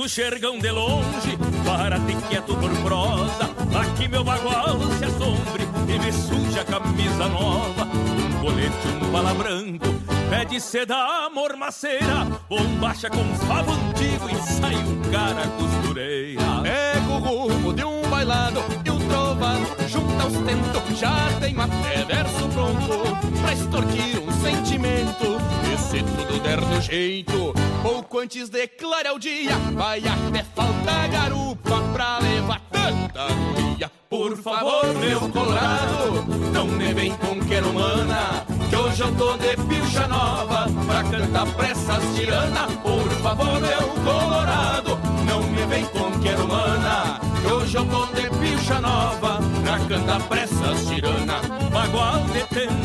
O 0.09 0.11
xergão 0.11 0.59
de 0.59 0.71
longe, 0.71 1.37
para-te 1.67 2.17
quieto 2.29 2.57
por 2.57 2.71
prosa. 2.83 3.45
Aqui 3.79 4.09
meu 4.09 4.25
bagual 4.25 4.79
se 4.99 5.05
assombre 5.05 5.69
e 5.87 5.99
me 5.99 6.11
suja 6.11 6.63
a 6.63 6.65
camisa 6.65 7.29
nova. 7.29 7.85
Um 7.85 8.41
colete, 8.41 8.89
um 9.03 9.13
bala 9.13 9.35
branco, 9.35 9.85
pé 10.31 10.47
de 10.47 10.59
seda, 10.63 11.29
mormaceira. 11.29 12.27
Bombacha 12.49 13.11
com 13.11 13.23
favo 13.47 13.73
antigo 13.73 14.31
e 14.31 14.37
sai 14.51 14.77
um 14.77 15.03
cara 15.13 15.47
costureira. 15.47 16.43
Pego 16.63 17.13
o 17.13 17.49
rumo 17.49 17.75
de 17.75 17.85
um 17.85 18.01
bailado 18.09 18.61
e 18.83 18.91
o 18.91 18.99
trovado 19.11 19.67
junta 19.89 20.27
os 20.27 20.39
tentos. 20.39 20.99
Já 20.99 21.29
tem 21.39 21.55
até 21.61 22.05
verso 22.07 22.49
pronto 22.55 23.43
pra 23.43 23.53
extorquir 23.53 24.23
um 24.23 24.33
sentimento. 24.41 25.58
Se 25.91 26.03
tudo 26.03 26.39
der 26.43 26.61
do 26.61 26.83
jeito 26.83 27.55
pouco 27.83 28.19
antes 28.19 28.51
de 28.51 28.69
clarear 28.69 29.15
o 29.15 29.19
dia, 29.19 29.57
vai 29.73 30.01
até 30.01 30.45
faltar 30.55 31.09
garupa 31.09 31.81
pra 31.95 32.19
levar 32.19 32.61
tanta 32.71 33.27
guria. 33.33 33.91
Por 34.11 34.37
favor, 34.37 34.85
meu 34.97 35.21
colorado, 35.31 36.27
não 36.53 36.67
me 36.67 36.93
vem 36.93 37.11
com 37.17 37.41
querumana, 37.41 38.45
que 38.69 38.77
hoje 38.77 39.01
eu 39.03 39.15
tô 39.17 39.39
de 39.39 39.57
pilcha 39.67 40.07
nova 40.09 40.67
pra 40.87 41.05
cantar 41.05 41.47
pressas 41.55 42.05
tirana. 42.15 42.67
Por 42.83 43.11
favor, 43.23 43.59
meu 43.59 43.89
colorado, 44.05 44.99
não 45.27 45.43
me 45.43 45.65
vem 45.67 45.87
com 45.87 46.11
querumana, 46.21 47.19
que 47.41 47.51
hoje 47.51 47.77
eu 47.77 47.87
tô 47.87 48.05
de 48.07 48.29
pilcha 48.39 48.79
nova 48.79 49.39
pra 49.65 49.79
cantar 49.87 50.21
pressas 50.29 50.87
tirana. 50.87 51.41
Bagual 51.73 52.19
na 52.19 52.35
boca, 52.35 52.78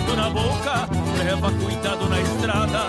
leva 1.34 1.52
cuidado 1.52 2.08
na 2.10 2.22
estrada 2.22 2.80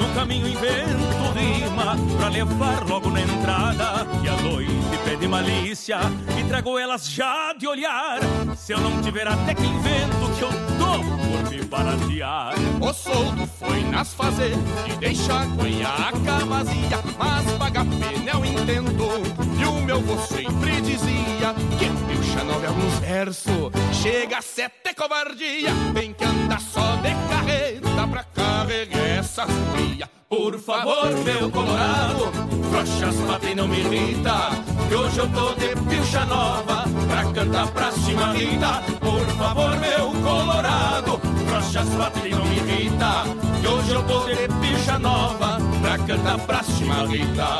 no 0.00 0.14
caminho 0.14 0.48
invento 0.48 1.20
rima 1.34 1.96
pra 2.16 2.28
levar 2.28 2.88
logo 2.88 3.10
na 3.10 3.20
entrada. 3.20 4.06
E 4.22 4.28
a 4.28 4.36
noite 4.36 4.98
pede 5.04 5.28
malícia 5.28 5.98
e 6.38 6.44
trago 6.44 6.78
elas 6.78 7.10
já 7.10 7.52
de 7.52 7.66
olhar. 7.66 8.20
Se 8.56 8.72
eu 8.72 8.80
não 8.80 9.02
tiver 9.02 9.28
até 9.28 9.54
que 9.54 9.66
invento 9.66 10.30
que 10.38 10.42
eu 10.42 10.50
dou 10.78 10.98
por 11.04 11.50
me 11.50 11.62
baratear. 11.62 12.54
O 12.80 12.92
soldo 12.94 13.46
foi 13.58 13.82
nas 13.84 14.14
fazer 14.14 14.54
e 14.86 14.96
deixa 14.96 15.42
a 15.42 15.46
cuenhaca 15.46 16.44
vazia, 16.46 17.00
mas 17.18 17.52
paga 17.58 17.84
pena 17.84 18.30
eu 18.32 18.44
entendo. 18.44 19.60
E 19.60 19.64
o 19.66 19.72
meu 19.82 20.00
vô 20.00 20.16
sempre 20.22 20.80
dizia 20.80 21.54
que 21.78 21.99
pilcha 22.40 22.44
nove 22.44 22.66
alguns 22.66 22.98
versos, 22.98 23.72
chega 23.92 24.38
a 24.38 24.42
sete 24.42 24.94
covardia, 24.96 25.70
tem 25.94 26.12
que 26.12 26.24
andar 26.24 26.60
só 26.60 26.96
de 26.96 27.14
carreta 27.28 28.08
pra 28.10 28.24
carregar 28.34 29.18
essas 29.18 29.48
guias. 29.76 30.08
Por 30.28 30.58
favor, 30.58 31.10
meu 31.24 31.50
colorado, 31.50 32.30
frouxas 32.70 33.16
matem 33.26 33.54
não 33.54 33.66
me 33.66 33.80
irrita, 33.80 34.50
que 34.88 34.94
hoje 34.94 35.18
eu 35.18 35.28
tô 35.28 35.54
de 35.54 35.74
pilcha 35.88 36.24
nova, 36.24 36.84
pra 37.08 37.24
cantar 37.32 37.66
pra 37.68 37.90
cima 37.92 38.32
Rita. 38.32 38.82
Por 39.00 39.26
favor, 39.36 39.76
meu 39.78 40.12
colorado, 40.22 41.20
frouxas 41.48 41.88
matem 41.88 42.32
não 42.32 42.44
me 42.44 42.56
irrita, 42.56 43.24
que 43.60 43.66
hoje 43.66 43.90
eu 43.90 44.02
tô 44.04 44.20
de 44.20 44.36
pilcha 44.60 44.98
nova, 44.98 45.58
pra 45.82 45.98
cantar 45.98 46.38
pra 46.38 46.62
cima 46.62 47.06
Rita. 47.06 47.58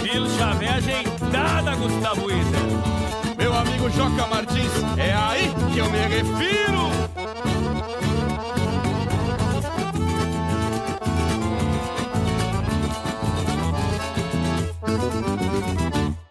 Pilcha 0.00 0.54
vem 0.54 0.68
ajeitada, 0.68 1.74
Gustavo 1.74 2.30
Iter. 2.30 3.07
Meu 3.58 3.66
amigo 3.66 3.90
Joca 3.90 4.24
Martins, 4.28 4.70
é 4.96 5.12
aí 5.12 5.52
que 5.72 5.78
eu 5.80 5.90
me 5.90 5.98
refiro. 5.98 6.88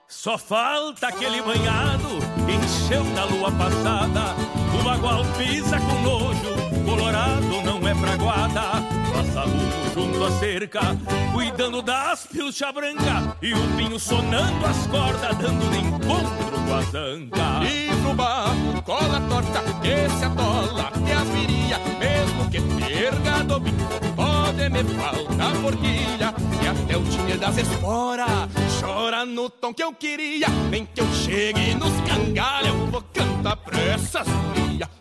Só 0.08 0.38
falta 0.38 1.08
aquele 1.08 1.42
banhado, 1.42 2.08
encheu 2.48 3.04
na 3.04 3.26
lua 3.26 3.52
passada. 3.52 4.34
O 4.80 4.84
bagual 4.84 5.26
pisa 5.38 5.82
com 5.82 6.02
nojo, 6.02 6.56
colorado 6.86 7.62
não 7.66 7.86
é 7.86 7.94
praguada. 7.94 9.07
Passa 9.18 9.46
junto 9.96 10.24
à 10.24 10.32
cerca, 10.34 10.80
cuidando 11.34 11.82
das 11.82 12.28
pilcha 12.28 12.72
branca. 12.72 13.36
E 13.42 13.52
o 13.52 13.76
pinho 13.76 14.00
sonando 14.00 14.64
as 14.64 14.86
cordas, 14.86 15.36
dando 15.38 15.72
de 15.72 15.80
encontro 15.80 16.52
com 16.68 16.76
a 16.76 16.82
zanca. 16.82 17.68
E 17.68 17.90
pro 18.04 18.14
barro, 18.14 18.80
cola 18.84 19.20
torta, 19.22 19.64
que 19.82 20.08
se 20.20 20.24
atola, 20.24 20.92
que 20.92 21.12
as 21.12 21.28
viria, 21.30 21.80
mesmo 21.98 22.48
que 22.52 22.62
perga 22.62 23.44
do 23.44 23.60
pode 24.58 24.70
me 24.70 24.84
faltar 24.84 25.56
forquilha. 25.56 26.34
E 26.64 26.68
até 26.68 26.98
o 26.98 27.04
tinha 27.04 27.38
das 27.38 27.58
esporas, 27.58 28.50
chora 28.82 29.26
no 29.26 29.50
tom 29.50 29.74
que 29.74 29.84
eu 29.84 29.94
queria. 29.94 30.48
Nem 30.70 30.86
que 30.86 31.00
eu 31.00 31.08
chegue 31.14 31.76
nos 31.76 31.94
cangalhos, 32.02 32.70
eu 32.70 32.88
vou 32.88 33.04
cantar 33.14 33.56
pra 33.58 33.80
essas. 33.80 34.28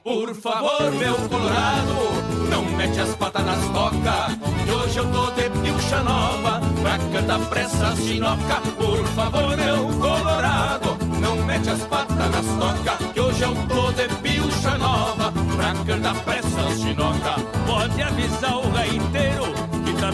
Por 0.04 0.34
favor, 0.34 0.92
meu 0.92 1.14
colorado, 1.28 2.48
não 2.48 2.64
mete 2.76 3.00
as 3.00 3.14
patas 3.16 3.44
nas 3.44 3.68
tocas. 3.70 4.36
Que 4.64 4.70
hoje 4.70 4.98
eu 4.98 5.12
tô 5.12 5.30
de 5.32 5.50
pilcha 5.60 6.02
nova, 6.02 6.60
pra 6.82 6.98
cantar 7.12 7.40
pra 7.48 7.60
essas 7.60 7.98
chinoca. 7.98 8.60
Por 8.76 9.04
favor, 9.08 9.56
meu 9.56 9.88
colorado, 9.98 10.96
não 11.20 11.36
mete 11.44 11.70
as 11.70 11.80
patas 11.80 12.16
nas 12.16 12.46
tocas. 12.58 13.12
Que 13.12 13.20
hoje 13.20 13.42
eu 13.42 13.54
tô 13.66 13.92
de 13.92 14.08
pilcha 14.22 14.78
nova, 14.78 15.32
pra 15.56 15.74
cantar 15.84 16.14
pra 16.22 16.36
essas 16.36 16.80
chinoca. 16.80 17.34
Pode 17.66 18.02
avisar 18.02 18.58
o 18.58 18.70
gaiteiro 18.70 19.25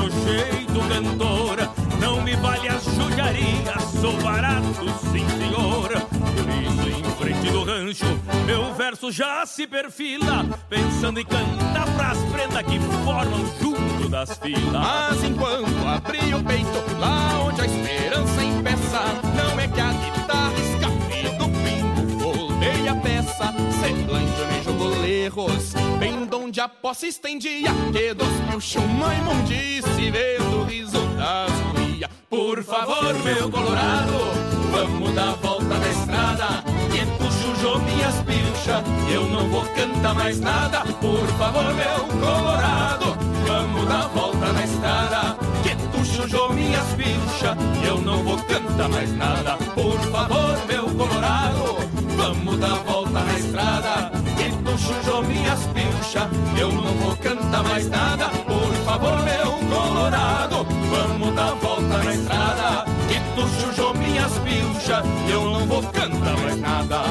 no 0.02 0.10
jeito 0.10 0.62
cantora. 0.88 1.70
Não 2.00 2.20
me 2.22 2.34
vale 2.36 2.68
as 2.68 2.84
judiarias, 2.84 3.82
sou 4.00 4.20
barato, 4.20 4.66
sim 5.12 5.26
senhor. 5.38 5.88
Por 5.88 6.48
isso, 6.50 6.88
em 6.88 7.04
frente 7.16 7.50
do 7.50 7.64
rancho, 7.64 8.20
meu 8.46 8.74
verso 8.74 9.12
já 9.12 9.46
se 9.46 9.66
perfila, 9.66 10.44
pensando 10.68 11.20
em 11.20 11.24
cantar 11.24 11.86
pras 11.96 12.18
prendas 12.32 12.62
que 12.62 12.80
formam 13.04 13.44
junto 13.60 14.08
das 14.08 14.36
filas. 14.38 14.72
Mas 14.72 15.24
enquanto 15.24 15.86
abri 15.86 16.34
o 16.34 16.42
peito, 16.42 16.98
lá 16.98 17.40
onde 17.44 17.60
a 17.60 17.66
esperança 17.66 18.42
empeça, 18.42 19.00
não 19.36 19.60
é 19.60 19.68
que 19.68 19.80
a 19.80 19.92
guitarra 19.92 20.22
pingo, 20.52 20.81
voltei 23.32 23.46
a 23.46 23.52
peça, 23.52 23.54
semblante 23.80 24.44
me 24.52 24.62
jogou 24.62 25.04
erros, 25.04 25.72
bem 25.98 26.24
donde 26.26 26.60
a 26.60 26.68
posse 26.68 27.08
estendia, 27.08 27.70
que 27.92 28.14
dos 28.14 28.28
pilchos 28.50 28.82
uma 28.82 29.14
imundice, 29.14 30.10
vendo 30.10 30.60
o 30.60 30.64
riso 30.64 31.00
das 31.16 31.50
guria. 31.72 32.10
Por 32.28 32.62
favor, 32.62 33.14
meu 33.22 33.50
colorado, 33.50 34.12
vamos 34.70 35.14
dar 35.14 35.34
volta 35.36 35.78
na 35.78 35.88
estrada. 35.88 36.64
Que 36.90 37.06
tu 37.18 37.32
chujou 37.32 37.78
minhas 37.80 38.14
pilchas, 38.22 38.82
eu 39.12 39.28
não 39.28 39.48
vou 39.48 39.64
cantar 39.74 40.14
mais 40.14 40.40
nada. 40.40 40.80
Por 41.00 41.26
favor, 41.38 41.74
meu 41.74 42.20
colorado, 42.20 43.16
vamos 43.46 43.88
dar 43.88 44.08
volta 44.08 44.52
na 44.52 44.64
estrada. 44.64 45.52
Chujou 46.04 46.52
minhas 46.52 46.86
pilchas, 46.92 47.56
eu 47.84 47.98
não 47.98 48.22
vou 48.22 48.36
cantar 48.44 48.88
mais 48.90 49.10
nada. 49.16 49.56
Por 49.74 49.98
favor, 50.10 50.58
meu 50.68 50.84
colorado, 50.84 51.78
vamos 52.16 52.58
dar 52.58 52.74
volta 52.84 53.01
chujou 54.82 55.22
minhas 55.22 55.60
pilchas, 55.66 56.28
eu 56.58 56.72
não 56.72 56.94
vou 56.94 57.16
cantar 57.16 57.62
mais 57.62 57.88
nada. 57.88 58.28
Por 58.28 58.74
favor, 58.84 59.22
meu 59.22 59.52
colorado, 59.70 60.66
vamos 60.90 61.34
dar 61.34 61.54
volta 61.54 61.98
na 62.02 62.14
estrada. 62.14 62.84
Que 63.08 63.20
tu 63.34 63.48
chujou 63.60 63.94
minhas 63.94 64.32
pilchas, 64.38 65.04
eu 65.30 65.44
não 65.50 65.66
vou 65.66 65.82
cantar 65.84 66.36
mais 66.38 66.60
nada. 66.60 67.02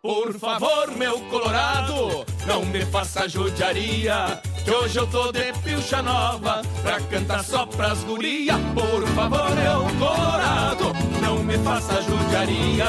Por 0.00 0.38
favor, 0.38 0.90
meu 0.96 1.18
colorado, 1.30 2.24
não 2.46 2.64
me 2.66 2.84
faça 2.86 3.28
judiaria. 3.28 4.40
Que 4.64 4.70
hoje 4.70 4.98
eu 4.98 5.06
tô 5.06 5.30
de 5.30 5.52
pilcha 5.62 6.00
nova 6.00 6.62
pra 6.82 6.98
cantar 6.98 7.44
só 7.44 7.66
pras 7.66 8.02
guria. 8.04 8.54
Por 8.74 9.06
favor, 9.08 9.50
meu 9.54 9.84
colorado, 9.98 10.92
não 11.20 11.44
me 11.44 11.58
faça 11.58 12.00
judiaria. 12.00 12.86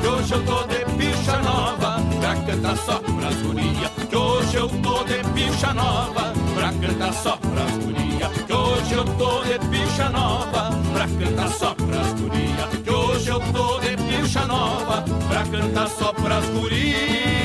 Que 0.00 0.06
hoje 0.06 0.32
eu 0.32 0.42
tô 0.46 0.62
de 0.62 0.84
pilcha 0.96 1.38
nova 1.40 1.96
pra 2.18 2.34
cantar 2.34 2.76
só 2.78 2.98
pras 2.98 3.34
guria. 3.42 3.90
Que 4.08 4.16
hoje 4.16 4.56
eu 4.56 4.68
tô 4.68 5.04
de 5.04 5.22
pilcha 5.34 5.74
nova 5.74 6.32
pra 6.54 6.72
cantar 6.72 7.12
só 7.12 7.36
pras 7.36 7.76
guria. 7.84 8.28
Que 8.46 8.52
hoje 8.54 8.94
eu 8.94 9.04
tô 9.04 9.44
de 9.44 9.58
pilcha 9.68 10.08
nova 10.08 10.70
pra 10.94 11.06
cantar 11.08 11.48
só 11.50 11.74
pras 11.74 12.12
guria. 12.20 12.68
Que 12.82 12.90
hoje 12.90 13.28
eu 13.28 13.40
tô 13.52 13.78
de 13.80 13.96
pilcha 13.98 14.46
nova 14.46 15.04
pra 15.28 15.44
cantar 15.44 15.88
só 15.88 16.10
pras 16.14 16.46
guria. 16.46 17.37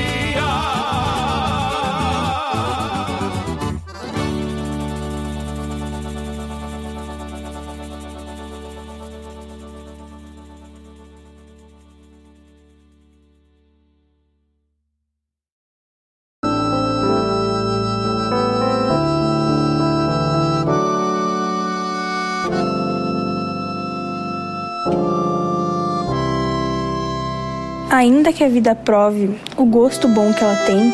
Ainda 28.04 28.34
que 28.34 28.44
a 28.44 28.48
vida 28.50 28.74
prove 28.74 29.34
o 29.56 29.64
gosto 29.64 30.06
bom 30.06 30.30
que 30.30 30.44
ela 30.44 30.56
tem, 30.66 30.92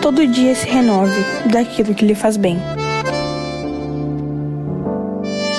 todo 0.00 0.26
dia 0.26 0.54
se 0.54 0.66
renove 0.66 1.22
daquilo 1.52 1.94
que 1.94 2.06
lhe 2.06 2.14
faz 2.14 2.38
bem. 2.38 2.56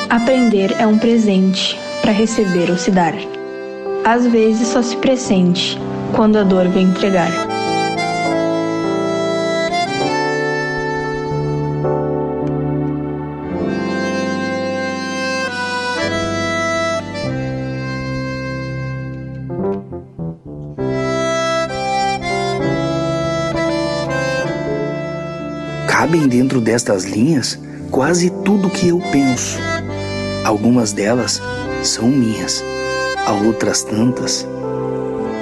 Aprender 0.10 0.76
é 0.80 0.88
um 0.88 0.98
presente 0.98 1.80
para 2.02 2.12
receber 2.12 2.72
ou 2.72 2.76
se 2.76 2.90
dar. 2.90 3.14
Às 4.04 4.26
vezes 4.26 4.70
só 4.70 4.82
se 4.82 4.98
pressente 4.98 5.78
quando 6.16 6.40
a 6.40 6.44
dor 6.44 6.68
vem 6.70 6.88
entregar. 6.88 7.51
Cabem 26.02 26.28
dentro 26.28 26.60
destas 26.60 27.04
linhas 27.04 27.60
quase 27.92 28.32
tudo 28.44 28.72
que 28.72 28.88
eu 28.88 29.00
penso. 29.12 29.60
Algumas 30.44 30.92
delas 30.92 31.40
são 31.84 32.08
minhas, 32.08 32.64
a 33.28 33.34
outras 33.34 33.84
tantas 33.84 34.48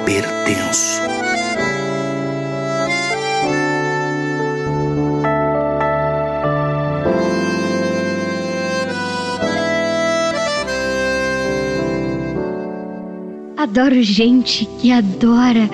pertenço. 0.03 0.99
Adoro 13.55 14.03
gente 14.03 14.67
que 14.81 14.91
adora, 14.91 15.69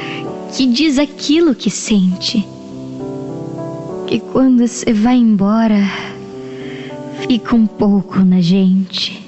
que 0.56 0.68
diz 0.68 1.00
aquilo 1.00 1.56
que 1.56 1.72
sente. 1.72 2.55
Que 4.08 4.20
quando 4.20 4.68
você 4.68 4.94
vai 4.94 5.18
embora, 5.18 5.82
fica 7.28 7.56
um 7.56 7.66
pouco 7.66 8.20
na 8.20 8.40
gente. 8.40 9.26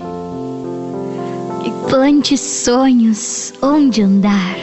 Que 1.63 1.71
plante 1.89 2.37
sonhos 2.37 3.53
onde 3.61 4.03
andar, 4.03 4.55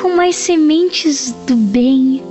com 0.00 0.16
mais 0.16 0.36
sementes 0.36 1.32
do 1.46 1.54
bem, 1.54 2.22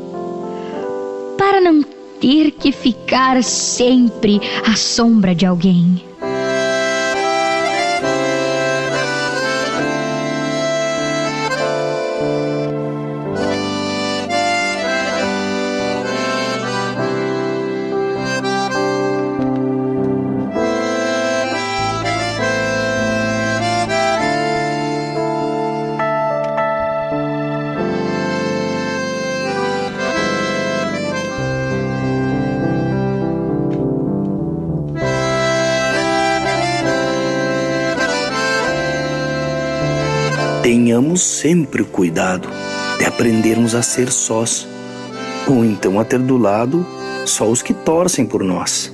para 1.37 1.61
não 1.61 1.83
ter 2.19 2.51
que 2.51 2.71
ficar 2.71 3.41
sempre 3.43 4.39
à 4.65 4.75
sombra 4.75 5.33
de 5.33 5.45
alguém. 5.45 6.10
Tenhamos 40.91 41.21
sempre 41.21 41.83
o 41.83 41.85
cuidado 41.85 42.49
de 42.99 43.05
aprendermos 43.05 43.75
a 43.75 43.81
ser 43.81 44.11
sós, 44.11 44.67
ou 45.47 45.63
então 45.63 45.97
a 45.97 46.03
ter 46.03 46.19
do 46.19 46.37
lado 46.37 46.85
só 47.25 47.49
os 47.49 47.61
que 47.61 47.73
torcem 47.73 48.25
por 48.25 48.43
nós. 48.43 48.91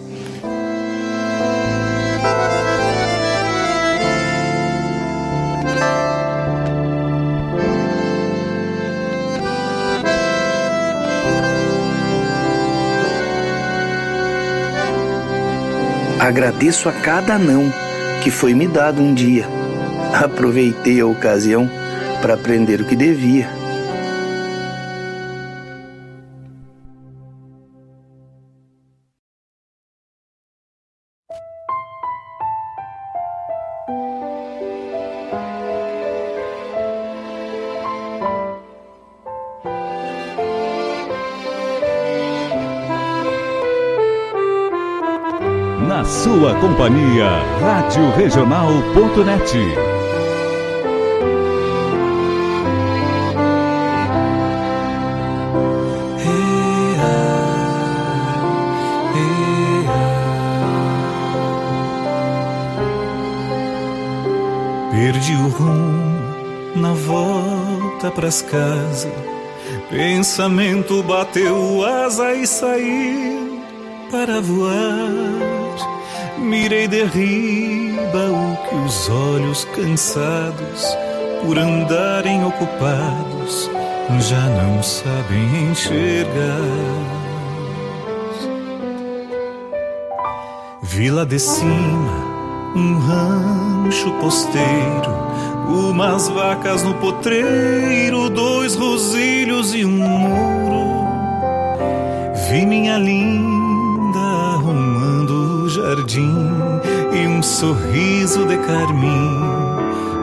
Agradeço 16.19 16.89
a 16.89 16.91
cada 16.91 17.39
não 17.39 17.73
que 18.21 18.29
foi 18.29 18.53
me 18.53 18.67
dado 18.67 19.01
um 19.01 19.15
dia. 19.15 19.47
Aproveitei 20.13 21.01
a 21.01 21.07
ocasião 21.07 21.67
para 22.21 22.33
aprender 22.33 22.81
o 22.81 22.85
que 22.85 22.95
devia. 22.95 23.49
Na 45.87 46.03
sua 46.03 46.55
companhia, 46.55 47.29
Rádio 47.61 48.11
Regional.net. 48.11 50.06
volta 68.27 68.31
pras 68.31 68.41
casas. 68.41 69.11
Pensamento 69.89 71.01
bateu 71.03 71.85
asa 71.85 72.33
e 72.33 72.45
saiu 72.45 73.61
para 74.11 74.41
voar. 74.41 76.37
Mirei 76.37 76.87
derriba 76.87 78.25
o 78.29 78.69
que 78.69 78.75
os 78.75 79.09
olhos 79.09 79.65
cansados 79.65 80.97
por 81.43 81.57
andarem 81.57 82.45
ocupados 82.45 83.69
já 84.19 84.45
não 84.49 84.83
sabem 84.83 85.71
enxergar. 85.71 86.27
Vila 90.81 91.25
de 91.25 91.39
cima 91.39 92.27
um 92.75 92.99
rancho 92.99 94.11
posteiro, 94.19 95.26
umas 95.67 96.29
vacas 96.29 96.83
no 96.83 96.93
potreiro, 96.95 98.29
dois 98.29 98.75
rosilhos 98.75 99.73
e 99.75 99.85
um 99.85 99.91
muro. 99.91 101.07
Vi 102.49 102.65
minha 102.65 102.97
linda 102.97 104.19
arrumando 104.55 105.63
o 105.63 105.69
jardim 105.69 106.47
e 107.13 107.27
um 107.27 107.43
sorriso 107.43 108.45
de 108.45 108.57
carmim, 108.57 109.41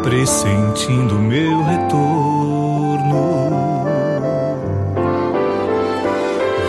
pressentindo 0.03 1.14
meu 1.16 1.62
retorno. 1.64 3.45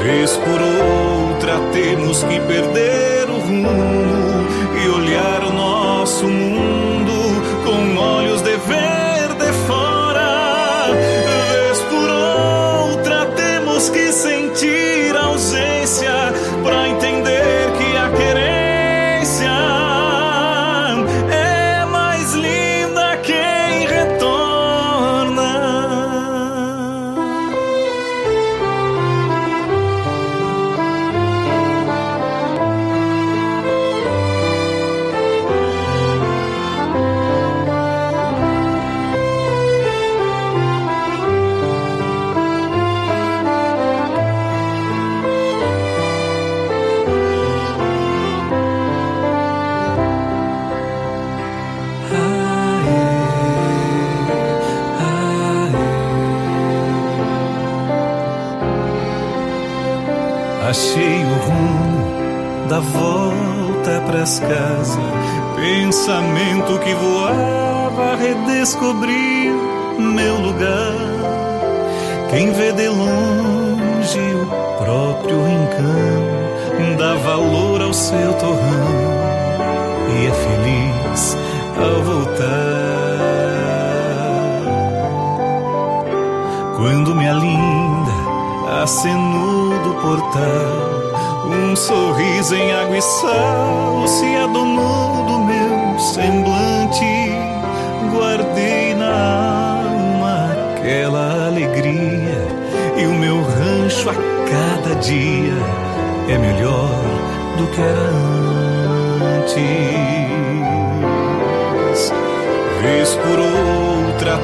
Vez 0.04 0.38
por 0.38 0.62
outra 0.62 1.60
temos 1.72 2.24
que 2.24 2.40
perder 2.42 3.30
o 3.30 3.40
rumo 3.40 4.46
e 4.84 4.90
olhar 4.90 5.44
o 5.44 5.54
nosso 5.54 6.28
mundo 6.28 6.55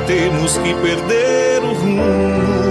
temos 0.07 0.57
que 0.57 0.73
perder 0.75 1.63
o 1.63 1.73
rumo 1.73 2.70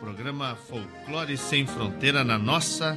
programa 0.00 0.56
Folclore 0.56 1.36
Sem 1.36 1.66
Fronteira 1.66 2.24
na 2.24 2.38
nossa 2.38 2.96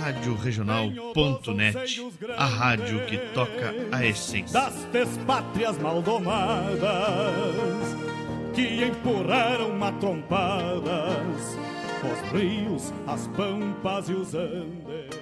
Rádio 0.00 0.34
Regional.net, 0.34 2.00
a 2.36 2.44
rádio 2.44 3.06
que 3.06 3.16
toca 3.32 3.72
a 3.92 4.04
essência. 4.04 4.60
das 4.60 4.74
despátrias 4.86 5.78
maldomadas 5.78 6.80
que 8.54 8.84
empurraram 8.84 9.72
matrompadas 9.78 11.56
os 12.02 12.32
rios, 12.32 12.92
as 13.06 13.28
pampas 13.28 14.08
e 14.08 14.12
os 14.12 14.34
andes. 14.34 15.21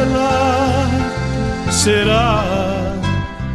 Será 1.81 2.43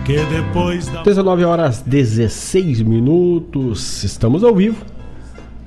que 0.05 0.16
depois 0.24 0.89
da 0.89 1.05
19 1.05 1.44
horas 1.44 1.81
16 1.82 2.82
minutos, 2.82 4.03
estamos 4.03 4.43
ao 4.43 4.53
vivo 4.53 4.85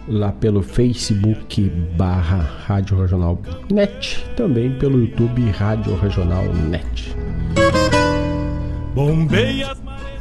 lá 0.06 0.34
pelo 0.34 0.61
Facebook 0.61 1.69
barra 1.95 2.45
Rádio 2.68 2.99
Regional 2.99 3.41
Net, 3.72 4.26
também 4.36 4.77
pelo 4.77 4.99
YouTube 4.99 5.49
Rádio 5.52 5.95
Regional 5.95 6.44
Net. 6.53 7.15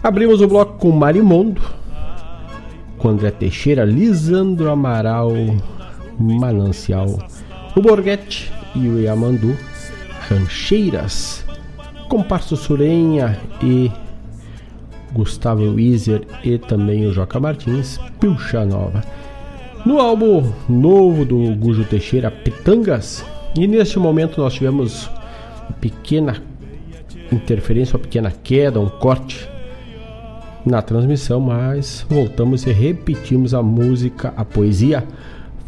Abrimos 0.00 0.40
o 0.40 0.46
bloco 0.46 0.78
com 0.78 0.92
Marimondo, 0.92 1.60
com 2.98 3.08
André 3.08 3.32
Teixeira, 3.32 3.84
Lisandro 3.84 4.70
Amaral, 4.70 5.32
Manancial, 6.16 7.18
o 7.74 7.82
Borghetti 7.82 8.52
e 8.76 8.86
o 8.86 9.00
Yamandu, 9.00 9.56
Rancheiras, 10.28 11.47
Comparso 12.08 12.56
Surenha 12.56 13.38
e 13.62 13.92
Gustavo 15.12 15.74
Weiser 15.74 16.22
e 16.42 16.56
também 16.56 17.06
o 17.06 17.12
Joca 17.12 17.38
Martins, 17.38 17.98
Pilcha 18.18 18.64
Nova. 18.64 19.02
No 19.84 20.00
álbum 20.00 20.52
novo 20.68 21.24
do 21.24 21.54
Gujo 21.54 21.84
Teixeira, 21.84 22.30
Pitangas, 22.30 23.24
e 23.56 23.66
neste 23.66 23.98
momento 23.98 24.40
nós 24.40 24.54
tivemos 24.54 25.06
uma 25.68 25.72
pequena 25.80 26.42
interferência, 27.30 27.96
uma 27.96 28.02
pequena 28.02 28.30
queda, 28.30 28.80
um 28.80 28.88
corte 28.88 29.48
na 30.64 30.82
transmissão, 30.82 31.40
mas 31.40 32.06
voltamos 32.08 32.66
e 32.66 32.72
repetimos 32.72 33.54
a 33.54 33.62
música, 33.62 34.32
a 34.36 34.44
poesia 34.44 35.06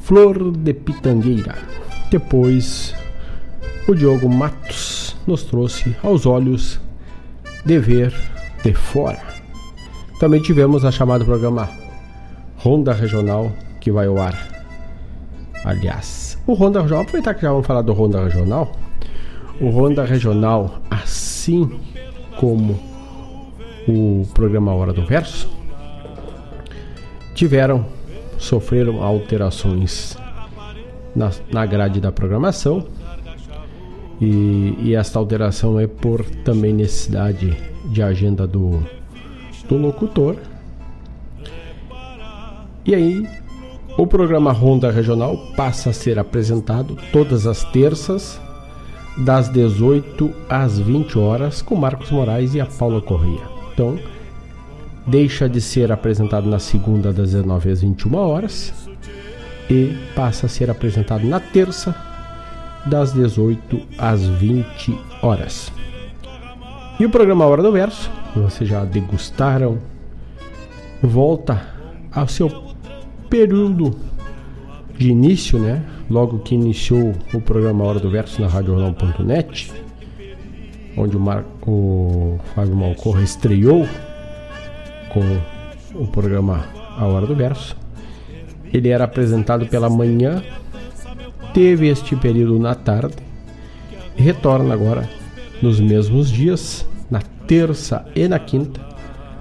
Flor 0.00 0.52
de 0.52 0.72
Pitangueira. 0.74 1.54
Depois, 2.10 2.94
o 3.86 3.94
Diogo 3.94 4.28
Matos 4.28 5.09
nos 5.30 5.44
trouxe 5.44 5.94
aos 6.02 6.26
olhos 6.26 6.80
de 7.64 7.78
ver 7.78 8.12
de 8.64 8.74
fora. 8.74 9.20
Também 10.18 10.42
tivemos 10.42 10.84
a 10.84 10.90
chamada 10.90 11.24
programa 11.24 11.68
Ronda 12.56 12.92
Regional 12.92 13.52
que 13.80 13.92
vai 13.92 14.06
ao 14.06 14.20
ar. 14.20 14.36
Aliás, 15.64 16.36
o 16.46 16.54
Ronda 16.54 16.80
Regional, 16.82 17.02
aproveitar 17.02 17.34
que 17.34 17.42
já 17.42 17.50
vamos 17.50 17.66
falar 17.66 17.82
do 17.82 17.92
Ronda 17.92 18.24
Regional. 18.24 18.72
O 19.60 19.70
Ronda 19.70 20.04
Regional, 20.04 20.80
assim 20.90 21.78
como 22.38 22.78
o 23.86 24.26
programa 24.34 24.74
Hora 24.74 24.92
do 24.92 25.06
Verso, 25.06 25.48
tiveram, 27.34 27.86
sofreram 28.36 29.02
alterações 29.02 30.16
na, 31.14 31.30
na 31.52 31.64
grade 31.66 32.00
da 32.00 32.10
programação. 32.10 32.84
E, 34.20 34.74
e 34.78 34.94
esta 34.94 35.18
alteração 35.18 35.80
é 35.80 35.86
por 35.86 36.24
também 36.44 36.74
necessidade 36.74 37.56
de 37.86 38.02
agenda 38.02 38.46
do, 38.46 38.82
do 39.68 39.76
locutor. 39.76 40.36
E 42.84 42.94
aí, 42.94 43.26
o 43.96 44.06
programa 44.06 44.52
Ronda 44.52 44.90
Regional 44.90 45.36
passa 45.56 45.90
a 45.90 45.92
ser 45.92 46.18
apresentado 46.18 46.96
todas 47.12 47.46
as 47.46 47.64
terças, 47.64 48.40
das 49.18 49.48
18 49.48 50.32
às 50.48 50.78
20 50.78 51.18
horas, 51.18 51.62
com 51.62 51.74
Marcos 51.74 52.10
Moraes 52.10 52.54
e 52.54 52.60
a 52.60 52.66
Paula 52.66 53.00
Corrêa. 53.00 53.42
Então, 53.72 53.98
deixa 55.06 55.48
de 55.48 55.60
ser 55.60 55.90
apresentado 55.90 56.48
na 56.48 56.58
segunda 56.58 57.12
das 57.12 57.32
19 57.32 57.70
às 57.70 57.80
21 57.80 58.14
horas 58.16 58.72
e 59.68 59.96
passa 60.14 60.46
a 60.46 60.48
ser 60.48 60.70
apresentado 60.70 61.26
na 61.26 61.40
terça 61.40 62.09
das 62.86 63.12
18 63.12 63.80
às 63.98 64.24
20 64.26 64.98
horas. 65.22 65.72
E 66.98 67.06
o 67.06 67.10
programa 67.10 67.46
Hora 67.46 67.62
do 67.62 67.72
Verso, 67.72 68.10
vocês 68.36 68.68
já 68.68 68.84
degustaram, 68.84 69.78
volta 71.02 71.60
ao 72.12 72.28
seu 72.28 72.74
período 73.28 73.96
de 74.98 75.08
início, 75.08 75.58
né? 75.58 75.82
Logo 76.10 76.40
que 76.40 76.54
iniciou 76.54 77.14
o 77.32 77.40
programa 77.40 77.84
Hora 77.84 78.00
do 78.00 78.10
Verso 78.10 78.40
na 78.42 78.48
RadioJornal.net, 78.48 79.72
onde 80.96 81.16
o, 81.16 81.20
Mar... 81.20 81.44
o 81.66 82.38
Fábio 82.54 82.76
Malcorra 82.76 83.22
estreou 83.22 83.88
com 85.08 85.22
o 85.94 86.06
programa 86.06 86.66
A 86.98 87.06
Hora 87.06 87.26
do 87.26 87.34
Verso. 87.34 87.76
Ele 88.72 88.88
era 88.88 89.04
apresentado 89.04 89.66
pela 89.66 89.88
manhã, 89.88 90.42
teve 91.52 91.88
este 91.88 92.16
período 92.16 92.58
na 92.58 92.74
tarde, 92.74 93.16
retorna 94.16 94.74
agora 94.74 95.08
nos 95.62 95.80
mesmos 95.80 96.30
dias, 96.30 96.86
na 97.10 97.20
terça 97.46 98.06
e 98.14 98.26
na 98.28 98.38
quinta, 98.38 98.80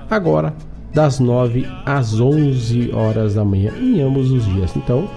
agora 0.10 0.54
das 0.94 1.20
9 1.20 1.68
às 1.86 2.20
11 2.20 2.92
horas 2.94 3.36
da 3.36 3.46
manhã, 3.46 3.72
em 3.78 4.02
ambos 4.02 4.32
os 4.32 4.46
dias. 4.46 4.76
Então, 4.76 5.08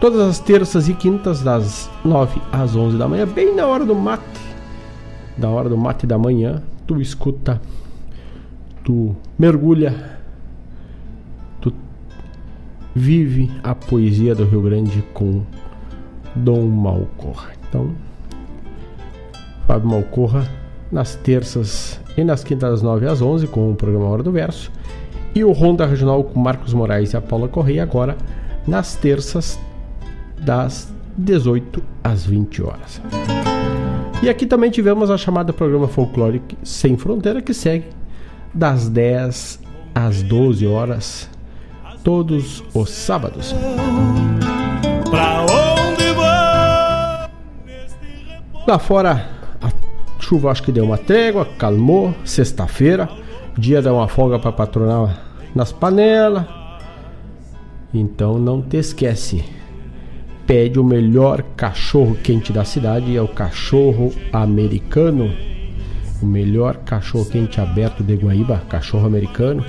todas 0.00 0.20
as 0.20 0.38
terças 0.38 0.88
e 0.88 0.94
quintas, 0.94 1.42
das 1.42 1.90
9 2.04 2.40
às 2.52 2.76
11 2.76 2.98
da 2.98 3.08
manhã, 3.08 3.26
bem 3.26 3.54
na 3.54 3.66
hora 3.66 3.84
do 3.84 3.94
mate, 3.94 4.22
da 5.36 5.48
hora 5.48 5.68
do 5.68 5.76
mate 5.76 6.06
da 6.06 6.18
manhã, 6.18 6.62
tu 6.86 7.00
escuta, 7.00 7.60
tu 8.84 9.16
mergulha, 9.38 10.18
tu 11.60 11.72
vive 12.94 13.50
a 13.62 13.74
poesia 13.74 14.34
do 14.34 14.44
Rio 14.44 14.60
Grande 14.60 15.02
com 15.14 15.42
Dom 16.34 16.66
Malcorra. 16.66 17.52
Então, 17.68 17.92
Fábio 19.66 19.88
Malcorra, 19.88 20.48
nas 20.90 21.14
terças 21.14 22.00
e 22.16 22.24
nas 22.24 22.44
quintas 22.44 22.70
das 22.70 22.82
9 22.82 23.06
às 23.06 23.22
11 23.22 23.46
com 23.46 23.70
o 23.70 23.74
programa 23.74 24.06
Hora 24.06 24.22
do 24.22 24.30
Verso 24.30 24.70
e 25.34 25.44
o 25.44 25.52
Ronda 25.52 25.86
Regional 25.86 26.22
com 26.24 26.38
Marcos 26.38 26.74
Moraes 26.74 27.12
e 27.12 27.16
a 27.16 27.20
Paula 27.20 27.48
Correia 27.48 27.82
agora 27.82 28.16
nas 28.66 28.94
terças 28.94 29.58
das 30.38 30.92
18 31.16 31.82
às 32.02 32.24
20 32.26 32.62
horas. 32.62 33.00
E 34.22 34.28
aqui 34.28 34.46
também 34.46 34.70
tivemos 34.70 35.10
a 35.10 35.16
chamada 35.16 35.52
programa 35.52 35.88
Folclórico 35.88 36.54
Sem 36.62 36.96
Fronteira 36.96 37.40
que 37.40 37.54
segue 37.54 37.86
das 38.52 38.88
10 38.88 39.60
às 39.94 40.22
12 40.22 40.66
horas 40.66 41.28
todos 42.04 42.62
os 42.74 42.90
sábados. 42.90 43.54
Lá 48.66 48.78
fora 48.78 49.28
a 49.60 49.70
chuva 50.20 50.50
acho 50.50 50.62
que 50.62 50.72
deu 50.72 50.84
uma 50.84 50.98
trégua, 50.98 51.44
calmou, 51.58 52.14
sexta-feira 52.24 53.08
Dia 53.56 53.82
dá 53.82 53.92
uma 53.92 54.08
folga 54.08 54.38
para 54.38 54.50
patronar 54.50 55.22
nas 55.54 55.72
panelas. 55.72 56.44
Então 57.92 58.38
não 58.38 58.62
te 58.62 58.78
esquece. 58.78 59.44
Pede 60.46 60.78
o 60.78 60.84
melhor 60.84 61.42
cachorro 61.54 62.16
quente 62.22 62.52
da 62.52 62.64
cidade, 62.64 63.14
é 63.14 63.20
o 63.20 63.28
cachorro 63.28 64.10
americano. 64.32 65.30
O 66.22 66.26
melhor 66.26 66.76
cachorro 66.78 67.26
quente 67.26 67.60
aberto 67.60 68.02
de 68.02 68.14
Guaíba, 68.14 68.62
cachorro 68.68 69.06
americano. 69.06 69.64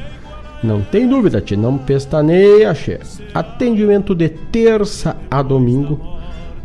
Não 0.63 0.81
tem 0.81 1.07
dúvida, 1.07 1.41
te 1.41 1.57
não 1.57 1.77
pestaneia, 1.77 2.73
che. 2.73 2.99
Atendimento 3.33 4.15
de 4.15 4.29
terça 4.29 5.17
a 5.29 5.41
domingo, 5.41 5.99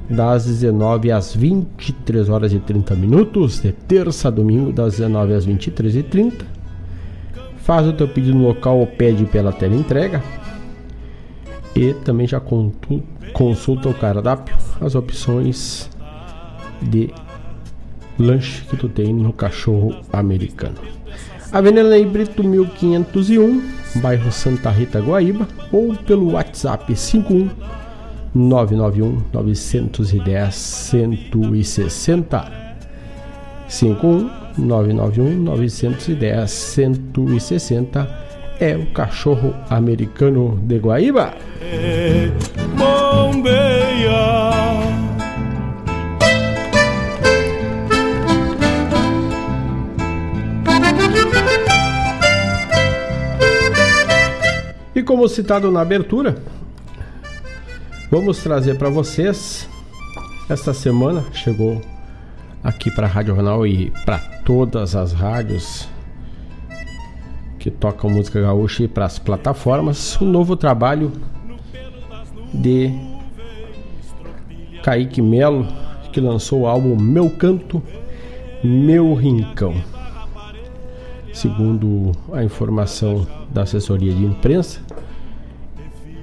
das 0.09 0.47
19 0.47 1.11
às 1.13 1.35
23 1.35 2.29
horas 2.29 2.53
e 2.53 2.59
30 2.59 2.95
minutos. 2.95 3.61
De 3.61 3.73
terça 3.73 4.29
a 4.29 4.31
domingo, 4.31 4.73
das 4.73 4.97
19 4.97 5.35
às 5.35 5.45
23 5.45 5.97
e 5.97 6.03
30 6.03 6.59
faz 7.69 7.87
o 7.87 7.93
teu 7.93 8.09
pedido 8.09 8.39
no 8.39 8.49
local 8.49 8.79
ou 8.79 8.87
pede 8.87 9.27
pela 9.27 9.53
tela 9.53 9.75
entrega. 9.75 10.23
E 11.77 11.93
também 11.93 12.27
já 12.27 12.41
consulta 13.35 13.91
o 13.91 13.95
cardápio, 13.95 14.57
as 14.81 14.95
opções 14.95 15.91
de 16.81 17.11
lanche 18.19 18.65
que 18.65 18.75
tu 18.75 18.89
tem 18.89 19.13
no 19.13 19.35
cachorro 19.35 19.95
americano. 20.11 20.77
Avenida 21.53 21.91
Ney 21.91 22.07
Brito 22.07 22.43
1501, 22.43 23.63
bairro 23.97 24.33
Santa 24.33 24.71
Rita, 24.71 24.99
Guaíba, 24.99 25.47
ou 25.71 25.95
pelo 25.95 26.33
WhatsApp 26.33 26.97
51 26.97 27.51
991 28.35 29.23
910 29.33 30.55
160 30.55 32.53
51 33.69 34.31
991 34.59 35.43
910 35.45 36.51
160 36.51 38.29
é 38.61 38.77
o 38.77 38.87
cachorro 38.87 39.55
americano 39.71 40.59
de 40.63 40.79
Guaíba. 40.79 41.35
Bombeia. 42.77 43.89
E 54.95 55.03
como 55.05 55.29
citado 55.29 55.71
na 55.71 55.83
abertura, 55.83 56.37
vamos 58.11 58.43
trazer 58.43 58.79
para 58.79 58.89
vocês 58.89 59.69
esta 60.49 60.73
semana 60.73 61.25
chegou 61.33 61.81
aqui 62.65 62.91
para 62.91 63.07
a 63.07 63.11
Rádio 63.11 63.35
Jornal 63.35 63.67
e 63.67 63.91
para 64.07 64.19
todas 64.19 64.97
as 64.97 65.13
rádios 65.13 65.89
que 67.59 67.71
tocam 67.71 68.09
música 68.09 68.41
gaúcha 68.41 68.85
e 68.85 68.89
para 68.89 69.05
as 69.05 69.19
plataformas, 69.19 70.19
um 70.23 70.27
novo 70.27 70.57
trabalho 70.57 71.13
de 72.55 72.91
Kaique 74.83 75.21
Melo, 75.21 75.67
que 76.13 76.21
lançou 76.21 76.61
o 76.61 76.67
álbum 76.67 76.97
Meu 76.97 77.29
Canto, 77.29 77.83
Meu 78.65 79.13
Rincão. 79.13 79.75
Segundo 81.33 82.13
a 82.33 82.43
informação 82.43 83.27
da 83.51 83.63
assessoria 83.63 84.15
de 84.15 84.25
imprensa, 84.25 84.81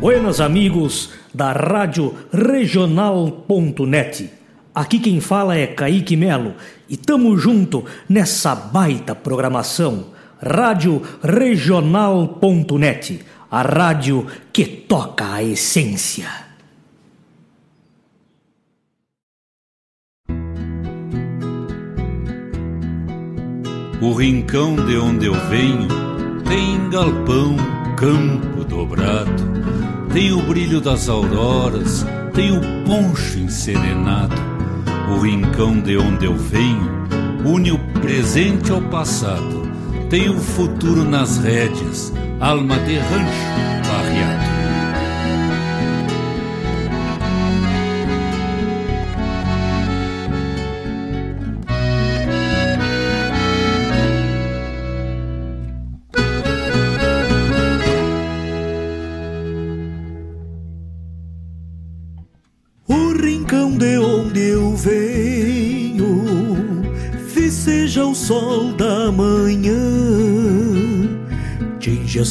Buenos 0.00 0.40
amigos 0.40 1.10
da 1.34 1.52
Rádio 1.52 2.14
Regional.net. 2.32 4.37
Aqui 4.78 5.00
quem 5.00 5.20
fala 5.20 5.56
é 5.56 5.66
Kaique 5.66 6.16
Melo 6.16 6.54
e 6.88 6.96
tamo 6.96 7.36
junto 7.36 7.84
nessa 8.08 8.54
baita 8.54 9.12
programação. 9.12 10.10
Rádio 10.40 11.02
Regional.net, 11.20 13.20
a 13.50 13.62
rádio 13.62 14.24
que 14.52 14.64
toca 14.64 15.32
a 15.32 15.42
essência. 15.42 16.28
O 24.00 24.12
rincão 24.12 24.76
de 24.76 24.96
onde 24.96 25.26
eu 25.26 25.34
venho 25.48 25.88
tem 26.46 26.88
galpão, 26.88 27.56
campo 27.96 28.62
dobrado, 28.62 29.42
tem 30.12 30.32
o 30.32 30.40
brilho 30.42 30.80
das 30.80 31.08
auroras, 31.08 32.06
tem 32.32 32.56
o 32.56 32.60
poncho 32.86 33.40
enserenado 33.40 34.47
o 35.10 35.20
rincão 35.20 35.80
de 35.80 35.96
onde 35.96 36.26
eu 36.26 36.36
venho 36.36 36.98
une 37.44 37.72
o 37.72 37.78
presente 38.00 38.70
ao 38.70 38.82
passado. 38.82 39.68
Tem 40.10 40.28
o 40.28 40.38
futuro 40.38 41.04
nas 41.04 41.38
rédeas, 41.38 42.12
alma 42.40 42.78
de 42.80 42.98
rancho 42.98 43.88
barreado. 43.88 44.57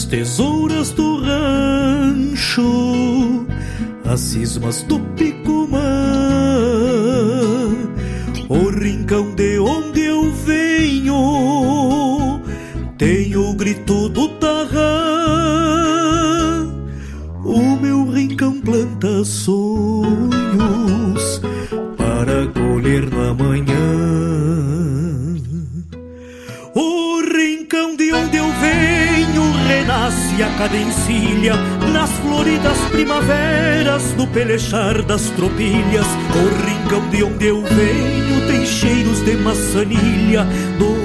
Tesouras 0.07 0.91
do 0.91 1.21
rancho, 1.21 2.65
as 4.05 4.19
cismas 4.19 4.81
do 4.83 4.99
maçanilha, 40.47 40.96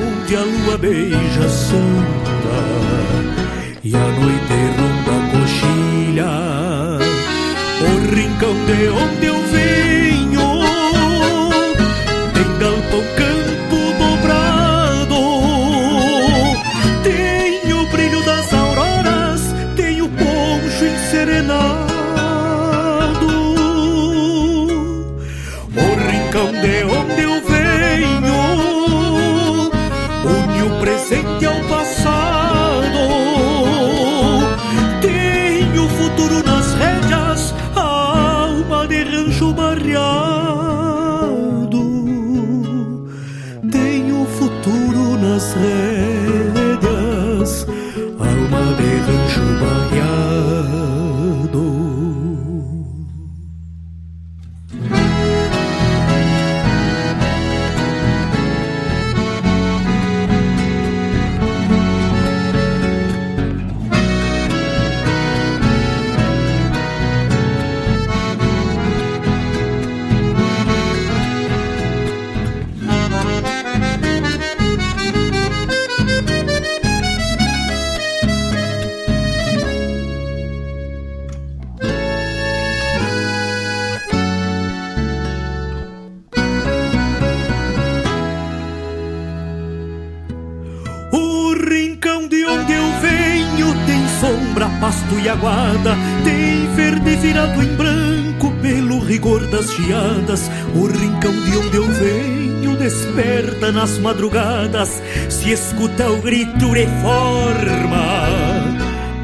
aguada 95.43 95.97
Tem 96.25 96.67
verde 96.75 97.17
virado 97.17 97.63
em 97.63 97.75
branco 97.75 98.53
pelo 98.63 99.01
rigor 99.01 99.45
das 99.49 99.75
geadas. 99.75 100.49
O 100.75 100.87
rincão 100.87 101.33
de 101.33 101.57
onde 101.59 101.77
eu 101.77 101.87
venho 101.87 102.77
desperta 102.77 103.73
nas 103.73 103.99
madrugadas 103.99 105.03
Se 105.29 105.51
escuta 105.51 106.09
o 106.09 106.23
grito 106.23 106.77
e 106.77 106.87
forma 107.03 108.23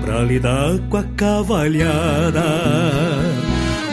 Pra 0.02 0.22
lidar 0.22 0.78
com 0.90 0.96
a 0.96 1.04
cavalhada. 1.16 2.44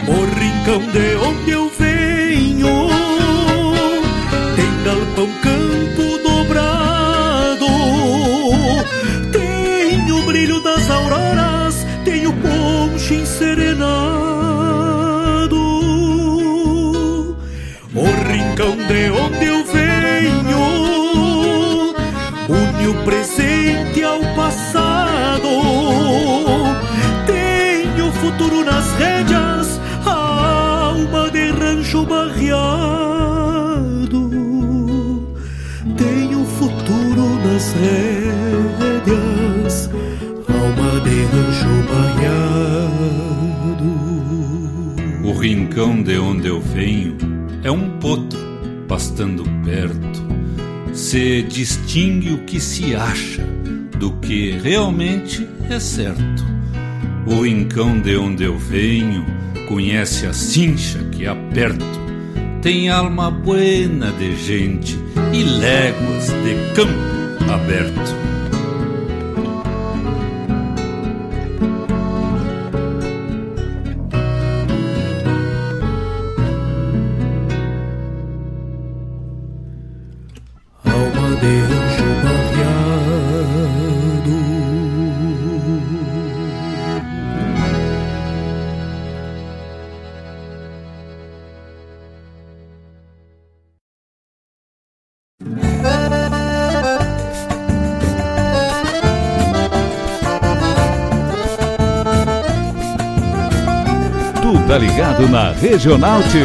O 0.07 0.39
rincão 0.39 0.81
de 0.91 1.15
onde 1.15 1.51
eu 1.51 1.71
venho 1.77 2.89
Tem 4.55 4.83
galpão 4.83 5.29
campo 5.41 6.04
poncho 13.05 13.13
enserenado. 13.13 13.85
O 17.93 18.05
rincão 18.27 18.75
de 18.75 19.11
onde 19.11 19.45
eu 19.45 19.63
venho 19.65 20.65
une 22.49 22.87
o 22.87 22.93
presente 23.03 24.03
ao 24.03 24.19
passado. 24.35 25.49
Tenho 27.25 28.11
futuro 28.13 28.65
nas 28.65 28.91
rédeas, 28.93 29.79
alma 30.05 31.29
de 31.29 31.51
rancho 31.51 32.05
barreado. 32.05 32.65
Tenho 35.95 36.45
futuro 36.45 37.39
nas 37.43 37.71
rédeas 37.73 38.14
rincão 45.45 46.01
de 46.01 46.17
onde 46.17 46.47
eu 46.47 46.59
venho 46.59 47.15
é 47.63 47.69
um 47.69 47.99
potro 47.99 48.39
pastando 48.87 49.43
perto. 49.63 50.25
se 50.91 51.43
distingue 51.43 52.31
o 52.31 52.39
que 52.45 52.59
se 52.59 52.95
acha 52.95 53.43
do 53.99 54.11
que 54.13 54.57
realmente 54.63 55.47
é 55.69 55.79
certo. 55.79 56.43
O 57.27 57.43
rincão 57.43 57.99
de 57.99 58.15
onde 58.15 58.43
eu 58.43 58.57
venho 58.57 59.23
conhece 59.67 60.25
a 60.25 60.33
cincha 60.33 60.97
que 61.11 61.27
aperto. 61.27 61.85
Tem 62.63 62.89
alma 62.89 63.29
buena 63.29 64.11
de 64.13 64.35
gente 64.37 64.97
e 65.31 65.43
léguas 65.43 66.27
de 66.27 66.73
campo 66.73 67.51
aberto. 67.53 68.24
Ligado 105.65 105.97
na 105.97 106.17
Regional 106.17 106.21
T. 106.21 106.39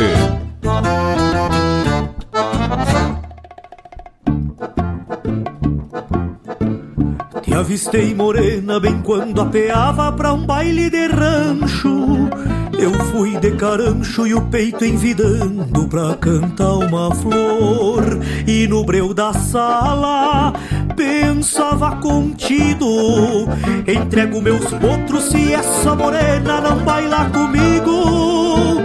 Te 7.42 7.54
avistei 7.54 8.14
morena 8.14 8.80
bem 8.80 9.02
quando 9.02 9.40
apeava 9.42 10.10
pra 10.12 10.32
um 10.32 10.46
baile 10.46 10.88
de 10.88 11.06
rancho. 11.08 12.30
Eu 12.78 12.94
fui 13.12 13.36
de 13.36 13.50
carancho 13.52 14.26
e 14.26 14.32
o 14.32 14.40
peito 14.42 14.86
envidando 14.86 15.86
pra 15.88 16.14
cantar 16.14 16.78
uma 16.78 17.14
flor. 17.14 18.02
E 18.46 18.66
no 18.66 18.84
breu 18.84 19.12
da 19.12 19.34
sala 19.34 20.54
pensava 20.96 21.96
contido. 21.96 23.46
Entrego 23.86 24.40
meus 24.40 24.64
potros 24.64 25.24
se 25.24 25.52
essa 25.52 25.94
morena 25.94 26.60
não 26.62 26.78
bailar 26.78 27.30
comigo. 27.30 28.80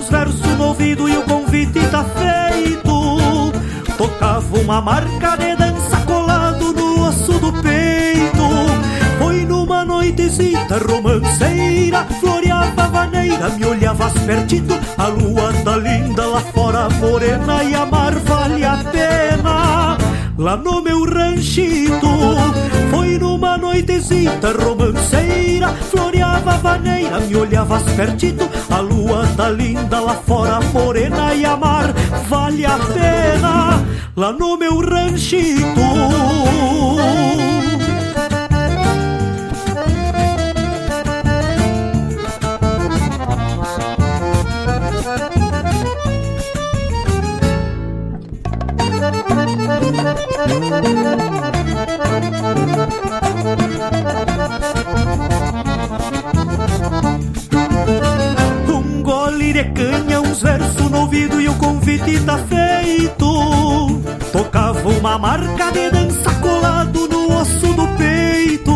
Uns 0.00 0.08
versos 0.08 0.40
no 0.56 0.68
ouvido 0.68 1.08
e 1.08 1.16
o 1.16 1.22
convite 1.22 1.78
tá 1.88 2.04
feito. 2.04 3.52
Tocava 3.98 4.58
uma 4.58 4.80
marca 4.80 5.36
de 5.36 5.54
dança 5.56 5.98
colado 6.06 6.72
no 6.72 7.06
osso 7.06 7.38
do 7.38 7.52
peito. 7.52 8.40
Foi 9.18 9.44
numa 9.44 9.84
noitezita 9.84 10.78
romanceira, 10.78 12.06
floreava 12.18 12.84
a 12.84 12.86
vaneira, 12.86 13.50
me 13.50 13.66
olhavas 13.66 14.12
pertito. 14.24 14.78
A 14.96 15.06
lua 15.08 15.52
tá 15.64 15.76
linda 15.76 16.26
lá 16.26 16.40
fora, 16.40 16.88
morena, 16.88 17.62
e 17.62 17.74
amar 17.74 18.14
vale 18.20 18.64
a 18.64 18.78
pena 18.78 19.39
lá 20.40 20.56
no 20.56 20.82
meu 20.82 21.04
ranchito. 21.04 22.08
Foi 22.90 23.18
numa 23.18 23.58
noitezita 23.58 24.52
romanceira, 24.52 25.68
floreava 25.68 26.52
a 26.52 26.56
vaneira, 26.56 27.20
me 27.20 27.36
olhavas 27.36 27.82
pertito. 27.94 28.48
A 28.70 28.80
lua 28.80 29.28
tá 29.36 29.50
linda 29.50 30.00
lá 30.00 30.14
fora, 30.14 30.60
morena 30.72 31.34
e 31.34 31.44
a 31.44 31.56
mar 31.56 31.92
vale 32.28 32.64
a 32.64 32.78
pena 32.78 33.84
lá 34.16 34.32
no 34.32 34.56
meu 34.56 34.80
ranchito. 34.80 35.80
Um 58.68 59.02
gole 59.02 59.52
de 59.52 59.64
canha, 59.64 60.20
uns 60.20 60.42
versos 60.42 60.90
no 60.90 61.00
ouvido 61.00 61.40
e 61.40 61.48
o 61.48 61.54
convite 61.54 62.20
tá 62.20 62.38
feito. 62.38 64.00
Tocava 64.32 64.88
uma 64.88 65.18
marca 65.18 65.70
de 65.72 65.90
dança 65.90 66.32
colado 66.40 67.08
no 67.08 67.40
osso 67.40 67.72
do 67.74 67.86
peito. 67.96 68.72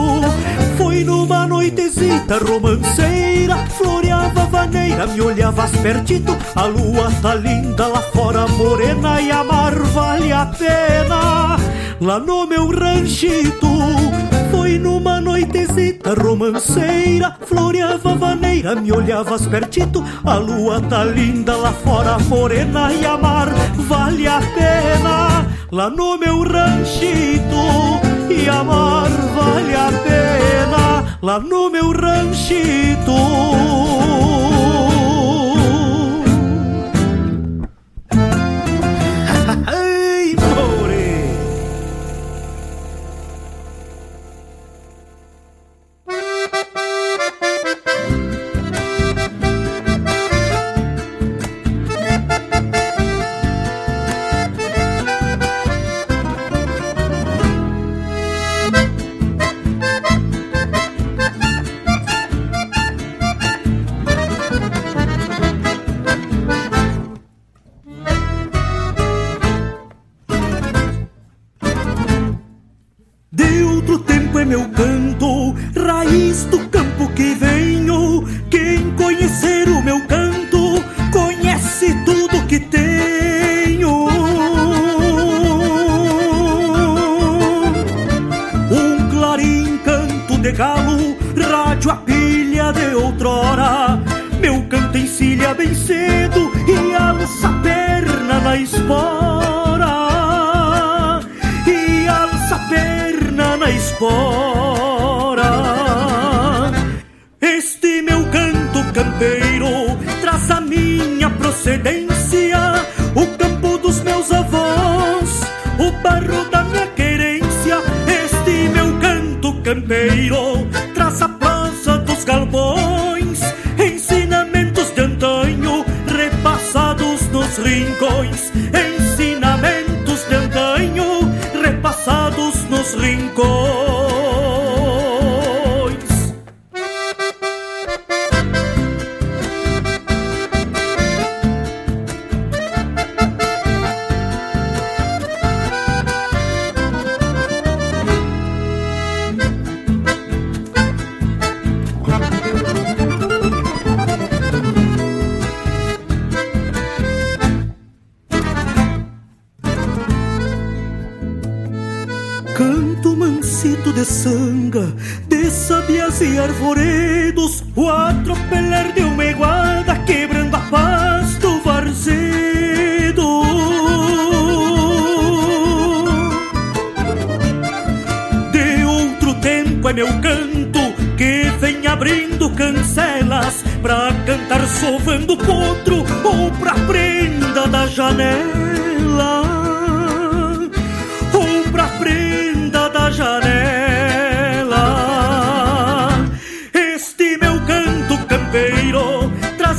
Foi 0.76 1.04
numa 1.04 1.46
noitezita 1.46 2.38
romanceira, 2.38 3.56
floreava 3.76 4.46
vaneira, 4.46 5.06
me 5.06 5.20
olhavas 5.20 5.70
pertito. 5.70 6.36
A 6.56 6.66
lua 6.66 7.12
tá 7.22 7.34
linda 7.34 7.86
lá 7.86 8.00
fora, 8.00 8.46
morena 8.48 9.20
e 9.20 9.30
a 9.30 9.43
mar 9.64 9.82
vale 9.94 10.30
a 10.30 10.46
pena. 10.46 11.56
Lá 12.00 12.18
no 12.18 12.46
meu 12.46 12.66
ranchito, 12.70 13.66
foi 14.50 14.78
numa 14.78 15.20
noitezita 15.22 16.12
romanceira, 16.12 17.34
floreava 17.46 18.12
a 18.12 18.14
vaneira, 18.14 18.74
me 18.74 18.92
olhavas 18.92 19.46
pertito. 19.46 20.04
A 20.24 20.34
lua 20.34 20.82
tá 20.82 21.02
linda 21.04 21.56
lá 21.56 21.72
fora, 21.72 22.18
morena 22.18 22.92
e 22.92 23.06
a 23.06 23.16
mar 23.16 23.48
vale 23.88 24.26
a 24.26 24.40
pena. 24.40 25.46
Lá 25.72 25.88
no 25.88 26.18
meu 26.18 26.42
ranchito, 26.42 27.64
e 28.28 28.48
a 28.48 28.62
mar 28.62 29.08
vale 29.36 29.74
a 29.74 29.88
pena. 30.04 31.18
Lá 31.22 31.38
no 31.38 31.70
meu 31.70 31.90
ranchito. 31.90 33.14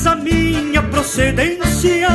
A 0.06 0.16
minha 0.16 0.84
procedência, 0.84 2.10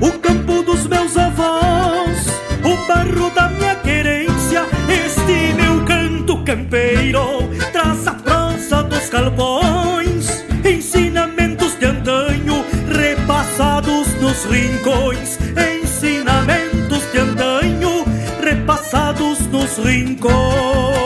o 0.00 0.10
campo 0.18 0.62
dos 0.62 0.86
meus 0.86 1.16
avós, 1.16 2.26
o 2.64 2.86
barro 2.86 3.30
da 3.34 3.48
minha 3.50 3.74
querência. 3.76 4.64
Este 4.88 5.54
meu 5.54 5.84
canto 5.84 6.42
campeiro 6.44 7.48
traz 7.72 8.06
a 8.06 8.14
prosa 8.14 8.82
dos 8.84 9.08
galpões, 9.10 10.44
ensinamentos 10.64 11.78
de 11.78 11.86
antanho 11.86 12.64
repassados 12.88 14.14
nos 14.20 14.44
rincões, 14.44 15.38
ensinamentos 15.82 17.02
de 17.12 17.18
antanho 17.18 18.04
repassados 18.42 19.40
nos 19.48 19.76
rincões. 19.78 21.05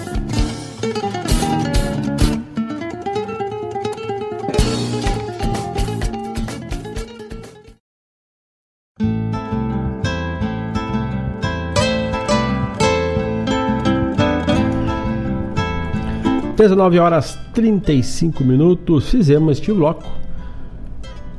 Dezenove 16.61 16.99
horas 16.99 17.39
35 17.55 18.43
minutos. 18.43 19.09
Fizemos 19.09 19.57
este 19.57 19.73
bloco 19.73 20.03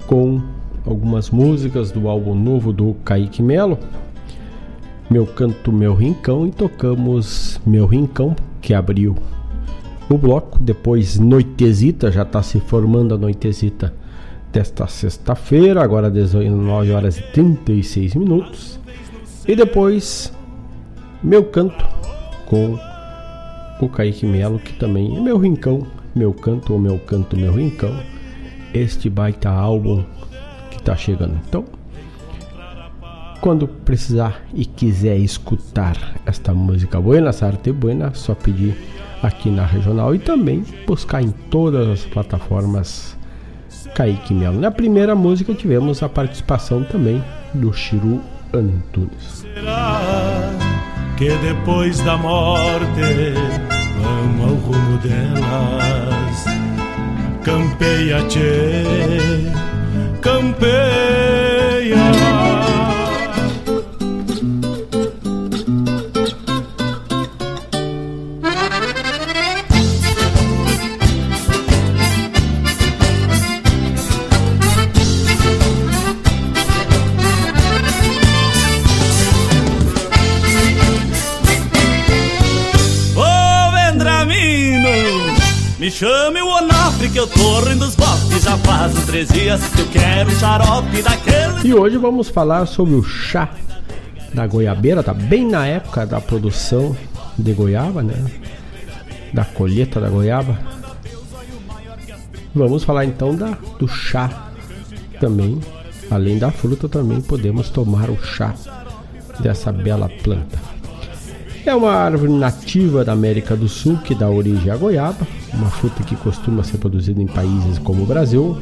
com 0.05 0.43
algumas 0.85 1.31
músicas 1.31 1.93
do 1.93 2.09
álbum 2.09 2.35
novo 2.35 2.73
do 2.73 2.95
Kaique 3.05 3.41
Melo. 3.41 3.79
Meu 5.09 5.25
Canto, 5.25 5.71
Meu 5.71 5.95
Rincão. 5.95 6.45
E 6.45 6.51
tocamos 6.51 7.61
Meu 7.65 7.87
Rincão, 7.87 8.35
que 8.61 8.75
abriu 8.75 9.15
o 10.11 10.19
bloco. 10.19 10.59
Depois 10.59 11.21
Noitezita, 11.21 12.11
já 12.11 12.23
está 12.23 12.43
se 12.43 12.59
formando 12.59 13.15
a 13.15 13.17
Noitezita 13.17 13.95
desta 14.53 14.89
sexta-feira, 14.89 15.85
agora 15.85 16.11
19 16.11 16.91
horas 16.91 17.19
e 17.19 17.23
36 17.23 18.17
minutos. 18.17 18.81
E 19.47 19.55
depois 19.55 20.33
Meu 21.23 21.45
Canto 21.45 21.87
com 22.47 22.77
o 23.85 23.89
Kaique 23.89 24.25
Melo, 24.25 24.59
que 24.59 24.73
também 24.75 25.17
é 25.17 25.21
meu 25.21 25.37
rincão, 25.39 25.87
meu 26.15 26.33
canto 26.33 26.73
ou 26.73 26.79
meu 26.79 26.99
canto, 26.99 27.37
meu 27.37 27.53
rincão. 27.53 27.95
Este 28.73 29.11
baita 29.11 29.51
álbum 29.51 30.05
que 30.71 30.81
tá 30.83 30.97
chegando. 30.97 31.39
Então, 31.49 31.65
quando 33.41 33.67
precisar 33.67 34.41
e 34.55 34.65
quiser 34.65 35.17
escutar 35.17 35.97
esta 36.25 36.55
música 36.55 37.01
Buena, 37.01 37.31
Arte 37.31 37.73
Buena, 37.73 38.15
só 38.15 38.35
pedir 38.35 38.77
aqui 39.21 39.51
na 39.51 39.67
regional 39.67 40.15
e 40.15 40.19
também 40.19 40.65
buscar 40.87 41.23
em 41.23 41.31
todas 41.51 41.89
as 41.89 42.05
plataformas 42.05 43.17
Kaique 43.95 44.33
Melo. 44.33 44.61
Na 44.61 44.71
primeira 44.71 45.15
música 45.15 45.53
tivemos 45.55 46.03
a 46.03 46.09
participação 46.09 46.85
também 46.85 47.23
do 47.53 47.73
Chiru 47.73 48.23
Antunes. 48.55 49.45
Será 49.55 50.01
que 51.17 51.37
depois 51.39 52.01
da 52.01 52.17
morte 52.17 53.72
vamos 54.23 54.49
ao 54.49 54.55
rumo 54.55 54.99
delas? 54.99 56.45
Campeia, 57.43 58.23
tchê, 58.29 58.85
campeia. 60.21 61.73
Me 85.83 85.91
chame 85.91 86.41
o 86.41 86.47
Onofre 86.47 87.11
que 87.11 87.19
eu 87.19 87.27
tô 87.27 87.59
rindo 87.59 87.85
dos 87.85 87.97
bofes 87.97 88.45
Já 88.45 88.57
faz 88.59 88.97
uns 88.97 89.05
três 89.05 89.29
dias 89.31 89.61
que 89.75 89.81
eu 89.81 89.89
quero 89.89 90.31
um 90.31 90.35
xarope 90.37 91.03
daquele 91.03 91.67
E 91.67 91.75
hoje 91.75 91.97
vamos 91.97 92.29
falar 92.29 92.67
sobre 92.67 92.95
o 92.95 93.03
chá 93.03 93.51
da 94.33 94.47
goiabeira, 94.47 95.03
tá 95.03 95.13
bem 95.13 95.45
na 95.45 95.67
época 95.67 96.07
da 96.07 96.21
produção 96.21 96.97
de 97.37 97.53
goiaba, 97.53 98.03
né? 98.03 98.15
Da 99.35 99.45
colheita 99.45 100.01
da 100.01 100.09
goiaba. 100.09 100.59
Vamos 102.55 102.83
falar 102.83 103.05
então 103.05 103.37
da, 103.37 103.59
do 103.79 103.87
chá 103.87 104.51
também. 105.21 105.61
Além 106.11 106.39
da 106.39 106.51
fruta, 106.51 106.89
também 106.89 107.21
podemos 107.21 107.69
tomar 107.69 108.09
o 108.09 108.17
chá 108.25 108.55
dessa 109.41 109.71
bela 109.71 110.09
planta. 110.23 110.72
É 111.65 111.73
uma 111.73 111.93
árvore 111.93 112.33
nativa 112.33 113.05
da 113.05 113.13
América 113.13 113.55
do 113.55 113.69
Sul 113.69 113.97
que 113.99 114.17
dá 114.17 114.29
origem 114.29 114.69
à 114.69 114.77
goiaba, 114.77 115.25
uma 115.55 115.71
fruta 115.71 116.03
que 116.03 116.17
costuma 116.17 116.65
ser 116.65 116.79
produzida 116.79 117.23
em 117.23 117.27
países 117.27 117.79
como 117.79 118.03
o 118.03 118.07
Brasil, 118.07 118.59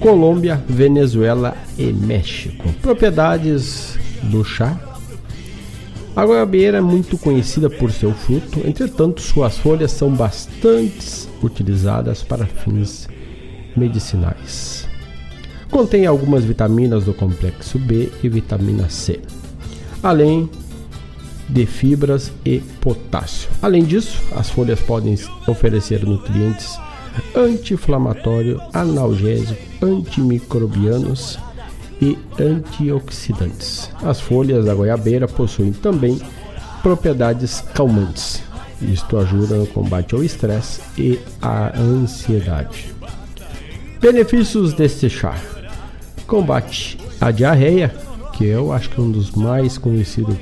Colômbia, 0.00 0.60
Venezuela 0.68 1.56
e 1.78 1.92
México. 1.92 2.72
Propriedades 2.82 3.96
do 4.24 4.44
chá. 4.44 4.80
A 6.16 6.26
goiabeira 6.26 6.78
é 6.78 6.80
muito 6.80 7.16
conhecida 7.16 7.70
por 7.70 7.92
seu 7.92 8.12
fruto, 8.12 8.66
entretanto, 8.66 9.20
suas 9.20 9.56
folhas 9.58 9.92
são 9.92 10.10
bastante 10.10 11.28
utilizadas 11.40 12.24
para 12.24 12.46
fins 12.46 13.08
medicinais. 13.76 14.88
Contém 15.70 16.04
algumas 16.04 16.42
vitaminas 16.42 17.04
do 17.04 17.14
complexo 17.14 17.78
B 17.78 18.10
e 18.24 18.28
vitamina 18.28 18.88
C, 18.88 19.20
além 20.02 20.48
de 21.48 21.66
fibras 21.66 22.32
e 22.44 22.58
potássio. 22.80 23.48
Além 23.62 23.84
disso, 23.84 24.20
as 24.34 24.50
folhas 24.50 24.80
podem 24.80 25.18
oferecer 25.46 26.04
nutrientes 26.04 26.78
anti-inflamatório, 27.34 28.60
analgésico, 28.72 29.60
antimicrobianos 29.82 31.38
e 32.00 32.18
antioxidantes. 32.38 33.90
As 34.02 34.20
folhas 34.20 34.64
da 34.64 34.74
goiabeira 34.74 35.26
possuem 35.26 35.72
também 35.72 36.20
propriedades 36.82 37.62
calmantes. 37.74 38.42
Isto 38.82 39.16
ajuda 39.18 39.56
no 39.56 39.66
combate 39.66 40.14
ao 40.14 40.22
estresse 40.22 40.80
e 40.98 41.18
à 41.40 41.78
ansiedade. 41.78 42.94
Benefícios 44.00 44.74
deste 44.74 45.08
chá: 45.08 45.34
combate 46.26 46.98
à 47.18 47.30
diarreia, 47.30 47.94
que 48.34 48.44
eu 48.44 48.70
acho 48.72 48.90
que 48.90 49.00
é 49.00 49.02
um 49.02 49.10
dos 49.10 49.30
mais 49.30 49.78
conhecidos 49.78 50.36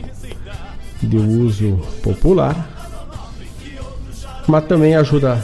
de 1.05 1.17
uso 1.17 1.79
popular, 2.03 2.69
mas 4.47 4.65
também 4.67 4.95
ajuda 4.95 5.43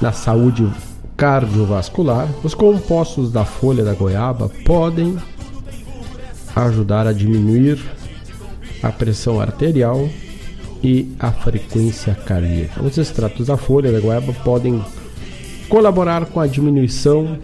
na 0.00 0.12
saúde 0.12 0.68
cardiovascular. 1.16 2.28
Os 2.42 2.54
compostos 2.54 3.30
da 3.30 3.44
folha 3.44 3.84
da 3.84 3.94
goiaba 3.94 4.48
podem 4.64 5.16
ajudar 6.54 7.06
a 7.06 7.12
diminuir 7.12 7.78
a 8.82 8.90
pressão 8.90 9.40
arterial 9.40 10.08
e 10.82 11.14
a 11.18 11.30
frequência 11.30 12.14
cardíaca. 12.14 12.82
Os 12.82 12.98
extratos 12.98 13.46
da 13.46 13.56
folha 13.56 13.92
da 13.92 14.00
goiaba 14.00 14.32
podem 14.44 14.84
colaborar 15.68 16.26
com 16.26 16.40
a 16.40 16.46
diminuição 16.46 17.38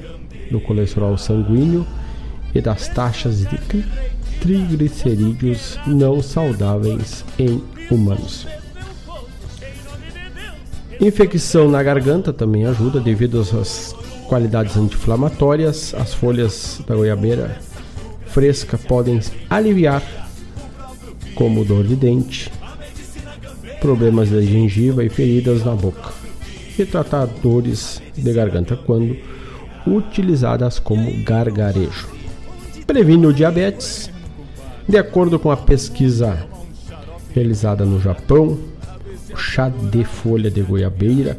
do 0.50 0.60
colesterol 0.60 1.16
sanguíneo 1.16 1.86
e 2.54 2.60
das 2.60 2.88
taxas 2.88 3.40
de 3.40 3.58
triglicerídeos 4.40 5.78
não 5.86 6.22
saudáveis 6.22 7.24
em 7.38 7.62
humanos. 7.90 8.46
Infecção 11.00 11.70
na 11.70 11.82
garganta 11.82 12.32
também 12.32 12.66
ajuda 12.66 12.98
devido 12.98 13.40
às 13.40 13.94
qualidades 14.26 14.76
anti-inflamatórias. 14.76 15.94
As 15.94 16.12
folhas 16.12 16.80
da 16.86 16.96
goiabeira 16.96 17.56
fresca 18.26 18.76
podem 18.76 19.20
aliviar, 19.48 20.02
como 21.34 21.64
dor 21.64 21.84
de 21.84 21.94
dente, 21.94 22.50
problemas 23.80 24.28
de 24.28 24.42
gengiva 24.44 25.04
e 25.04 25.08
feridas 25.08 25.64
na 25.64 25.74
boca, 25.74 26.10
e 26.76 26.84
tratar 26.84 27.26
dores 27.26 28.02
de 28.16 28.32
garganta 28.32 28.76
quando 28.76 29.16
utilizadas 29.86 30.78
como 30.78 31.22
gargarejo. 31.22 32.08
Previne 32.86 33.26
o 33.26 33.32
diabetes. 33.32 34.10
De 34.88 34.96
acordo 34.96 35.38
com 35.38 35.50
a 35.50 35.56
pesquisa 35.56 36.46
realizada 37.34 37.84
no 37.84 38.00
Japão, 38.00 38.58
o 39.30 39.36
chá 39.36 39.68
de 39.68 40.02
folha 40.02 40.50
de 40.50 40.62
goiabeira 40.62 41.38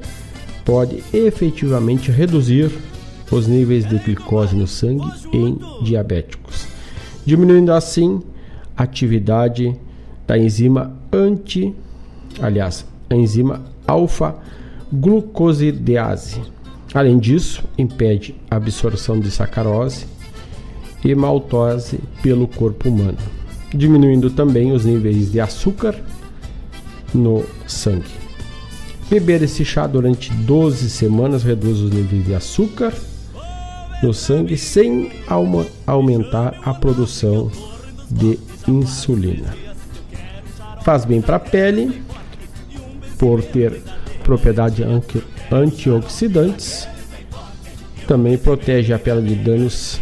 pode 0.63 1.03
efetivamente 1.11 2.11
reduzir 2.11 2.69
os 3.31 3.47
níveis 3.47 3.89
de 3.89 3.97
glicose 3.97 4.55
no 4.55 4.67
sangue 4.67 5.11
em 5.33 5.57
diabéticos, 5.83 6.67
diminuindo 7.25 7.73
assim 7.73 8.21
a 8.77 8.83
atividade 8.83 9.75
da 10.27 10.37
enzima 10.37 10.95
anti, 11.11 11.73
aliás, 12.39 12.85
a 13.09 13.15
enzima 13.15 13.63
alfa-glucosidase. 13.87 16.39
Além 16.93 17.17
disso, 17.17 17.63
impede 17.79 18.35
a 18.49 18.57
absorção 18.57 19.19
de 19.19 19.31
sacarose 19.31 20.05
e 21.03 21.15
maltose 21.15 21.99
pelo 22.21 22.47
corpo 22.47 22.89
humano, 22.89 23.17
diminuindo 23.73 24.29
também 24.29 24.71
os 24.71 24.85
níveis 24.85 25.31
de 25.31 25.39
açúcar 25.39 25.95
no 27.13 27.45
sangue. 27.67 28.19
Beber 29.09 29.41
esse 29.41 29.65
chá 29.65 29.87
durante 29.87 30.31
12 30.31 30.89
semanas 30.89 31.43
reduz 31.43 31.79
os 31.79 31.91
níveis 31.91 32.25
de 32.25 32.35
açúcar 32.35 32.93
no 34.03 34.13
sangue 34.13 34.57
sem 34.57 35.11
aumentar 35.85 36.59
a 36.63 36.73
produção 36.73 37.51
de 38.09 38.39
insulina. 38.67 39.53
Faz 40.83 41.05
bem 41.05 41.21
para 41.21 41.35
a 41.35 41.39
pele 41.39 42.01
por 43.17 43.43
ter 43.43 43.81
propriedades 44.23 44.85
antioxidantes. 45.51 46.87
Também 48.07 48.37
protege 48.37 48.93
a 48.93 48.99
pele 48.99 49.27
de 49.27 49.35
danos 49.35 49.99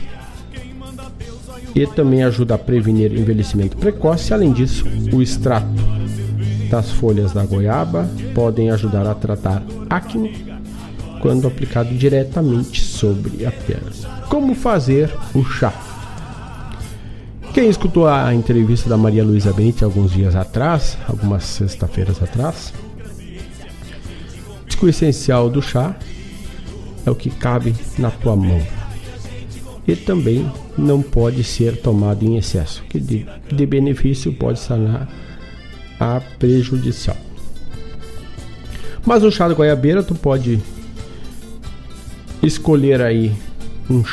e 1.78 1.86
também 1.86 2.24
ajuda 2.24 2.56
a 2.56 2.58
prevenir 2.58 3.14
envelhecimento 3.14 3.78
precoce. 3.78 4.34
Além 4.34 4.52
disso, 4.52 4.84
o 5.14 5.22
extrato 5.22 5.68
das 6.72 6.90
folhas 6.92 7.32
da 7.34 7.46
goiaba 7.46 8.10
podem 8.34 8.72
ajudar 8.72 9.06
a 9.06 9.14
tratar 9.14 9.62
acne 9.88 10.58
quando 11.22 11.48
aplicado 11.48 11.94
diretamente 11.94 12.82
sobre 12.82 13.46
a 13.46 13.52
pele. 13.52 13.92
Como 14.28 14.56
fazer 14.56 15.14
o 15.36 15.44
chá? 15.44 15.72
Quem 17.54 17.70
escutou 17.70 18.08
a 18.08 18.34
entrevista 18.34 18.90
da 18.90 18.98
Maria 18.98 19.24
Luísa 19.24 19.54
Benite 19.54 19.84
alguns 19.84 20.12
dias 20.12 20.36
atrás, 20.36 20.98
algumas 21.08 21.44
sexta-feiras 21.44 22.22
atrás, 22.24 22.74
diz 24.66 24.76
que 24.76 24.86
o 24.86 24.90
essencial 24.90 25.48
do 25.48 25.62
chá 25.62 25.96
é 27.06 27.12
o 27.12 27.16
que 27.16 27.30
cabe 27.30 27.76
na 28.00 28.10
tua 28.10 28.36
mão. 28.36 28.62
E 29.88 29.96
também 29.96 30.52
não 30.78 31.02
pode 31.02 31.44
ser 31.44 31.78
tomado 31.78 32.24
em 32.24 32.38
excesso, 32.38 32.84
que 32.90 33.00
de, 33.00 33.26
de 33.52 33.66
benefício 33.66 34.32
pode 34.34 34.60
sanar 34.60 35.10
a 36.00 36.22
prejudicial. 36.38 37.18
Mas 39.06 39.24
o 39.24 39.32
chá 39.32 39.48
de 39.48 39.56
goiabeira 39.56 40.04
tu 40.04 40.14
pode 40.14 40.60
escolher 42.44 43.02
aí 43.02 43.34
um, 43.90 44.04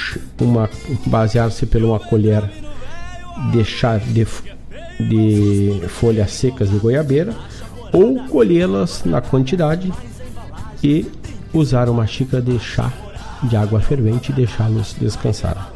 uma 0.41 0.71
basear-se 1.07 1.67
por 1.67 1.83
uma 1.83 1.99
colher 1.99 2.43
de 3.53 3.65
chá 3.65 3.99
de, 3.99 4.27
de 5.01 5.89
folhas 5.89 6.31
secas 6.33 6.71
de 6.71 6.79
goiabeira 6.79 7.35
ou 7.93 8.25
colhê-las 8.29 9.03
na 9.05 9.21
quantidade 9.21 9.93
e 10.83 11.07
usar 11.53 11.89
uma 11.89 12.07
xícara 12.07 12.43
de 12.43 12.59
chá 12.59 12.93
de 13.43 13.57
água 13.57 13.81
fervente 13.81 14.33
e 14.33 14.35
deixá-los 14.35 14.95
descansar. 14.99 15.74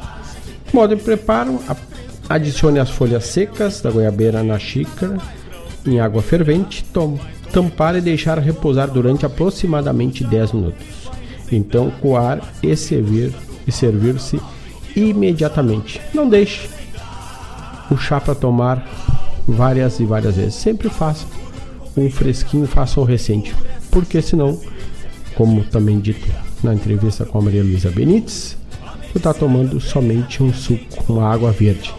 Modo 0.72 0.94
de 0.94 1.02
preparo: 1.02 1.60
adicione 2.28 2.78
as 2.78 2.90
folhas 2.90 3.24
secas 3.24 3.80
da 3.80 3.90
goiabeira 3.90 4.42
na 4.42 4.58
xícara 4.58 5.16
em 5.86 6.00
água 6.00 6.22
fervente, 6.22 6.84
tampar 7.52 7.96
e 7.96 8.00
deixar 8.00 8.38
repousar 8.38 8.90
durante 8.90 9.24
aproximadamente 9.24 10.22
10 10.24 10.52
minutos. 10.52 10.86
Então 11.50 11.90
coar 12.02 12.40
e 12.62 12.76
servir 12.76 13.32
e 13.66 13.72
servir-se 13.72 14.40
imediatamente. 14.94 16.00
Não 16.12 16.28
deixe 16.28 16.68
o 17.90 17.96
chá 17.96 18.20
para 18.20 18.34
tomar 18.34 18.86
várias 19.46 19.98
e 19.98 20.04
várias 20.04 20.36
vezes. 20.36 20.54
Sempre 20.56 20.90
faça 20.90 21.26
um 21.96 22.10
fresquinho, 22.10 22.66
faça 22.66 23.00
um 23.00 23.04
recente, 23.04 23.54
porque 23.90 24.20
senão, 24.20 24.60
como 25.34 25.64
também 25.64 25.98
dito 25.98 26.26
na 26.62 26.74
entrevista 26.74 27.24
com 27.24 27.38
a 27.38 27.42
Maria 27.42 27.62
Luísa 27.62 27.90
Benites, 27.90 28.57
tu 29.12 29.18
está 29.18 29.32
tomando 29.32 29.80
somente 29.80 30.42
um 30.42 30.52
suco 30.52 31.04
com 31.04 31.20
água 31.20 31.50
verde. 31.50 31.94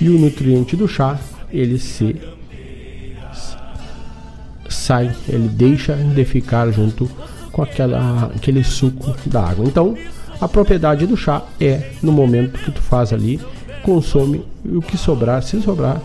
E 0.00 0.08
o 0.08 0.18
nutriente 0.18 0.76
do 0.76 0.86
chá, 0.86 1.18
ele 1.50 1.78
se 1.78 2.16
sai, 4.68 5.14
ele 5.28 5.48
deixa 5.48 5.94
de 5.94 6.24
ficar 6.24 6.70
junto 6.70 7.10
com 7.50 7.62
aquela, 7.62 8.30
aquele 8.34 8.62
suco 8.62 9.16
da 9.26 9.42
água. 9.42 9.64
Então, 9.64 9.96
a 10.40 10.46
propriedade 10.46 11.06
do 11.06 11.16
chá 11.16 11.42
é 11.58 11.90
no 12.02 12.12
momento 12.12 12.58
que 12.58 12.70
tu 12.70 12.82
faz 12.82 13.12
ali, 13.12 13.40
consome 13.82 14.44
o 14.64 14.82
que 14.82 14.96
sobrar, 14.98 15.42
se 15.42 15.60
sobrar, 15.62 16.00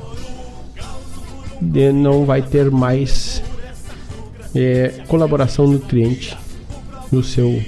não 1.93 2.25
vai 2.25 2.41
ter 2.41 2.71
mais 2.71 3.43
é, 4.55 5.01
colaboração 5.07 5.67
nutriente 5.67 6.37
no 7.11 7.23
seu 7.23 7.61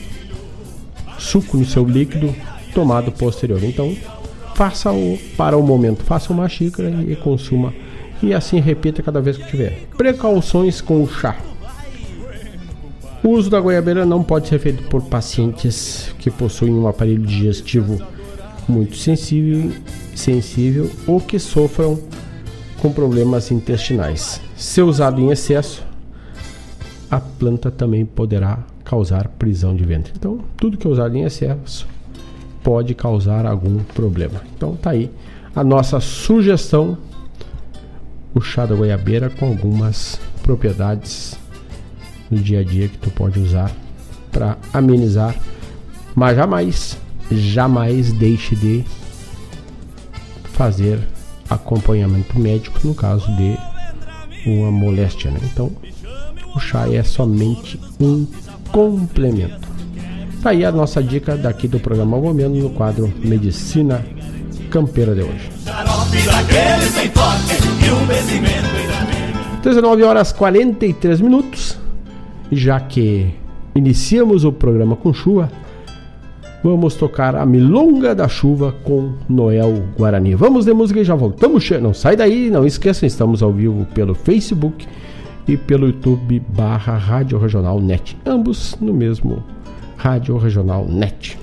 suco, 1.19 1.57
no 1.57 1.65
seu 1.65 1.85
líquido 1.85 2.33
tomado 2.73 3.11
posterior. 3.11 3.63
Então, 3.63 3.95
faça 4.55 4.91
o 4.91 5.17
para 5.37 5.57
o 5.57 5.63
momento, 5.63 6.03
faça 6.03 6.31
uma 6.31 6.47
xícara 6.47 6.89
e 7.07 7.15
consuma 7.15 7.73
e 8.21 8.33
assim 8.33 8.59
repita 8.59 9.03
cada 9.03 9.21
vez 9.21 9.37
que 9.37 9.45
tiver. 9.47 9.87
Precauções 9.97 10.79
com 10.79 11.03
o 11.03 11.07
chá. 11.07 11.35
O 13.23 13.29
uso 13.29 13.49
da 13.49 13.59
goiabeira 13.59 14.05
não 14.05 14.23
pode 14.23 14.47
ser 14.47 14.59
feito 14.59 14.83
por 14.83 15.01
pacientes 15.03 16.13
que 16.19 16.31
possuem 16.31 16.73
um 16.73 16.87
aparelho 16.87 17.25
digestivo 17.25 18.01
muito 18.67 18.95
sensível, 18.95 19.71
sensível 20.15 20.89
ou 21.05 21.19
que 21.19 21.37
sofram 21.37 21.99
com 22.81 22.91
problemas 22.91 23.51
intestinais. 23.51 24.41
Se 24.55 24.81
usado 24.81 25.21
em 25.21 25.31
excesso, 25.31 25.85
a 27.09 27.19
planta 27.19 27.69
também 27.71 28.05
poderá 28.05 28.59
causar 28.83 29.27
prisão 29.27 29.75
de 29.75 29.83
ventre. 29.85 30.13
Então, 30.15 30.39
tudo 30.57 30.77
que 30.77 30.87
é 30.87 30.89
usado 30.89 31.15
em 31.15 31.23
excesso 31.23 31.87
pode 32.63 32.95
causar 32.95 33.45
algum 33.45 33.83
problema. 33.83 34.41
Então, 34.55 34.75
tá 34.75 34.91
aí 34.91 35.11
a 35.55 35.63
nossa 35.63 35.99
sugestão: 35.99 36.97
o 38.33 38.41
chá 38.41 38.65
da 38.65 38.75
goiabeira 38.75 39.29
com 39.29 39.47
algumas 39.47 40.19
propriedades 40.41 41.37
no 42.31 42.37
dia 42.39 42.61
a 42.61 42.63
dia 42.63 42.87
que 42.87 42.97
tu 42.97 43.11
pode 43.11 43.39
usar 43.39 43.71
para 44.31 44.57
amenizar, 44.73 45.35
mas 46.15 46.35
jamais, 46.35 46.97
jamais 47.31 48.11
deixe 48.13 48.55
de 48.55 48.83
fazer 50.53 50.99
acompanhamento 51.49 52.39
médico 52.39 52.79
no 52.83 52.95
caso 52.95 53.27
de 53.35 53.57
uma 54.45 54.71
moléstia. 54.71 55.29
Né? 55.29 55.39
Então, 55.43 55.71
o 56.55 56.59
chá 56.59 56.89
é 56.89 57.03
somente 57.03 57.79
um 57.99 58.25
complemento. 58.71 59.72
Tá 60.43 60.49
aí 60.49 60.65
a 60.65 60.73
nossa 60.73 61.01
dica 61.01 61.37
daqui 61.37 61.69
do 61.69 61.79
programa 61.79 62.17
Momento 62.17 62.55
no 62.55 62.69
quadro 62.71 63.09
Medicina 63.23 64.05
Campeira 64.69 65.15
de 65.15 65.21
hoje. 65.21 65.49
19 69.63 70.03
horas 70.03 70.33
43 70.33 71.21
minutos. 71.21 71.79
Já 72.51 72.77
que 72.81 73.33
iniciamos 73.73 74.43
o 74.43 74.51
programa 74.51 74.97
com 74.97 75.13
chuva, 75.13 75.49
vamos 76.61 76.95
tocar 76.95 77.37
a 77.37 77.45
Milonga 77.45 78.13
da 78.13 78.27
Chuva 78.27 78.75
com 78.83 79.13
Noel 79.29 79.81
Guarani. 79.97 80.35
Vamos 80.35 80.65
de 80.65 80.73
música 80.73 80.99
e 80.99 81.05
já 81.05 81.15
voltamos. 81.15 81.69
Não 81.81 81.93
sai 81.93 82.17
daí, 82.17 82.51
não 82.51 82.65
esqueçam, 82.65 83.07
estamos 83.07 83.41
ao 83.41 83.53
vivo 83.53 83.85
pelo 83.93 84.13
Facebook 84.13 84.85
e 85.47 85.55
pelo 85.55 85.87
YouTube 85.87 86.41
barra 86.49 86.97
Rádio 86.97 87.39
Regional 87.39 87.79
Net. 87.79 88.17
Ambos 88.25 88.75
no 88.81 88.93
mesmo 88.93 89.41
Rádio 90.03 90.35
Regional 90.35 90.85
Net. 90.85 91.39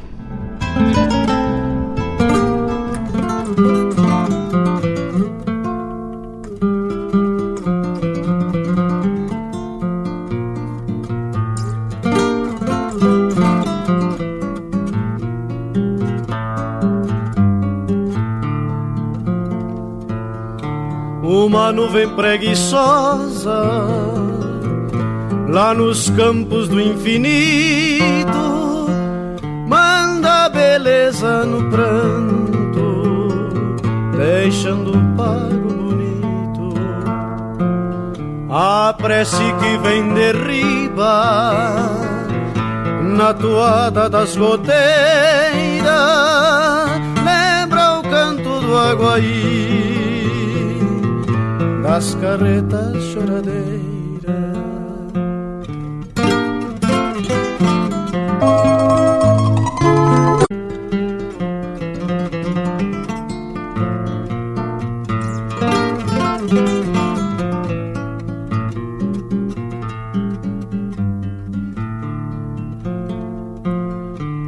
Uma 21.22 21.72
nuvem 21.72 22.06
preguiçosa 22.10 23.50
lá 25.48 25.72
nos 25.72 26.10
campos 26.10 26.68
do 26.68 26.78
infinito 26.78 28.19
beleza 30.80 31.44
no 31.44 31.68
pranto, 31.68 33.28
deixando 34.16 34.92
o 34.92 35.16
pago 35.16 35.68
bonito. 35.68 36.74
A 38.50 38.94
prece 38.96 39.44
que 39.60 39.76
vem 39.78 40.14
derriba 40.14 41.76
na 43.02 43.34
toada 43.34 44.08
das 44.08 44.34
goteiras, 44.36 44.72
lembra 47.24 47.98
o 47.98 48.02
canto 48.02 48.60
do 48.60 48.76
aguaí 48.76 49.90
das 51.82 52.14
carretas 52.14 53.02
choradeiras. 53.12 53.90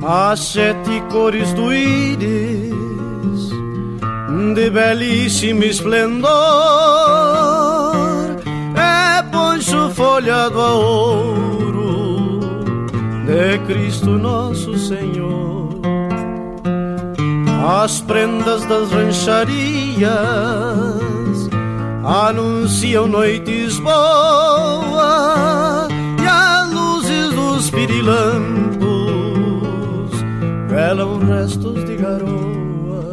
As 0.05 0.41
sete 0.41 1.01
cores 1.11 1.53
do 1.53 1.73
íris 1.73 2.73
de 4.55 4.71
belíssimo 4.71 5.65
esplendor. 5.65 6.31
É 8.77 9.23
poncho 9.31 9.91
folhado 9.91 10.61
a 10.61 10.75
ouro 10.75 12.41
de 13.27 13.59
Cristo 13.67 14.11
nosso 14.11 14.77
Senhor. 14.77 15.73
As 17.65 18.01
prendas 18.01 18.65
das 18.67 18.91
rancharias 18.91 20.03
anunciam 22.05 23.07
noites 23.07 23.79
boas 23.79 25.89
e 26.21 26.27
as 26.27 26.73
luzes 26.73 27.33
dos 27.33 27.71
pirilampos 27.71 28.82
velam 30.73 31.19
restos 31.19 31.85
de 31.85 31.97
garoa. 31.97 33.13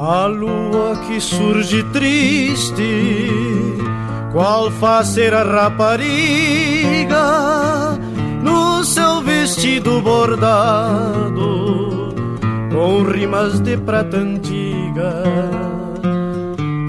A 0.00 0.26
lua 0.26 0.96
que 1.06 1.20
surge 1.20 1.82
triste 1.92 2.82
qual 4.32 4.70
faceira 4.70 5.44
rapariga 5.44 6.63
vestido 9.64 10.02
bordado 10.02 11.48
com 12.70 13.02
rimas 13.04 13.60
de 13.60 13.78
prata 13.78 14.18
antiga. 14.18 15.22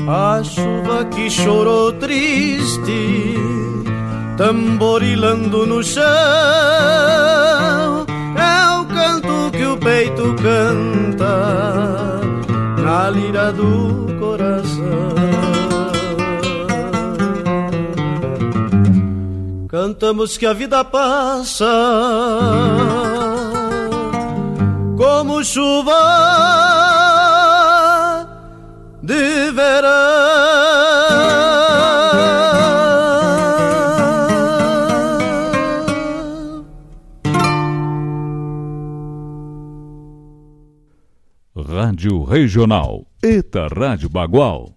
A 0.10 0.44
chuva 0.44 1.06
que 1.06 1.30
chorou 1.30 1.94
triste, 1.94 3.34
tamborilando 4.36 5.66
no 5.66 5.82
chão, 5.82 6.04
é 8.36 8.82
o 8.82 8.86
canto 8.86 9.52
que 9.52 9.66
o 9.66 9.78
peito 9.78 10.36
canta 10.44 12.20
na 12.84 13.10
lira 13.10 13.54
do 13.54 14.20
coração. 14.20 15.35
Cantamos 19.68 20.38
que 20.38 20.46
a 20.46 20.54
vida 20.54 20.84
passa 20.84 21.66
como 24.98 25.44
chuva 25.44 25.94
de 29.02 29.52
verão. 29.52 30.36
Rádio 41.56 42.24
Regional. 42.24 43.08
Eta 43.24 43.68
Rádio 43.68 44.10
Bagual. 44.10 44.75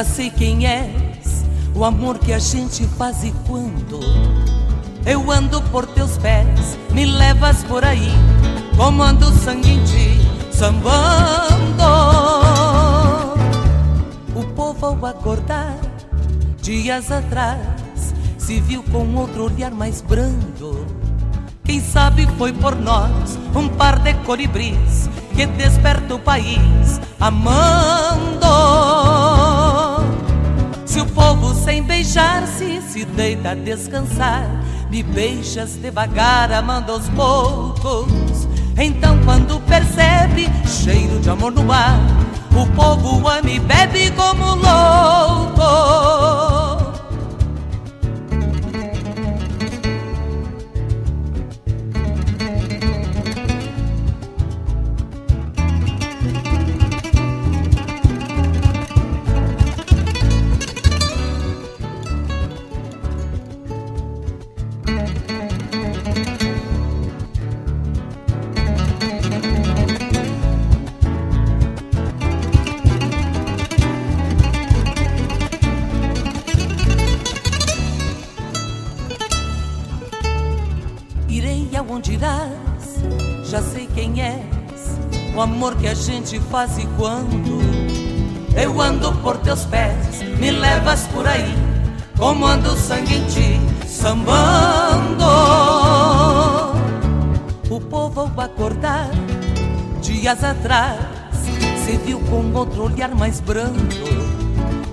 Já 0.00 0.04
sei 0.04 0.30
quem 0.30 0.66
és, 0.66 1.44
o 1.74 1.84
amor 1.84 2.18
que 2.18 2.32
a 2.32 2.38
gente 2.38 2.86
faz 2.96 3.22
e 3.22 3.34
quando 3.46 4.00
eu 5.04 5.30
ando 5.30 5.60
por 5.64 5.84
teus 5.84 6.16
pés, 6.16 6.78
me 6.90 7.04
levas 7.04 7.62
por 7.64 7.84
aí, 7.84 8.10
comando 8.78 9.30
sangue 9.30 9.72
em 9.72 9.84
ti, 9.84 10.18
sambando. 10.50 11.84
O 14.34 14.42
povo 14.54 14.86
ao 14.86 15.04
acordar, 15.04 15.76
dias 16.62 17.12
atrás, 17.12 18.14
se 18.38 18.58
viu 18.58 18.82
com 18.84 19.14
outro 19.16 19.52
olhar 19.52 19.70
mais 19.70 20.00
brando. 20.00 20.86
Quem 21.62 21.78
sabe 21.78 22.26
foi 22.38 22.54
por 22.54 22.74
nós 22.74 23.38
um 23.54 23.68
par 23.68 23.98
de 23.98 24.14
colibris 24.24 25.10
que 25.36 25.44
desperta 25.44 26.14
o 26.14 26.18
país 26.18 26.98
amando. 27.20 28.40
Se 30.90 31.00
o 31.00 31.06
povo 31.06 31.54
sem 31.54 31.84
beijar-se 31.84 32.82
se 32.82 33.04
deita 33.04 33.50
a 33.50 33.54
descansar, 33.54 34.44
me 34.90 35.04
beijas 35.04 35.76
devagar, 35.76 36.52
amando 36.52 36.90
aos 36.90 37.08
poucos. 37.10 38.48
Então, 38.76 39.16
quando 39.24 39.60
percebe 39.60 40.50
cheiro 40.66 41.20
de 41.20 41.30
amor 41.30 41.52
no 41.52 41.70
ar, 41.70 42.00
o 42.60 42.66
povo 42.74 43.28
ama 43.28 43.48
e 43.48 43.60
bebe 43.60 44.10
como 44.16 44.56
louco. 44.56 45.60
Gente 86.00 86.40
faz 86.50 86.78
e 86.78 86.86
quando 86.96 87.60
eu 88.56 88.80
ando 88.80 89.12
por 89.16 89.36
teus 89.36 89.64
pés, 89.66 90.22
me 90.38 90.50
levas 90.50 91.06
por 91.08 91.26
aí, 91.26 91.54
como 92.16 92.46
anda 92.46 92.72
o 92.72 92.76
sangue 92.76 93.16
em 93.16 93.24
ti, 93.26 93.60
sambando. 93.86 95.24
O 97.68 97.80
povo 97.80 98.20
ao 98.20 98.40
acordar, 98.40 99.10
dias 100.00 100.42
atrás, 100.42 100.98
se 101.84 101.98
viu 101.98 102.18
com 102.20 102.50
outro 102.54 102.84
olhar 102.84 103.14
mais 103.14 103.40
brando. 103.40 103.78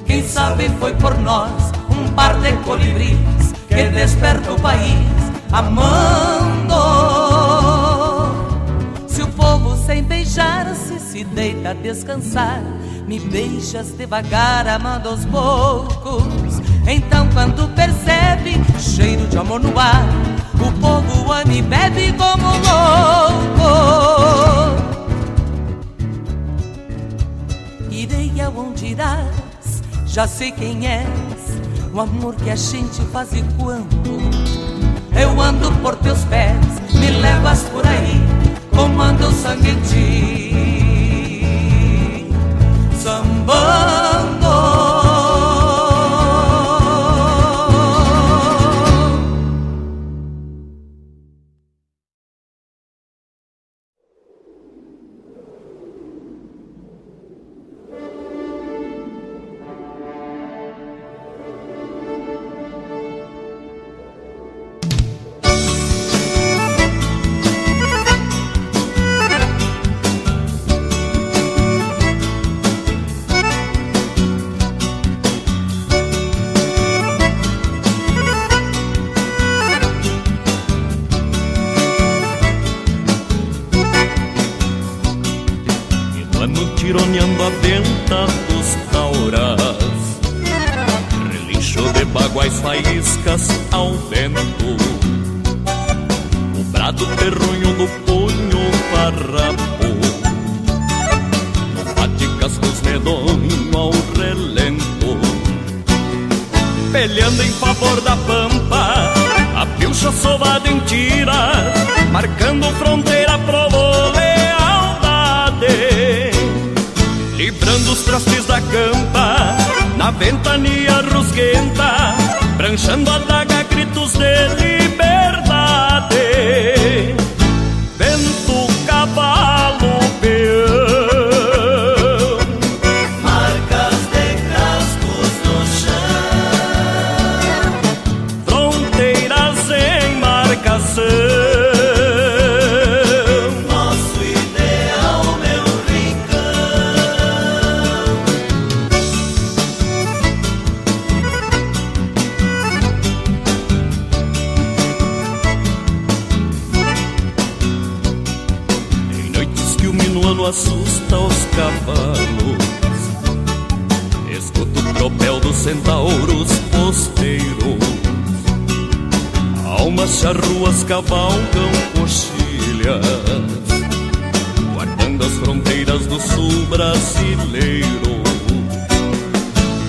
Quem 0.06 0.28
sabe 0.28 0.70
foi 0.78 0.94
por 0.96 1.18
nós 1.20 1.72
um 1.90 2.12
par 2.14 2.38
de 2.42 2.52
colibris 2.64 3.54
que 3.68 3.90
desperta 3.90 4.52
o 4.52 4.60
país 4.60 5.08
amando 5.52 6.58
sem 9.88 10.04
beijar-se, 10.04 10.87
se 11.18 11.24
deita 11.24 11.72
a 11.72 11.74
descansar. 11.74 12.62
Me 13.08 13.20
beijas 13.20 13.92
devagar, 13.98 14.68
amando 14.68 15.10
aos 15.10 15.26
poucos. 15.26 16.62
Então, 16.86 17.28
quando 17.34 17.68
percebe 17.74 18.62
cheiro 18.80 19.26
de 19.28 19.38
amor 19.38 19.60
no 19.60 19.78
ar, 19.80 20.06
o 20.56 20.72
povo 20.80 21.32
ama 21.32 21.54
e 21.54 21.62
bebe 21.64 22.14
como 22.14 22.48
louco. 22.68 23.68
Irei 27.90 28.32
aonde 28.40 28.88
irás, 28.88 29.82
já 30.06 30.28
sei 30.28 30.52
quem 30.52 30.88
és. 30.88 31.08
O 31.94 32.00
amor 32.00 32.36
que 32.36 32.52
a 32.52 32.56
gente 32.56 33.02
faz 33.12 33.34
e 33.34 33.44
quando 33.58 34.20
eu 35.20 35.42
ando 35.42 35.72
por 35.82 35.96
teus 35.96 36.24
pés, 36.26 36.56
me 36.94 37.10
levas 37.10 37.64
por 37.64 37.88
aí 37.88 38.22
comando 38.78 39.32
sangue 39.32 39.72
em 39.72 39.82
ti, 39.82 40.87
sambando. 43.48 44.07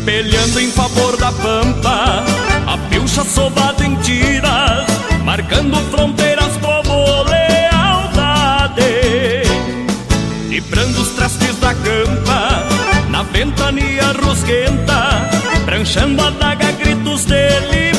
Espelhando 0.09 0.59
em 0.59 0.71
favor 0.71 1.19
da 1.19 1.31
pampa. 1.31 2.25
A 2.67 2.79
pilcha 2.89 3.23
sovada 3.25 3.85
em 3.85 3.95
tiras 3.97 4.87
Marcando 5.23 5.77
fronteiras 5.91 6.57
como 6.63 7.25
lealdade 7.25 8.83
Librando 10.49 11.03
os 11.03 11.11
trastes 11.11 11.59
da 11.61 11.75
campa 11.75 12.67
Na 13.11 13.23
ventania 13.23 14.15
rosquenta 14.25 15.29
Pranchando 15.67 16.23
a 16.23 16.31
daga, 16.31 16.73
gritos 16.73 17.27
de 17.27 17.61
liberdade 17.61 17.98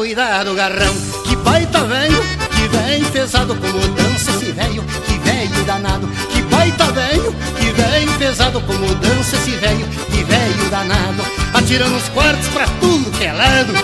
cuidado, 0.00 0.54
garrão. 0.54 0.94
Que 1.24 1.36
baita 1.36 1.84
velho, 1.84 2.22
que 2.56 2.68
vem 2.68 3.04
pesado 3.10 3.54
como 3.54 3.78
dança 3.88 4.30
esse 4.30 4.50
velho, 4.50 4.82
que 5.06 5.18
velho 5.18 5.64
danado, 5.66 6.08
que 6.32 6.40
baita 6.44 6.90
velho, 6.90 7.34
que 7.58 7.70
velho 7.70 8.12
pesado 8.18 8.62
como 8.62 8.94
dança 8.94 9.36
esse 9.36 9.50
velho, 9.50 9.86
que 10.10 10.24
velho 10.24 10.70
danado, 10.70 11.22
atirando 11.52 11.94
os 11.96 12.08
quartos 12.08 12.48
pra 12.48 12.66
tudo 12.80 13.10
que 13.10 13.24
é 13.24 13.32
lado. 13.34 13.74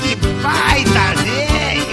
Que 0.00 0.16
baita 0.42 1.22
velho! 1.22 1.84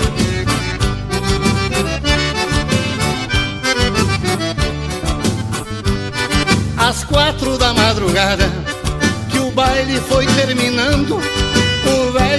Às 6.77 7.03
quatro 7.03 7.57
da 7.57 7.73
madrugada, 7.73 8.49
que 9.29 9.37
o 9.37 9.51
baile 9.51 9.99
foi 10.07 10.25
terminando, 10.27 11.19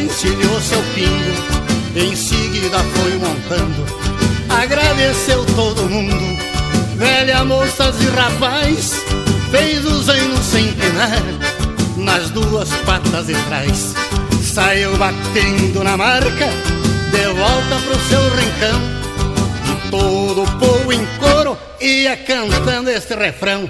encilhou 0.01 0.61
seu 0.61 0.83
pingo, 0.95 1.97
em 1.97 2.15
seguida 2.17 2.79
foi 2.79 3.13
montando. 3.19 3.85
Agradeceu 4.49 5.45
todo 5.57 5.89
mundo, 5.89 6.39
velha, 6.97 7.45
moças 7.45 8.01
e 8.01 8.07
rapaz, 8.07 9.03
fez 9.51 9.85
o 9.85 10.03
zaino 10.03 10.43
sem 10.43 10.73
penar, 10.75 11.23
nas 11.97 12.31
duas 12.31 12.69
patas 12.85 13.27
de 13.27 13.35
trás, 13.45 13.95
saiu 14.43 14.97
batendo 14.97 15.83
na 15.83 15.97
marca, 15.97 16.49
de 17.11 17.27
volta 17.35 17.77
pro 17.87 18.01
seu 18.09 18.23
rincão, 18.37 18.81
e 19.67 19.91
todo 19.91 20.43
o 20.43 20.59
povo 20.59 20.93
em 20.93 21.07
coro 21.19 21.59
ia 21.81 22.17
cantando 22.17 22.91
este 22.91 23.15
refrão. 23.15 23.69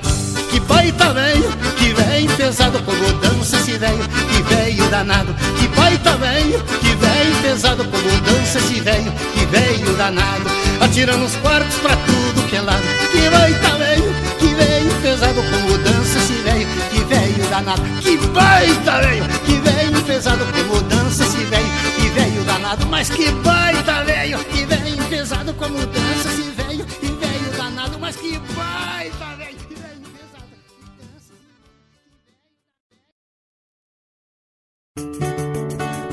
Que 0.52 0.60
baita 0.60 1.14
velho, 1.14 1.50
que 1.78 1.94
velho 1.94 2.36
pesado 2.36 2.78
como 2.82 3.10
dança 3.20 3.56
esse 3.56 3.78
velho, 3.78 4.06
que 4.06 4.42
velho 4.54 4.86
danado. 4.90 5.34
Que 5.58 5.66
baita 5.68 6.14
velho, 6.18 6.62
que 6.78 6.94
velho 6.94 7.36
pesado 7.40 7.82
como 7.86 8.20
dança 8.20 8.58
esse 8.58 8.78
velho, 8.82 9.10
que 9.32 9.46
velho 9.46 9.96
danado. 9.96 10.44
Atirando 10.78 11.24
os 11.24 11.34
quartos 11.36 11.74
pra 11.76 11.96
tudo 11.96 12.46
que 12.50 12.56
é 12.56 12.60
lado. 12.60 12.82
Que 13.10 13.30
baita 13.30 13.78
velho, 13.78 14.14
que 14.38 14.48
velho 14.48 14.94
pesado 15.00 15.42
como 15.42 15.78
dança 15.78 16.18
esse 16.18 16.34
velho, 16.34 16.68
que 16.90 17.04
velho 17.04 17.48
danado. 17.48 17.82
Que 18.02 18.16
baita 18.18 19.00
velho, 19.00 19.24
que 19.46 19.54
velho 19.54 20.02
pesado 20.02 20.44
como 20.52 20.82
dança 20.82 21.24
esse 21.24 21.44
velho, 21.46 21.72
que 21.96 22.08
velho 22.10 22.44
danado. 22.44 22.86
Mas 22.88 23.08
que 23.08 23.30
baita 23.30 24.04
velho, 24.04 24.38
que 24.44 24.66
velho 24.66 25.04
pesado 25.08 25.54
como 25.54 25.78
dança 25.78 26.28
esse 26.28 26.50
velho, 26.50 26.84
que 26.84 27.06
velho 27.06 27.52
danado. 27.56 27.98
Mas 27.98 28.16
que 28.16 28.38
baita 28.54 29.36
velho. 29.38 29.41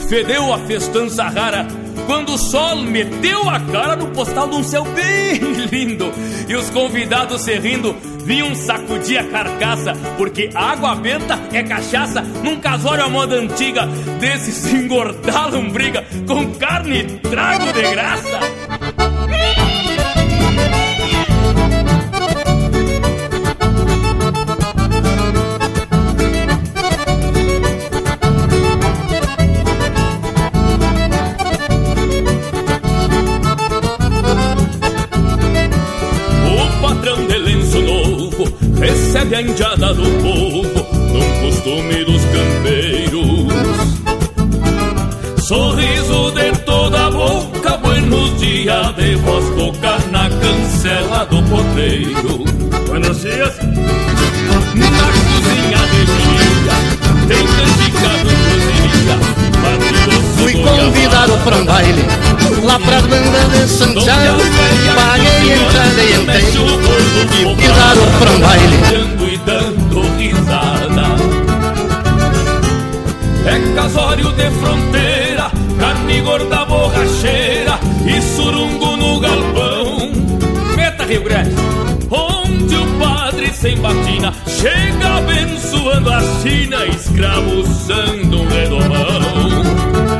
Fedeu 0.09 0.51
a 0.51 0.57
festança 0.57 1.23
rara 1.25 1.67
quando 2.07 2.33
o 2.33 2.37
sol 2.37 2.77
meteu 2.77 3.47
a 3.47 3.59
cara 3.59 3.95
no 3.95 4.07
postal 4.07 4.49
de 4.49 4.55
um 4.55 4.63
céu 4.63 4.83
bem 4.83 5.37
lindo. 5.71 6.11
E 6.47 6.55
os 6.55 6.67
convidados 6.71 7.41
se 7.41 7.59
rindo 7.59 7.95
vinham 8.25 8.55
sacudir 8.55 9.19
a 9.19 9.23
carcaça, 9.25 9.93
porque 10.17 10.49
água 10.55 10.95
benta 10.95 11.39
é 11.53 11.61
cachaça 11.61 12.21
num 12.21 12.59
casório 12.59 13.03
à 13.03 13.07
moda 13.07 13.35
antiga. 13.35 13.85
Desses 14.19 14.65
engordar 14.73 15.53
lombriga 15.53 16.03
com 16.27 16.51
carne 16.55 17.01
e 17.01 17.03
trago 17.03 17.71
de 17.71 17.81
graça. 17.81 18.39
Recebe 39.09 39.35
a 39.35 39.41
indiada 39.41 39.91
do 39.95 40.03
povo 40.21 40.61
num 41.11 41.41
costume 41.41 42.05
dos 42.05 42.21
campeiros. 42.25 43.47
Sorriso 45.47 46.31
de 46.31 46.51
toda 46.59 47.07
a 47.07 47.09
boca, 47.09 47.77
buenos 47.77 48.39
dias 48.39 48.95
de 48.97 49.15
voz 49.15 49.45
tocar 49.55 49.99
na 50.11 50.29
cancela 50.29 51.25
do 51.25 51.41
potreiro. 51.49 52.45
Buenos 52.87 53.19
dias. 53.21 53.57
Na 54.75 55.09
cozinha 55.25 55.81
de 55.89 56.05
dia, 56.05 56.77
tem 57.27 57.47
canjica 57.47 58.11
do 58.23 58.29
cozinha, 58.45 59.17
Fui 60.39 60.53
convidado 60.53 61.37
para 61.43 61.57
um 61.57 61.65
baile 61.65 62.05
lá 62.63 62.79
pras 62.79 63.01
bandas 63.01 63.51
de 63.51 63.67
Santiago. 63.67 64.39
Paguei 64.95 65.53
entrada 65.53 66.03
e 66.03 66.13
entrei 66.21 66.43
e 67.39 67.43
convidaram 67.43 68.05
para 68.19 68.31
um 68.31 68.39
baile. 68.39 68.77
E 69.31 69.37
dando 69.37 70.01
risada. 70.17 71.39
É 73.45 73.75
casório 73.75 74.31
de 74.33 74.49
fronteira, 74.51 75.51
carne 75.79 76.21
gorda 76.21 76.65
borracheira 76.65 77.79
e 78.05 78.21
surungo 78.21 78.95
no 78.97 79.19
galpão. 79.19 80.11
Meta 80.75 81.05
Rio 81.05 81.23
Grande, 81.23 81.55
onde 82.11 82.75
o 82.75 82.85
padre 82.99 83.51
sem 83.53 83.77
batina 83.77 84.33
chega 84.45 85.17
abençoando 85.17 86.11
a 86.11 86.21
China, 86.41 86.85
escravo 86.85 87.61
usando 87.61 88.41
um 88.41 88.47
redomão. 88.47 90.18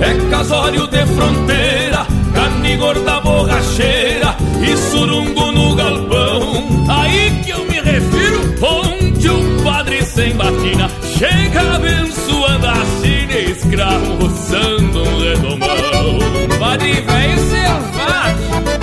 É 0.00 0.30
casório 0.30 0.86
de 0.86 1.04
fronteira, 1.06 2.06
carne 2.32 2.76
gorda 2.76 3.20
borracheira 3.20 4.36
e 4.62 4.76
surungo 4.76 5.52
no 5.52 5.74
galpão. 5.74 6.86
Aí 6.88 7.40
que 7.44 7.50
eu 7.50 7.64
me 7.64 7.80
refiro, 7.80 8.54
onde 8.62 9.28
o 9.28 9.62
padre 9.62 10.02
sem 10.04 10.34
batina 10.36 10.88
chega 11.18 11.74
abençoando 11.74 12.66
a 12.66 12.74
China 13.00 13.32
e 13.32 13.50
escravo 13.50 14.14
roçando 14.16 15.02
um 15.02 15.18
redomão. 15.20 16.18
Padre 16.58 16.92
vem 16.92 17.36
selvagem, 17.48 18.77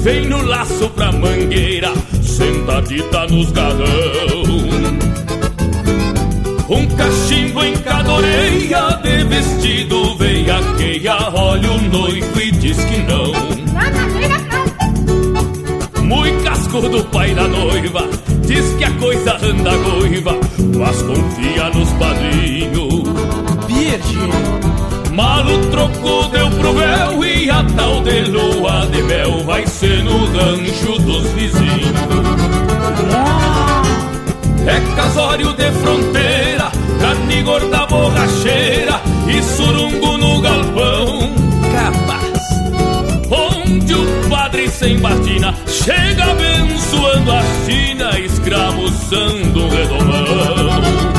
vem 0.00 0.26
no 0.28 0.42
laço 0.42 0.88
pra 0.90 1.12
mangueira, 1.12 1.92
sentadita 2.22 3.26
nos 3.26 3.50
garrão. 3.52 4.42
Um 6.68 6.86
cachimbo 6.96 7.62
em 7.64 7.76
cada 7.78 8.12
orelha 8.12 9.00
de 9.02 9.24
vestido 9.24 10.16
veiaqueia, 10.16 11.16
olha 11.34 11.70
o 11.72 11.82
noivo 11.82 12.40
e 12.40 12.50
diz 12.52 12.76
que 12.84 12.98
não. 13.02 13.32
Muito 16.04 16.44
cascudo 16.44 17.04
pai 17.04 17.34
da 17.34 17.46
noiva, 17.46 18.08
diz 18.46 18.72
que 18.74 18.84
a 18.84 18.90
coisa 18.92 19.36
anda 19.42 19.76
goiva, 19.76 20.36
mas 20.76 21.02
confia 21.02 21.70
nos 21.70 21.90
padrinhos. 21.92 23.02
Virgem! 23.66 24.69
Malo 25.20 25.58
troco 25.66 26.28
deu 26.30 26.50
pro 26.50 26.72
véu 26.72 27.22
e 27.22 27.50
a 27.50 27.62
tal 27.76 28.00
de 28.00 28.22
lua 28.22 28.86
de 28.90 29.02
mel 29.02 29.44
vai 29.44 29.66
ser 29.66 30.02
no 30.02 30.24
rancho 30.24 30.98
dos 30.98 31.26
vizinhos. 31.32 31.92
É 34.66 34.96
casório 34.96 35.52
de 35.52 35.70
fronteira, 35.72 36.72
carne 37.02 37.42
gorda 37.42 37.86
borracheira 37.86 38.98
e 39.28 39.42
surungo 39.42 40.16
no 40.16 40.40
galpão. 40.40 41.34
Capaz, 41.70 42.40
onde 43.30 43.92
o 43.92 44.30
padre 44.30 44.70
sem 44.70 44.98
batina 45.00 45.54
chega 45.66 46.30
abençoando 46.30 47.30
a 47.30 47.42
China, 47.66 48.18
escravuzando 48.18 49.64
um 49.64 49.68
redomão. 49.68 51.10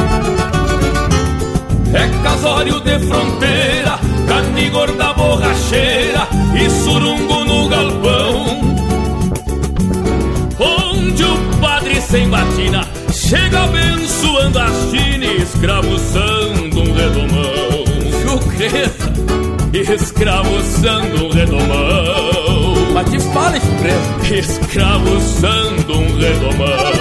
É 1.93 2.23
casório 2.23 2.79
de 2.79 2.99
fronteira, 2.99 3.50
carne 4.71 4.73
gorda 4.73 5.13
borracheira 5.13 6.27
e 6.55 6.69
surungo 6.69 7.43
no 7.43 7.69
galpão. 7.69 8.45
Onde 10.59 11.23
o 11.23 11.59
padre 11.59 12.01
sem 12.01 12.29
batina 12.29 12.87
chega 13.13 13.63
abençoando 13.63 14.59
a 14.59 14.67
China, 14.89 15.25
escravuzando 15.25 16.81
um 16.81 16.93
redomão. 16.93 17.85
Chucreza, 18.23 19.13
escravuzando 19.93 21.25
um 21.25 21.29
redomão. 21.29 22.91
Mas 22.93 23.09
te 23.09 23.19
fala, 23.19 23.59
chucreza. 23.59 24.39
Escravuzando 24.39 25.97
um 25.97 26.17
redomão. 26.17 27.00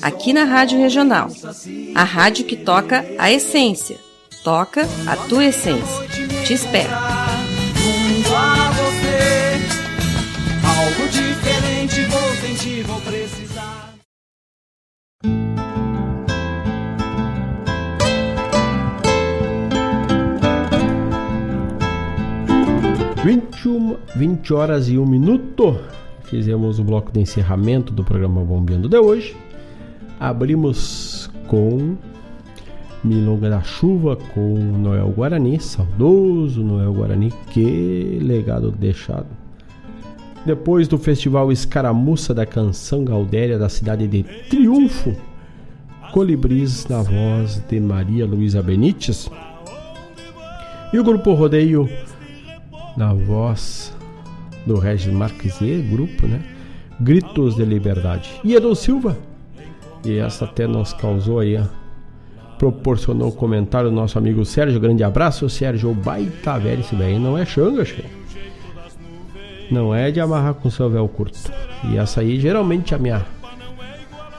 aqui 0.00 0.32
na 0.32 0.44
Rádio 0.44 0.78
Regional. 0.78 1.28
A 1.94 2.04
rádio 2.04 2.44
que 2.44 2.56
toca 2.56 3.04
a 3.18 3.30
essência. 3.30 3.96
Toca 4.42 4.82
a 5.06 5.16
tua 5.16 5.44
essência. 5.44 6.08
Te 6.44 6.54
espero. 6.54 6.90
Vinte, 23.24 23.68
uma, 23.68 24.00
20 24.16 24.52
horas 24.52 24.88
e 24.88 24.98
um 24.98 25.06
minuto. 25.06 25.78
Fizemos 26.24 26.80
o 26.80 26.84
bloco 26.84 27.12
de 27.12 27.20
encerramento 27.20 27.92
do 27.92 28.02
programa 28.02 28.42
Bombeando 28.42 28.88
de 28.88 28.98
hoje. 28.98 29.36
Abrimos 30.22 31.28
com 31.48 31.96
Milonga 33.02 33.50
da 33.50 33.60
Chuva 33.60 34.14
com 34.14 34.54
Noel 34.54 35.08
Guarani, 35.08 35.58
saudoso 35.58 36.62
Noel 36.62 36.92
Guarani, 36.92 37.32
que 37.50 38.20
legado 38.22 38.70
deixado. 38.70 39.26
Depois 40.46 40.86
do 40.86 40.96
Festival 40.96 41.50
Escaramuça 41.50 42.32
da 42.32 42.46
Canção 42.46 43.04
Gaudéria 43.04 43.58
da 43.58 43.68
cidade 43.68 44.06
de 44.06 44.22
Triunfo, 44.48 45.12
Colibris 46.12 46.86
na 46.86 47.02
voz 47.02 47.60
de 47.68 47.80
Maria 47.80 48.24
Luísa 48.24 48.62
Benites. 48.62 49.28
E 50.92 51.00
o 51.00 51.02
grupo 51.02 51.32
Rodeio 51.32 51.88
na 52.96 53.12
voz 53.12 53.92
do 54.64 54.78
Regis 54.78 55.12
Marques 55.12 55.60
e 55.60 55.82
grupo, 55.82 56.28
né? 56.28 56.40
Gritos 57.00 57.56
de 57.56 57.64
Liberdade. 57.64 58.30
E 58.44 58.54
Edu 58.54 58.72
Silva 58.76 59.16
e 60.04 60.18
essa 60.18 60.44
até 60.44 60.66
nos 60.66 60.92
causou 60.92 61.38
aí, 61.38 61.60
proporcionou 62.58 63.28
o 63.28 63.32
comentário 63.32 63.90
do 63.90 63.96
nosso 63.96 64.18
amigo 64.18 64.44
Sérgio. 64.44 64.80
Grande 64.80 65.02
abraço, 65.02 65.48
Sérgio. 65.48 65.92
Baita 65.94 66.58
velho 66.58 66.80
esse 66.80 66.94
daí 66.94 67.18
não 67.18 67.36
é 67.36 67.44
xanga, 67.44 67.84
che. 67.84 68.04
Não 69.70 69.94
é 69.94 70.10
de 70.10 70.20
amarrar 70.20 70.54
com 70.54 70.70
seu 70.70 70.90
véu 70.90 71.08
curto. 71.08 71.38
E 71.90 71.96
essa 71.96 72.20
aí, 72.20 72.38
geralmente, 72.38 72.94
a 72.94 72.98
minha 72.98 73.24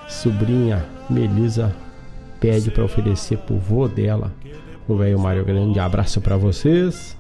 sobrinha 0.08 0.86
Melisa 1.10 1.76
pede 2.40 2.70
para 2.72 2.84
oferecer 2.84 3.38
pro 3.40 3.58
vô 3.58 3.88
dela, 3.88 4.32
o 4.88 4.96
velho 4.96 5.20
Mário. 5.20 5.44
Grande 5.44 5.80
abraço 5.80 6.22
para 6.22 6.38
vocês. 6.38 7.18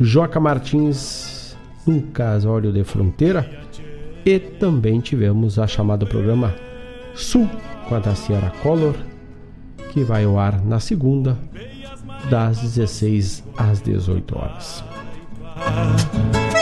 Joca 0.00 0.40
Martins, 0.40 1.56
um 1.86 2.00
casório 2.00 2.72
de 2.72 2.82
fronteira. 2.84 3.48
E 4.24 4.38
também 4.38 5.00
tivemos 5.00 5.58
a 5.58 5.66
chamada 5.66 6.06
programa 6.06 6.54
Sul 7.14 7.48
com 7.92 7.96
a 7.96 7.98
da 7.98 8.14
Sierra 8.14 8.50
Color, 8.62 8.94
que 9.90 10.02
vai 10.02 10.24
ao 10.24 10.38
ar 10.38 10.64
na 10.64 10.80
segunda, 10.80 11.36
das 12.30 12.58
16 12.58 13.44
às 13.54 13.82
18 13.82 14.38
horas. 14.38 14.82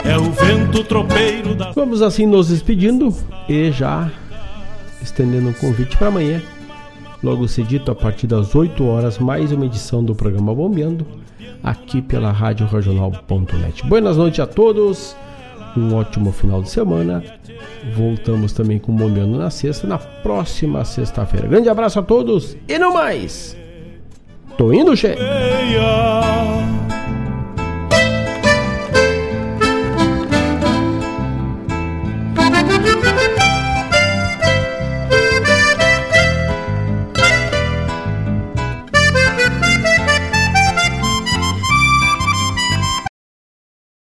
É 0.05 0.19
o 0.19 0.25
vento 0.33 0.83
tropeiro 0.83 1.55
da... 1.55 1.71
Vamos 1.71 2.03
assim 2.03 2.27
nos 2.27 2.49
despedindo 2.49 3.15
e 3.49 3.71
já 3.71 4.11
estendendo 5.01 5.51
um 5.51 5.53
convite 5.53 5.97
para 5.97 6.09
amanhã. 6.09 6.43
Logo 7.23 7.47
cedito, 7.47 7.93
a 7.93 7.95
partir 7.95 8.27
das 8.27 8.53
8 8.57 8.85
horas, 8.85 9.17
mais 9.19 9.53
uma 9.53 9.67
edição 9.67 10.03
do 10.03 10.17
programa 10.17 10.53
Bombeando, 10.53 11.07
aqui 11.63 12.03
pela 12.03 12.33
Rádio 12.33 12.67
Regional.net. 12.67 13.87
Boas 13.87 14.17
noites 14.17 14.41
a 14.41 14.49
todos, 14.49 15.15
um 15.77 15.95
ótimo 15.95 16.33
final 16.33 16.63
de 16.63 16.71
semana 16.71 17.23
Voltamos 17.95 18.53
também 18.53 18.79
com 18.79 18.93
o 18.93 18.95
Bombeando 18.95 19.39
na 19.39 19.51
sexta, 19.51 19.87
na 19.87 19.99
próxima 19.99 20.85
sexta-feira. 20.85 21.49
Grande 21.49 21.69
abraço 21.69 21.99
a 21.99 22.03
todos 22.03 22.57
e 22.69 22.79
não 22.79 22.95
mais! 22.95 23.57
Tô 24.57 24.73
indo, 24.73 24.97
chefe! 24.97 25.23